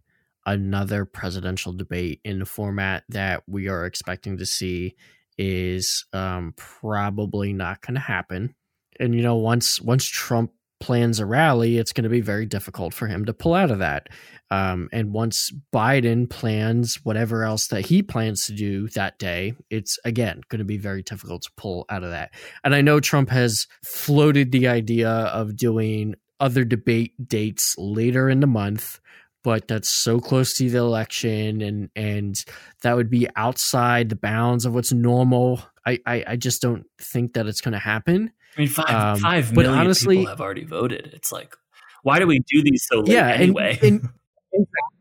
[0.46, 4.96] another presidential debate in the format that we are expecting to see
[5.38, 8.56] is um, probably not going to happen.
[9.00, 12.94] And you know, once once Trump plans a rally, it's going to be very difficult
[12.94, 14.08] for him to pull out of that.
[14.52, 19.98] Um, and once Biden plans whatever else that he plans to do that day, it's
[20.06, 22.32] again going to be very difficult to pull out of that.
[22.64, 28.42] And I know Trump has floated the idea of doing other debate dates later in
[28.42, 29.00] the month
[29.46, 32.44] but that's so close to the election and and
[32.82, 35.62] that would be outside the bounds of what's normal.
[35.86, 38.32] I i, I just don't think that it's going to happen.
[38.58, 41.12] I mean five, um, five million honestly, people have already voted.
[41.14, 41.56] It's like
[42.02, 43.78] why do we do these so late yeah, anyway?
[43.84, 44.10] and, and,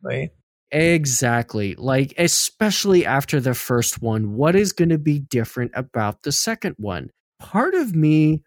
[0.02, 0.30] exactly.
[0.70, 1.74] Exactly.
[1.76, 6.76] Like especially after the first one what is going to be different about the second
[6.78, 7.10] one?
[7.40, 8.42] Part of me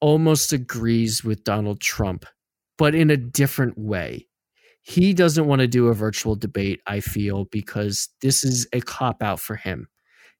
[0.00, 2.26] almost agrees with donald trump
[2.76, 4.26] but in a different way
[4.82, 9.22] he doesn't want to do a virtual debate, I feel, because this is a cop
[9.22, 9.88] out for him.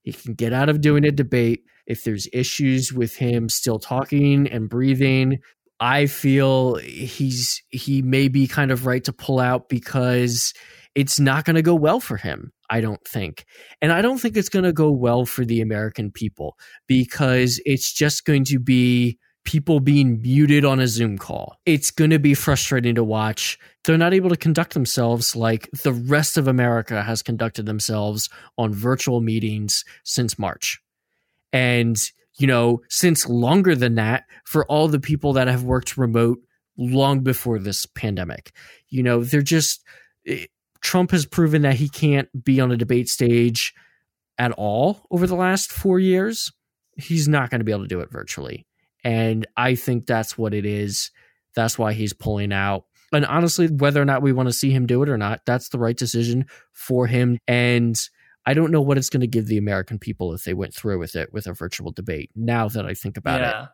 [0.02, 4.48] He can get out of doing a debate if there's issues with him still talking
[4.48, 5.38] and breathing.
[5.78, 10.52] I feel he's he may be kind of right to pull out because
[10.94, 12.52] it's not going to go well for him.
[12.68, 13.44] I don't think.
[13.80, 16.56] And I don't think it's going to go well for the American people
[16.86, 21.56] because it's just going to be people being muted on a Zoom call.
[21.66, 23.58] It's going to be frustrating to watch.
[23.84, 28.72] They're not able to conduct themselves like the rest of America has conducted themselves on
[28.72, 30.80] virtual meetings since March.
[31.52, 31.96] And,
[32.38, 36.38] you know, since longer than that for all the people that have worked remote
[36.76, 38.52] long before this pandemic.
[38.88, 39.84] You know, they're just,
[40.24, 40.46] it, eh,
[40.80, 43.72] Trump has proven that he can't be on a debate stage
[44.36, 46.52] at all over the last four years.
[46.96, 48.66] He's not going to be able to do it virtually.
[49.04, 51.10] And I think that's what it is.
[51.54, 52.84] That's why he's pulling out.
[53.12, 55.68] And honestly, whether or not we want to see him do it or not, that's
[55.68, 57.38] the right decision for him.
[57.46, 58.00] And
[58.46, 60.98] I don't know what it's going to give the American people if they went through
[60.98, 62.30] with it with a virtual debate.
[62.34, 63.62] Now that I think about yeah.
[63.64, 63.68] it.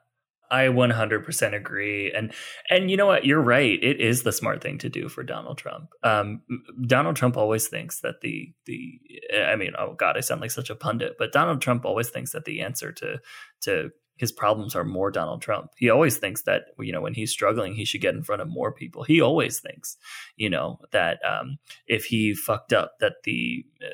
[0.50, 2.10] I 100% agree.
[2.10, 2.32] And
[2.70, 3.26] and you know what?
[3.26, 3.78] You're right.
[3.82, 5.90] It is the smart thing to do for Donald Trump.
[6.02, 6.40] Um,
[6.86, 8.98] Donald Trump always thinks that the the
[9.46, 12.32] I mean, oh god, I sound like such a pundit, but Donald Trump always thinks
[12.32, 13.20] that the answer to
[13.62, 15.70] to his problems are more Donald Trump.
[15.76, 18.48] He always thinks that you know when he's struggling, he should get in front of
[18.48, 19.04] more people.
[19.04, 19.96] He always thinks,
[20.36, 23.88] you know, that um, if he fucked up, that the uh,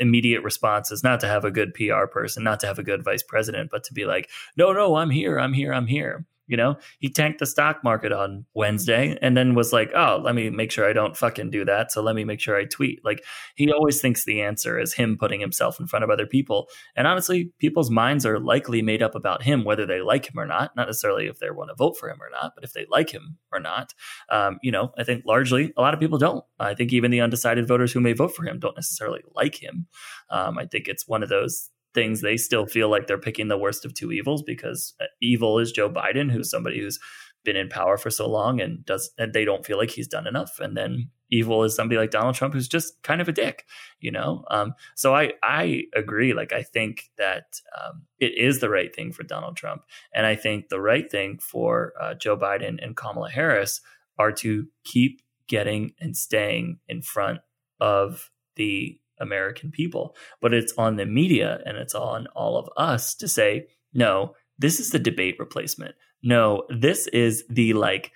[0.00, 3.02] immediate response is not to have a good PR person, not to have a good
[3.02, 6.26] vice president, but to be like, no, no, I'm here, I'm here, I'm here.
[6.48, 10.34] You know, he tanked the stock market on Wednesday and then was like, oh, let
[10.34, 11.92] me make sure I don't fucking do that.
[11.92, 13.04] So let me make sure I tweet.
[13.04, 16.68] Like, he always thinks the answer is him putting himself in front of other people.
[16.96, 20.46] And honestly, people's minds are likely made up about him, whether they like him or
[20.46, 20.74] not.
[20.74, 23.10] Not necessarily if they want to vote for him or not, but if they like
[23.10, 23.94] him or not.
[24.30, 26.44] Um, you know, I think largely a lot of people don't.
[26.58, 29.86] I think even the undecided voters who may vote for him don't necessarily like him.
[30.30, 33.58] Um, I think it's one of those things, they still feel like they're picking the
[33.58, 36.98] worst of two evils because uh, evil is Joe Biden, who's somebody who's
[37.44, 40.26] been in power for so long and does and they don't feel like he's done
[40.26, 40.58] enough.
[40.60, 43.64] And then evil is somebody like Donald Trump who's just kind of a dick,
[44.00, 44.44] you know.
[44.50, 46.34] Um, so I I agree.
[46.34, 49.82] Like I think that um, it is the right thing for Donald Trump,
[50.14, 53.80] and I think the right thing for uh, Joe Biden and Kamala Harris
[54.18, 57.40] are to keep getting and staying in front
[57.80, 63.14] of the American people, but it's on the media and it's on all of us
[63.16, 65.94] to say, no, this is the debate replacement.
[66.22, 68.12] No, this is the like,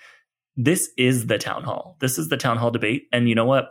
[0.57, 1.97] this is the town hall.
[2.01, 3.05] This is the town hall debate.
[3.13, 3.71] And you know what?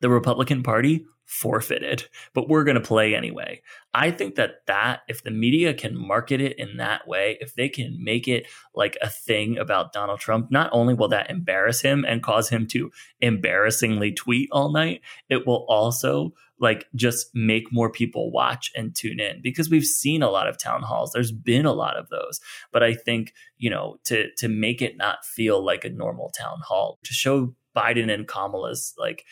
[0.00, 3.62] The Republican Party forfeited, but we're going to play anyway.
[3.94, 7.68] I think that that if the media can market it in that way, if they
[7.68, 12.04] can make it like a thing about Donald Trump, not only will that embarrass him
[12.04, 12.90] and cause him to
[13.20, 19.20] embarrassingly tweet all night, it will also like just make more people watch and tune
[19.20, 22.38] in because we've seen a lot of town halls there's been a lot of those
[22.70, 26.58] but i think you know to to make it not feel like a normal town
[26.62, 29.24] hall to show biden and kamala's like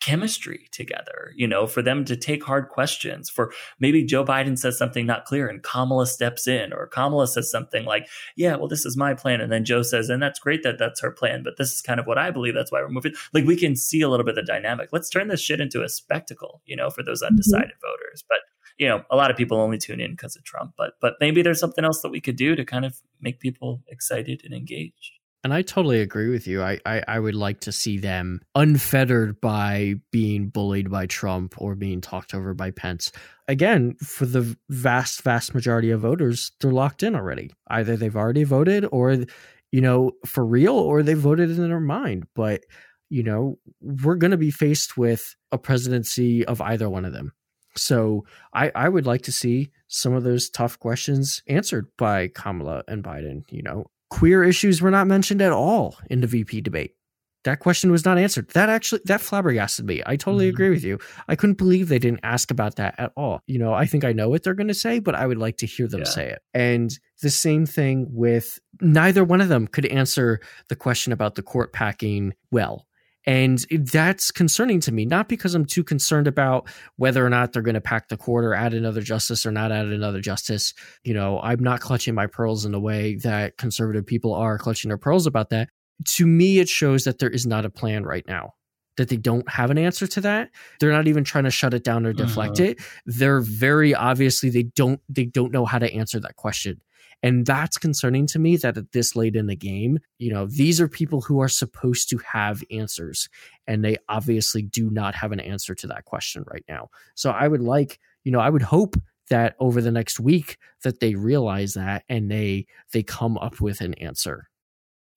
[0.00, 4.76] chemistry together, you know, for them to take hard questions, for maybe Joe Biden says
[4.76, 8.84] something not clear and Kamala steps in, or Kamala says something like, yeah, well, this
[8.84, 9.40] is my plan.
[9.40, 11.98] And then Joe says, and that's great that that's her plan, but this is kind
[11.98, 12.54] of what I believe.
[12.54, 13.14] That's why we're moving.
[13.32, 14.90] Like we can see a little bit of the dynamic.
[14.92, 17.32] Let's turn this shit into a spectacle, you know, for those mm-hmm.
[17.32, 17.86] undecided mm-hmm.
[17.86, 18.24] voters.
[18.28, 18.38] But
[18.78, 21.42] you know, a lot of people only tune in because of Trump, but but maybe
[21.42, 25.12] there's something else that we could do to kind of make people excited and engaged.
[25.44, 26.62] And I totally agree with you.
[26.62, 31.74] I, I, I, would like to see them unfettered by being bullied by Trump or
[31.74, 33.12] being talked over by Pence.
[33.46, 37.50] Again, for the vast, vast majority of voters, they're locked in already.
[37.68, 39.26] Either they've already voted or,
[39.70, 42.24] you know, for real, or they voted in their mind.
[42.34, 42.62] But,
[43.10, 47.32] you know, we're going to be faced with a presidency of either one of them.
[47.76, 52.84] So I, I would like to see some of those tough questions answered by Kamala
[52.88, 53.42] and Biden.
[53.50, 56.94] You know, queer issues were not mentioned at all in the VP debate.
[57.42, 58.48] That question was not answered.
[58.50, 60.02] That actually that flabbergasted me.
[60.06, 60.54] I totally mm-hmm.
[60.54, 61.00] agree with you.
[61.26, 63.40] I couldn't believe they didn't ask about that at all.
[63.48, 65.56] You know, I think I know what they're going to say, but I would like
[65.58, 66.06] to hear them yeah.
[66.06, 66.42] say it.
[66.54, 71.42] And the same thing with neither one of them could answer the question about the
[71.42, 72.86] court packing well.
[73.26, 77.62] And that's concerning to me, not because I'm too concerned about whether or not they're
[77.62, 80.74] going to pack the court or add another justice or not add another justice.
[81.04, 84.88] You know, I'm not clutching my pearls in the way that conservative people are clutching
[84.88, 85.68] their pearls about that.
[86.06, 88.54] To me, it shows that there is not a plan right now
[88.96, 91.84] that they don't have an answer to that they're not even trying to shut it
[91.84, 92.70] down or deflect uh-huh.
[92.70, 96.80] it they're very obviously they don't they don't know how to answer that question
[97.24, 100.78] and that's concerning to me that at this late in the game, you know, these
[100.78, 103.30] are people who are supposed to have answers,
[103.66, 106.90] and they obviously do not have an answer to that question right now.
[107.14, 108.96] So I would like, you know, I would hope
[109.30, 113.80] that over the next week that they realize that and they they come up with
[113.80, 114.50] an answer.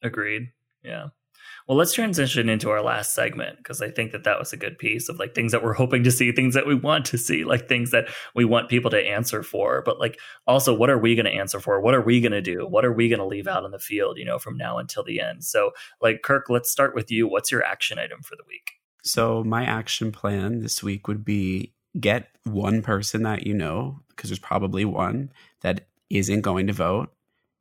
[0.01, 0.53] Agreed.
[0.83, 1.07] Yeah.
[1.67, 4.79] Well, let's transition into our last segment because I think that that was a good
[4.79, 7.43] piece of like things that we're hoping to see, things that we want to see,
[7.43, 9.81] like things that we want people to answer for.
[9.85, 10.17] But like
[10.47, 11.81] also, what are we going to answer for?
[11.81, 12.65] What are we going to do?
[12.65, 15.03] What are we going to leave out in the field, you know, from now until
[15.03, 15.43] the end?
[15.43, 15.71] So,
[16.01, 17.27] like, Kirk, let's start with you.
[17.27, 18.71] What's your action item for the week?
[19.03, 24.29] So, my action plan this week would be get one person that you know, because
[24.29, 25.31] there's probably one
[25.61, 27.11] that isn't going to vote,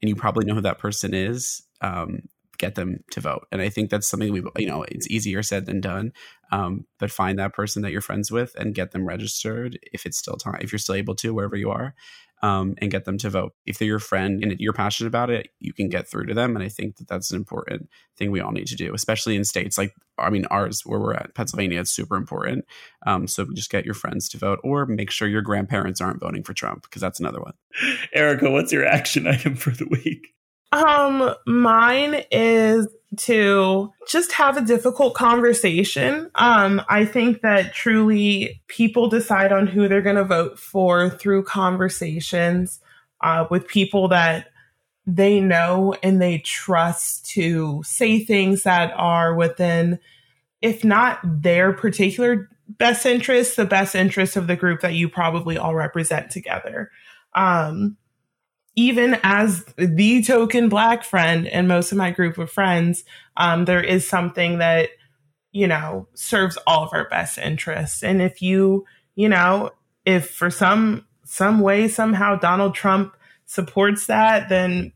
[0.00, 1.62] and you probably know who that person is.
[1.80, 2.28] Um,
[2.58, 3.46] get them to vote.
[3.52, 6.12] And I think that's something we, you know, it's easier said than done.
[6.52, 10.18] Um, but find that person that you're friends with and get them registered if it's
[10.18, 11.94] still time, if you're still able to, wherever you are,
[12.42, 13.54] um, and get them to vote.
[13.64, 16.54] If they're your friend and you're passionate about it, you can get through to them.
[16.54, 19.44] And I think that that's an important thing we all need to do, especially in
[19.44, 22.64] states like, I mean, ours, where we're at, Pennsylvania, it's super important.
[23.06, 26.42] Um, so just get your friends to vote or make sure your grandparents aren't voting
[26.42, 27.54] for Trump because that's another one.
[28.12, 30.35] Erica, what's your action item for the week?
[30.72, 36.30] Um, mine is to just have a difficult conversation.
[36.34, 41.44] Um, I think that truly people decide on who they're going to vote for through
[41.44, 42.80] conversations
[43.20, 44.48] uh, with people that
[45.06, 50.00] they know and they trust to say things that are within,
[50.60, 55.56] if not their particular best interest, the best interest of the group that you probably
[55.56, 56.90] all represent together.
[57.34, 57.96] Um,
[58.76, 63.04] even as the token black friend and most of my group of friends,
[63.38, 64.90] um, there is something that,
[65.50, 68.04] you know, serves all of our best interests.
[68.04, 68.84] And if you,
[69.14, 69.70] you know,
[70.04, 73.16] if for some, some way, somehow Donald Trump
[73.46, 74.92] supports that, then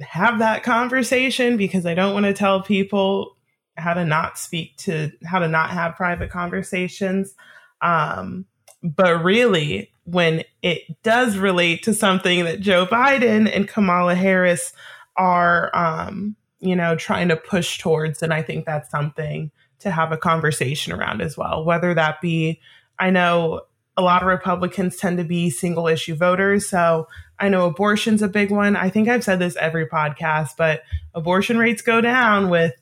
[0.00, 3.36] have that conversation because I don't want to tell people
[3.76, 7.34] how to not speak to, how to not have private conversations.
[7.80, 8.46] Um,
[8.82, 14.72] but really, when it does relate to something that Joe Biden and Kamala Harris
[15.16, 18.22] are, um, you know, trying to push towards.
[18.22, 21.62] And I think that's something to have a conversation around as well.
[21.64, 22.60] Whether that be,
[22.98, 23.62] I know
[23.98, 26.68] a lot of Republicans tend to be single issue voters.
[26.68, 27.06] So
[27.38, 28.76] I know abortion's a big one.
[28.76, 30.82] I think I've said this every podcast, but
[31.14, 32.72] abortion rates go down with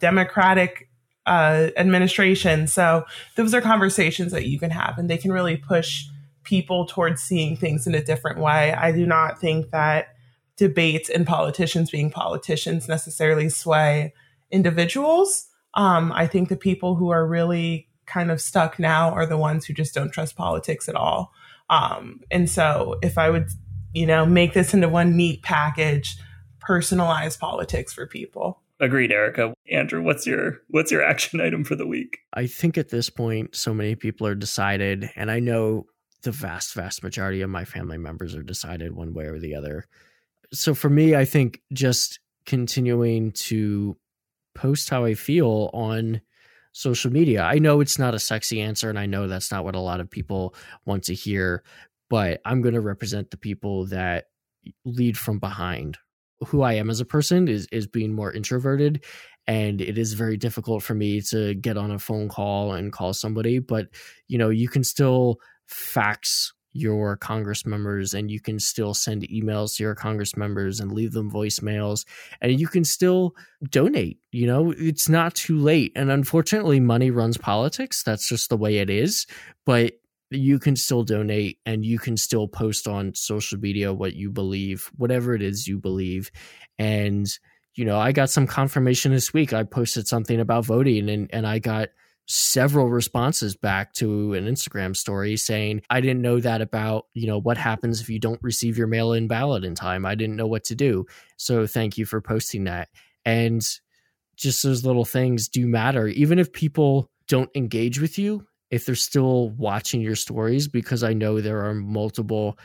[0.00, 0.88] Democratic
[1.26, 2.66] uh, administration.
[2.66, 3.04] So
[3.36, 6.04] those are conversations that you can have, and they can really push
[6.48, 8.72] people towards seeing things in a different way.
[8.72, 10.14] I do not think that
[10.56, 14.14] debates and politicians being politicians necessarily sway
[14.50, 15.46] individuals.
[15.74, 19.66] Um, I think the people who are really kind of stuck now are the ones
[19.66, 21.32] who just don't trust politics at all.
[21.68, 23.48] Um, and so if I would,
[23.92, 26.16] you know, make this into one neat package,
[26.66, 28.62] personalize politics for people.
[28.80, 29.52] Agreed, Erica.
[29.70, 32.18] Andrew, what's your what's your action item for the week?
[32.32, 35.86] I think at this point, so many people are decided, and I know
[36.22, 39.84] the vast, vast majority of my family members are decided one way or the other.
[40.52, 43.96] So for me, I think just continuing to
[44.54, 46.20] post how I feel on
[46.72, 47.42] social media.
[47.42, 50.00] I know it's not a sexy answer, and I know that's not what a lot
[50.00, 50.54] of people
[50.84, 51.62] want to hear,
[52.08, 54.26] but I'm going to represent the people that
[54.84, 55.98] lead from behind.
[56.46, 59.04] Who I am as a person is is being more introverted
[59.48, 63.12] and it is very difficult for me to get on a phone call and call
[63.12, 63.88] somebody but
[64.28, 69.76] you know you can still fax your congress members and you can still send emails
[69.76, 72.04] to your congress members and leave them voicemails
[72.40, 73.34] and you can still
[73.70, 74.72] donate you know?
[74.76, 78.02] It's not too late and unfortunately money runs politics.
[78.02, 79.26] That's just the way it is
[79.64, 79.94] but
[80.30, 84.90] you can still donate and you can still post on social media what you believe
[84.96, 86.30] whatever it is you believe
[86.78, 87.26] and
[87.74, 89.52] you know i got some confirmation this week.
[89.52, 91.88] I posted something about voting and and i got
[92.28, 97.40] several responses back to an Instagram story saying, I didn't know that about, you know,
[97.40, 100.04] what happens if you don't receive your mail in ballot in time.
[100.04, 101.06] I didn't know what to do.
[101.36, 102.88] So thank you for posting that.
[103.24, 103.66] And
[104.36, 106.06] just those little things do matter.
[106.06, 111.14] Even if people don't engage with you, if they're still watching your stories, because I
[111.14, 112.58] know there are multiple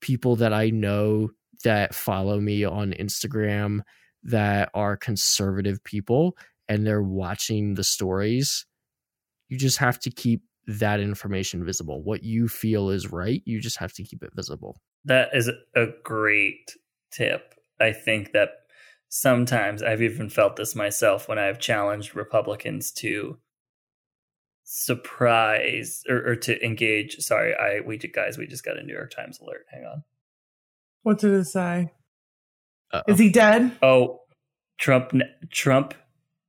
[0.00, 1.30] people that I know
[1.64, 3.80] that follow me on Instagram
[4.22, 6.36] that are conservative people
[6.68, 8.66] and they're watching the stories
[9.50, 12.02] you just have to keep that information visible.
[12.02, 14.80] What you feel is right, you just have to keep it visible.
[15.04, 16.76] That is a great
[17.10, 17.54] tip.
[17.80, 18.50] I think that
[19.08, 23.38] sometimes I've even felt this myself when I've challenged Republicans to
[24.62, 27.16] surprise or, or to engage.
[27.16, 29.66] Sorry, I we guys we just got a New York Times alert.
[29.72, 30.04] Hang on.
[31.02, 31.90] What did it say?
[32.92, 33.12] Uh-oh.
[33.12, 33.76] Is he dead?
[33.82, 34.20] Oh,
[34.78, 35.12] Trump
[35.50, 35.94] Trump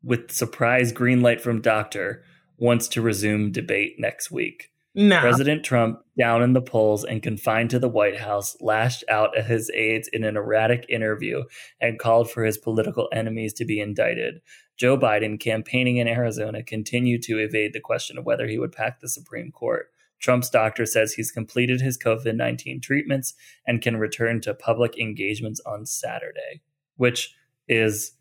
[0.03, 2.23] with surprise green light from doctor
[2.61, 4.69] wants to resume debate next week.
[4.93, 5.19] No.
[5.19, 9.45] President Trump, down in the polls and confined to the White House, lashed out at
[9.45, 11.43] his aides in an erratic interview
[11.79, 14.41] and called for his political enemies to be indicted.
[14.77, 18.99] Joe Biden, campaigning in Arizona, continued to evade the question of whether he would pack
[18.99, 19.87] the Supreme Court.
[20.19, 23.33] Trump's doctor says he's completed his COVID 19 treatments
[23.65, 26.61] and can return to public engagements on Saturday,
[26.97, 27.33] which
[27.67, 28.11] is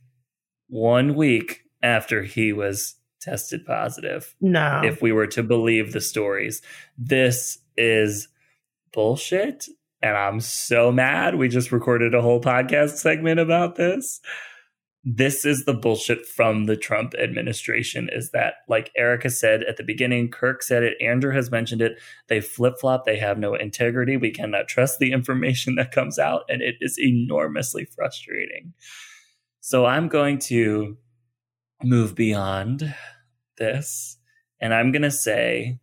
[0.69, 4.35] one week after he was tested positive.
[4.41, 4.81] No.
[4.85, 6.63] If we were to believe the stories,
[6.99, 8.29] this is
[8.93, 9.67] bullshit.
[10.03, 11.35] And I'm so mad.
[11.35, 14.21] We just recorded a whole podcast segment about this.
[15.03, 19.83] This is the bullshit from the Trump administration is that, like Erica said at the
[19.83, 21.99] beginning, Kirk said it, Andrew has mentioned it.
[22.29, 24.19] They flip flop, they have no integrity.
[24.19, 28.75] We cannot trust the information that comes out, and it is enormously frustrating.
[29.61, 30.99] So I'm going to
[31.83, 32.95] move beyond
[33.59, 34.19] this.
[34.61, 35.79] And I'm going to say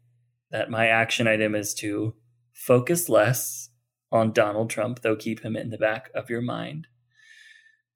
[0.51, 2.15] that my action item is to
[2.53, 3.69] focus less
[4.11, 6.87] on Donald Trump, though keep him in the back of your mind.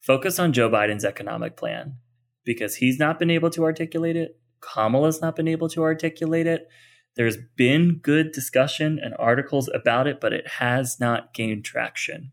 [0.01, 1.97] Focus on Joe Biden's economic plan
[2.43, 4.39] because he's not been able to articulate it.
[4.61, 6.67] Kamala's not been able to articulate it.
[7.15, 12.31] There's been good discussion and articles about it, but it has not gained traction.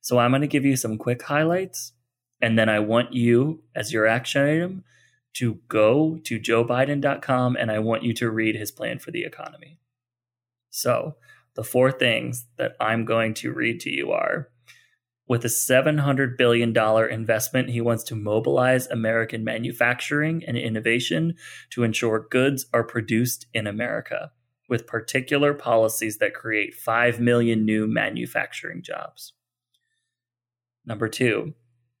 [0.00, 1.92] So I'm going to give you some quick highlights.
[2.40, 4.84] And then I want you, as your action item,
[5.34, 9.78] to go to joebiden.com and I want you to read his plan for the economy.
[10.70, 11.16] So,
[11.54, 14.48] the four things that I'm going to read to you are
[15.28, 16.76] with a $700 billion
[17.10, 21.34] investment, he wants to mobilize American manufacturing and innovation
[21.70, 24.32] to ensure goods are produced in America,
[24.68, 29.34] with particular policies that create 5 million new manufacturing jobs.
[30.86, 31.52] Number two,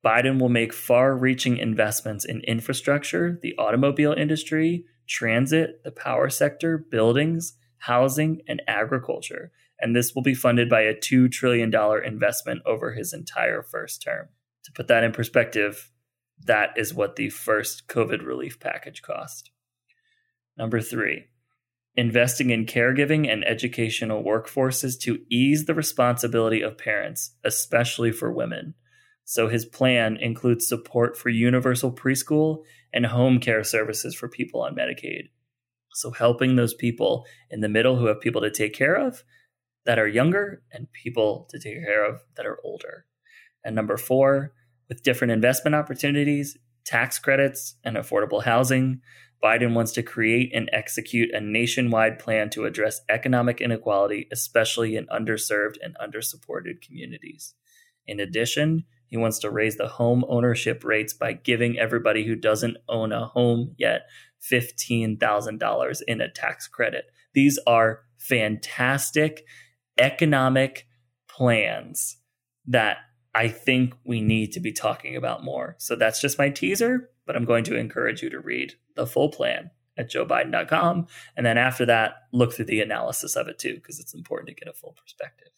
[0.08, 6.78] Biden will make far reaching investments in infrastructure, the automobile industry, transit, the power sector,
[6.78, 9.52] buildings, housing, and agriculture.
[9.78, 11.70] And this will be funded by a $2 trillion
[12.06, 14.30] investment over his entire first term.
[14.64, 15.90] To put that in perspective,
[16.46, 19.50] that is what the first COVID relief package cost.
[20.56, 21.26] Number three,
[21.96, 28.72] investing in caregiving and educational workforces to ease the responsibility of parents, especially for women.
[29.30, 32.64] So his plan includes support for universal preschool
[32.94, 35.24] and home care services for people on Medicaid.
[35.92, 39.22] So helping those people in the middle who have people to take care of
[39.84, 43.04] that are younger and people to take care of that are older.
[43.62, 44.54] And number four,
[44.88, 46.56] with different investment opportunities,
[46.86, 49.02] tax credits, and affordable housing,
[49.44, 55.06] Biden wants to create and execute a nationwide plan to address economic inequality, especially in
[55.08, 57.52] underserved and undersupported communities.
[58.06, 62.76] In addition, he wants to raise the home ownership rates by giving everybody who doesn't
[62.88, 64.02] own a home yet
[64.50, 67.06] $15,000 in a tax credit.
[67.34, 69.44] These are fantastic
[69.98, 70.86] economic
[71.28, 72.18] plans
[72.66, 72.98] that
[73.34, 75.76] I think we need to be talking about more.
[75.78, 79.30] So that's just my teaser, but I'm going to encourage you to read the full
[79.30, 81.06] plan at joebiden.com.
[81.36, 84.54] And then after that, look through the analysis of it too, because it's important to
[84.54, 85.48] get a full perspective.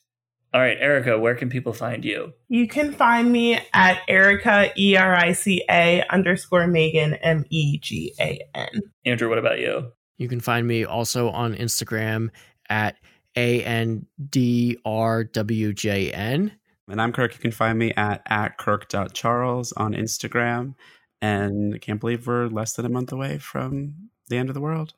[0.53, 2.33] All right, Erica, where can people find you?
[2.49, 7.79] You can find me at Erica, E R I C A underscore Megan, M E
[7.79, 8.83] G A N.
[9.05, 9.93] Andrew, what about you?
[10.19, 12.31] You can find me also on Instagram
[12.69, 12.97] at
[13.37, 16.53] A N D R W J N.
[16.89, 17.33] And I'm Kirk.
[17.33, 20.75] You can find me at, at kirk.charles on Instagram.
[21.23, 24.61] And I can't believe we're less than a month away from the end of the
[24.61, 24.95] world.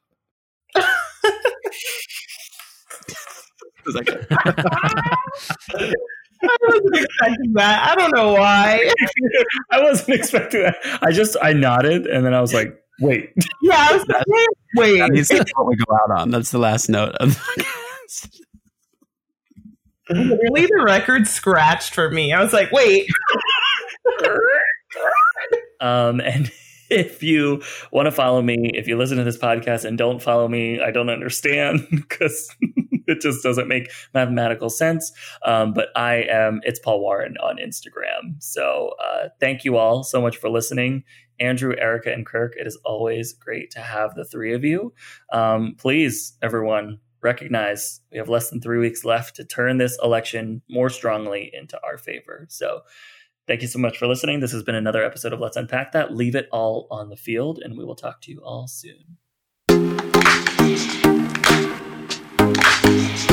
[3.84, 5.16] Was that?
[6.44, 7.88] I wasn't expecting that.
[7.90, 8.90] I don't know why.
[9.70, 10.76] I wasn't expecting that.
[11.00, 13.32] I just I nodded and then I was like, Wait.
[13.62, 15.12] Yeah, I was like, wait, That wait.
[15.12, 16.30] needs to be what we go out on.
[16.30, 18.40] That's the last note of the podcast.
[20.10, 22.32] Really, the record scratched for me.
[22.32, 23.06] I was like, wait.
[25.80, 26.50] Um, and
[26.90, 30.46] if you want to follow me, if you listen to this podcast and don't follow
[30.46, 32.54] me, I don't understand because
[33.06, 35.12] it just doesn't make mathematical sense.
[35.44, 38.42] Um, but I am, it's Paul Warren on Instagram.
[38.42, 41.04] So uh, thank you all so much for listening.
[41.40, 44.92] Andrew, Erica, and Kirk, it is always great to have the three of you.
[45.32, 50.60] Um, please, everyone, recognize we have less than three weeks left to turn this election
[50.68, 52.46] more strongly into our favor.
[52.48, 52.82] So
[53.48, 54.38] Thank you so much for listening.
[54.38, 56.14] This has been another episode of Let's Unpack That.
[56.14, 59.18] Leave it all on the field, and we will talk to you all soon.
[62.54, 63.31] 谢谢。